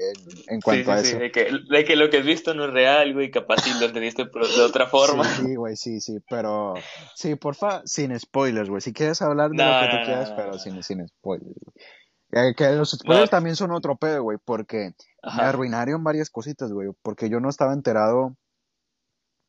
[0.48, 1.18] en, cuanto sí, a sí, eso.
[1.18, 3.86] de que, de que lo que has visto no es real, güey, capaz si lo
[3.86, 5.24] entendiste de otra forma.
[5.24, 6.74] Sí, güey, sí, sí, pero
[7.14, 8.82] sí, porfa, sin spoilers, güey.
[8.82, 11.86] Si quieres hablar de lo No, que tú no, quieras, pero sin, sin spoilers, güey.
[12.32, 16.72] Eh, que los No, spoilers también son otro pedo, güey, porque me arruinaron varias cositas,
[16.72, 18.36] güey, porque yo no estaba enterado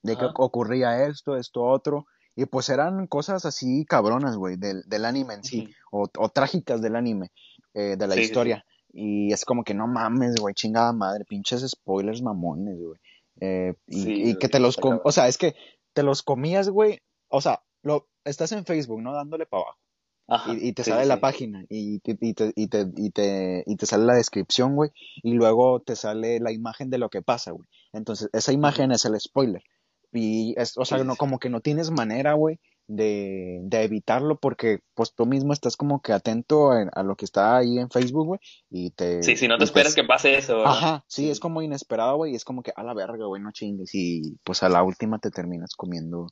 [0.04, 2.06] de que ocurría esto, esto, otro,
[2.36, 6.82] y pues eran cosas así cabronas, güey, del, del anime en sí, o, o trágicas
[6.82, 7.32] del anime,
[7.74, 8.32] eh, de la Sí, sí, sí.
[8.32, 13.00] historia, y es como que no mames, güey, chingada madre, pinches spoilers mamones, güey,
[13.40, 15.56] eh, y, Sí, y que te los, o sea, es que
[15.94, 17.00] te los comías, güey,
[17.30, 19.14] o sea, lo, estás en Facebook, ¿no?
[19.14, 19.83] Dándole para abajo
[20.28, 22.86] Ajá, y, y te sí, sí, sale la página y te, y te, y te,
[22.96, 24.92] y te, y te sale la descripción, güey,
[25.22, 27.68] y luego te sale la imagen de lo que pasa, güey.
[27.92, 29.64] Entonces, esa imagen es el spoiler.
[30.12, 34.38] Y es, o sea, sí, no, como que no tienes manera, güey, de, de evitarlo
[34.40, 37.90] porque pues tú mismo estás como que atento a, a lo que está ahí en
[37.90, 38.40] Facebook, güey,
[38.70, 40.78] y te, Sí, si no te te, esperas que pase eso, ¿verdad?
[40.78, 43.42] ajá, sí, Sí, es como inesperado, güey, y es como que a la verga, güey,
[43.42, 46.28] no chingues, y pues a la última te terminas comiendo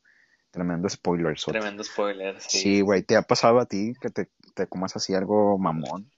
[0.52, 1.60] tremendo spoiler, sote.
[1.60, 3.04] tremendo spoiler, sí, Sí, sí, güey, sí.
[3.04, 6.12] ¿te ha pasado a ti que te, te comas así algo mamón?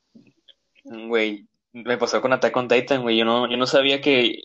[0.83, 4.41] Güey, me pasó con Attack on Titan, güey, yo no, yo no sabía que,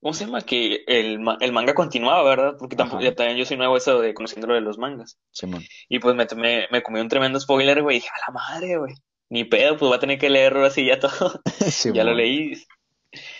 [0.00, 0.42] ¿cómo se llama?
[0.42, 2.56] Que el, el manga continuaba, ¿verdad?
[2.58, 5.18] Porque tampoco, ya también yo soy nuevo eso de conociendo lo de los mangas.
[5.32, 5.68] Simón.
[5.88, 8.76] Y pues me, me, me comí un tremendo spoiler, güey, y dije, a la madre,
[8.78, 8.94] güey.
[9.28, 11.40] Ni pedo, pues voy a tener que leerlo así ya todo.
[11.92, 12.54] Ya lo leí.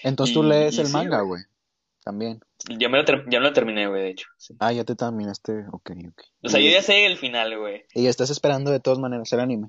[0.02, 1.42] Entonces tú Y, lees y el sí, manga, güey.
[2.04, 2.40] También.
[2.78, 4.26] Ya me lo, ter- ya me lo terminé, güey, de hecho.
[4.36, 4.54] sí.
[4.58, 6.22] Ah, ya te terminaste, ok, ok.
[6.42, 7.84] O sea, yo Y, ya sé el final, güey.
[7.94, 9.68] y estás esperando de todas maneras el anime.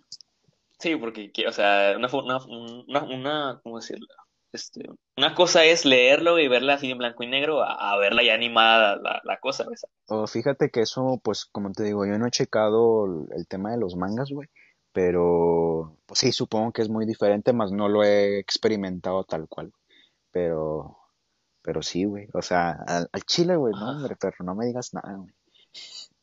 [0.79, 4.07] Sí, porque, que- o sea, una, una, una, una, ¿cómo decirlo?
[4.53, 4.81] Este,
[5.15, 8.33] una cosa es leerlo y verla así en blanco y negro a, a verla ya
[8.33, 9.85] animada la, la cosa, ¿ves?
[10.07, 13.71] O fíjate que eso, pues, como te digo, yo no he checado el, el tema
[13.71, 14.49] de los mangas, güey,
[14.91, 19.71] pero, pues sí, supongo que es muy diferente, más no lo he experimentado tal cual.
[20.31, 20.97] Pero,
[21.61, 24.93] pero sí, güey, o sea, al, al chile, güey, no, hombre, perro, no me digas
[24.93, 25.33] nada, güey.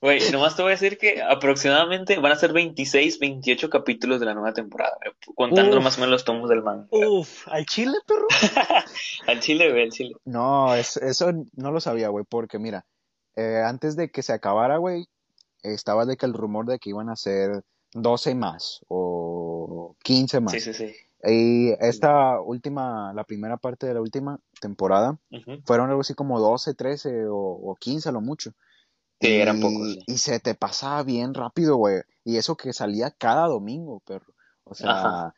[0.00, 4.26] Güey, nomás te voy a decir que aproximadamente van a ser 26, 28 capítulos de
[4.26, 6.86] la nueva temporada, güey, contando más o menos los tomos del manga.
[6.90, 8.26] uf, ¿al chile, perro?
[9.26, 10.14] Al chile, güey, al chile.
[10.24, 12.86] No, es- eso no lo sabía, güey, porque mira,
[13.36, 15.06] eh, antes de que se acabara, güey,
[15.64, 17.62] estaba de que el rumor de que iban a ser
[17.92, 20.52] 12 más o 15 Sí, más.
[20.62, 20.94] sí, sí.
[21.24, 25.18] Y esta última, la primera parte de la última temporada,
[25.64, 28.52] fueron algo así como 12, 13 o, o 15 a lo mucho.
[29.20, 30.04] Sí, eran pocos, Y, sí.
[30.06, 32.02] y se te pasaba bien rápido, güey.
[32.24, 34.32] Y eso que salía cada domingo, perro.
[34.64, 35.32] O Ajá.
[35.32, 35.34] sea,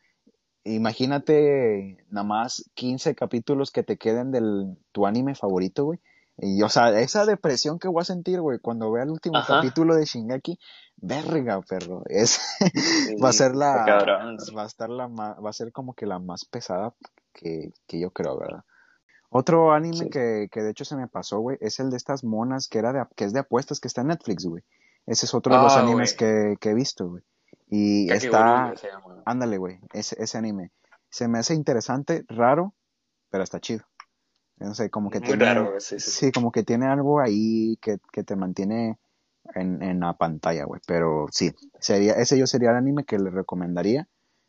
[0.63, 5.99] imagínate nada más 15 capítulos que te queden del tu anime favorito, güey.
[6.37, 9.55] Y, o sea, esa depresión que voy a sentir, güey, cuando vea el último Ajá.
[9.55, 10.57] capítulo de Shingeki,
[10.97, 12.01] verga, perro.
[12.07, 12.39] Es,
[13.23, 14.37] va a ser la, cabrón.
[14.57, 16.93] va a estar la va a ser como que la más pesada
[17.33, 18.63] que, que yo creo, ¿verdad?
[19.29, 20.09] Otro anime Sí.
[20.09, 22.91] que, que de hecho se me pasó, güey, es el de estas monas que era
[22.91, 24.63] de, que es de apuestas que está en Netflix, güey.
[25.05, 27.23] Ese es otro de los Ah, animes que, que he visto, güey.
[27.69, 28.73] Y está,
[29.25, 30.71] ándale, güey, ese, ese anime.
[31.09, 32.73] Se me hace interesante, raro,
[33.29, 33.85] pero está chido.
[34.61, 36.31] No sé, como que Muy raro, tiene, güey, sí, sí, sí.
[36.31, 38.99] como que tiene algo ahí que, que te mantiene
[39.55, 40.81] en, en la pantalla, güey.
[40.85, 44.07] Pero sí, sería, ese yo sería el anime que le recomendaría.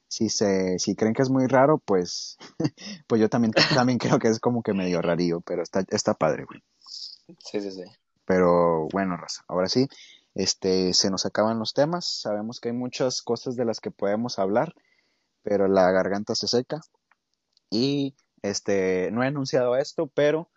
[0.08, 2.36] Si se, si creen que es muy raro, pues,
[3.06, 3.52] pues yo también,
[3.86, 6.62] también creo que es como que medio rarillo, pero está, está padre, güey.
[7.38, 7.84] Sí, sí, sí.
[8.26, 9.88] Pero bueno, raza, ahora sí,
[10.34, 12.04] este, se nos acaban los temas.
[12.06, 14.74] Sabemos que hay muchas cosas de las que podemos hablar,
[15.42, 16.80] pero la garganta se seca.
[17.70, 20.50] Y este, no he anunciado esto, pero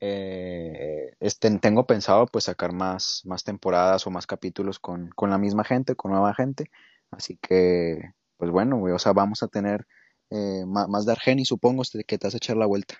[0.00, 5.38] eh, este, tengo pensado pues sacar más, más temporadas o más capítulos con, con la
[5.38, 6.70] misma gente, con nueva gente.
[7.10, 8.00] Así que,
[8.36, 9.86] pues bueno, o sea, vamos a tener
[10.30, 12.96] eh, ma- más de Argeni, supongo, este, que te vas a echar la vuelta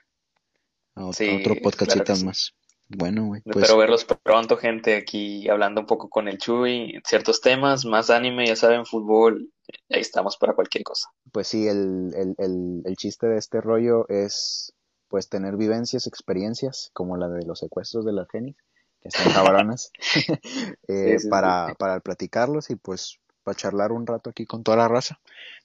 [0.97, 2.27] a, ot- a otro Sí, claro sí.
[2.27, 2.55] más.
[2.89, 7.41] Bueno, güey, pues Espero verlos pronto, gente, aquí hablando un poco con el Chuy, ciertos
[7.41, 9.51] temas, más anime, ya saben, fútbol,
[9.91, 11.09] ahí estamos para cualquier cosa.
[11.33, 14.73] Pues sí, el, el, el, el chiste de este rollo es
[15.09, 18.57] pues tener vivencias, experiencias, como la de los secuestros de las genis,
[19.01, 19.91] que están cabronas,
[20.89, 21.75] eh, Sí, sí, para, sí.
[21.79, 25.21] para platicarlos y pues para charlar un rato aquí con toda la raza.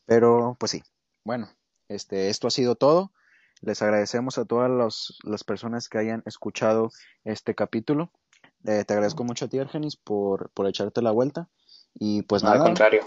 [0.06, 0.84] Pero pues sí,
[1.24, 1.50] bueno,
[1.88, 3.12] este, esto ha sido todo.
[3.62, 6.90] Les agradecemos a todas los- las personas que hayan escuchado
[7.24, 8.12] este capítulo.
[8.66, 11.48] Eh, te agradezco mucho a ti, Argenis, por, por echarte la vuelta.
[11.94, 13.02] Y pues Al nada, contrario,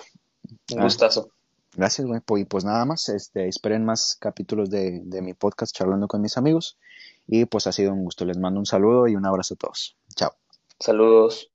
[0.72, 0.82] un Ah.
[0.84, 1.30] gustazo.
[1.76, 2.20] gracias, güey.
[2.20, 6.20] Pues, y pues nada más, este, esperen más capítulos de, de mi podcast charlando con
[6.20, 6.78] mis amigos.
[7.26, 8.24] Y pues ha sido un gusto.
[8.24, 9.96] Les mando un saludo y un abrazo a todos.
[10.14, 10.32] Chao.
[10.78, 11.50] Saludos.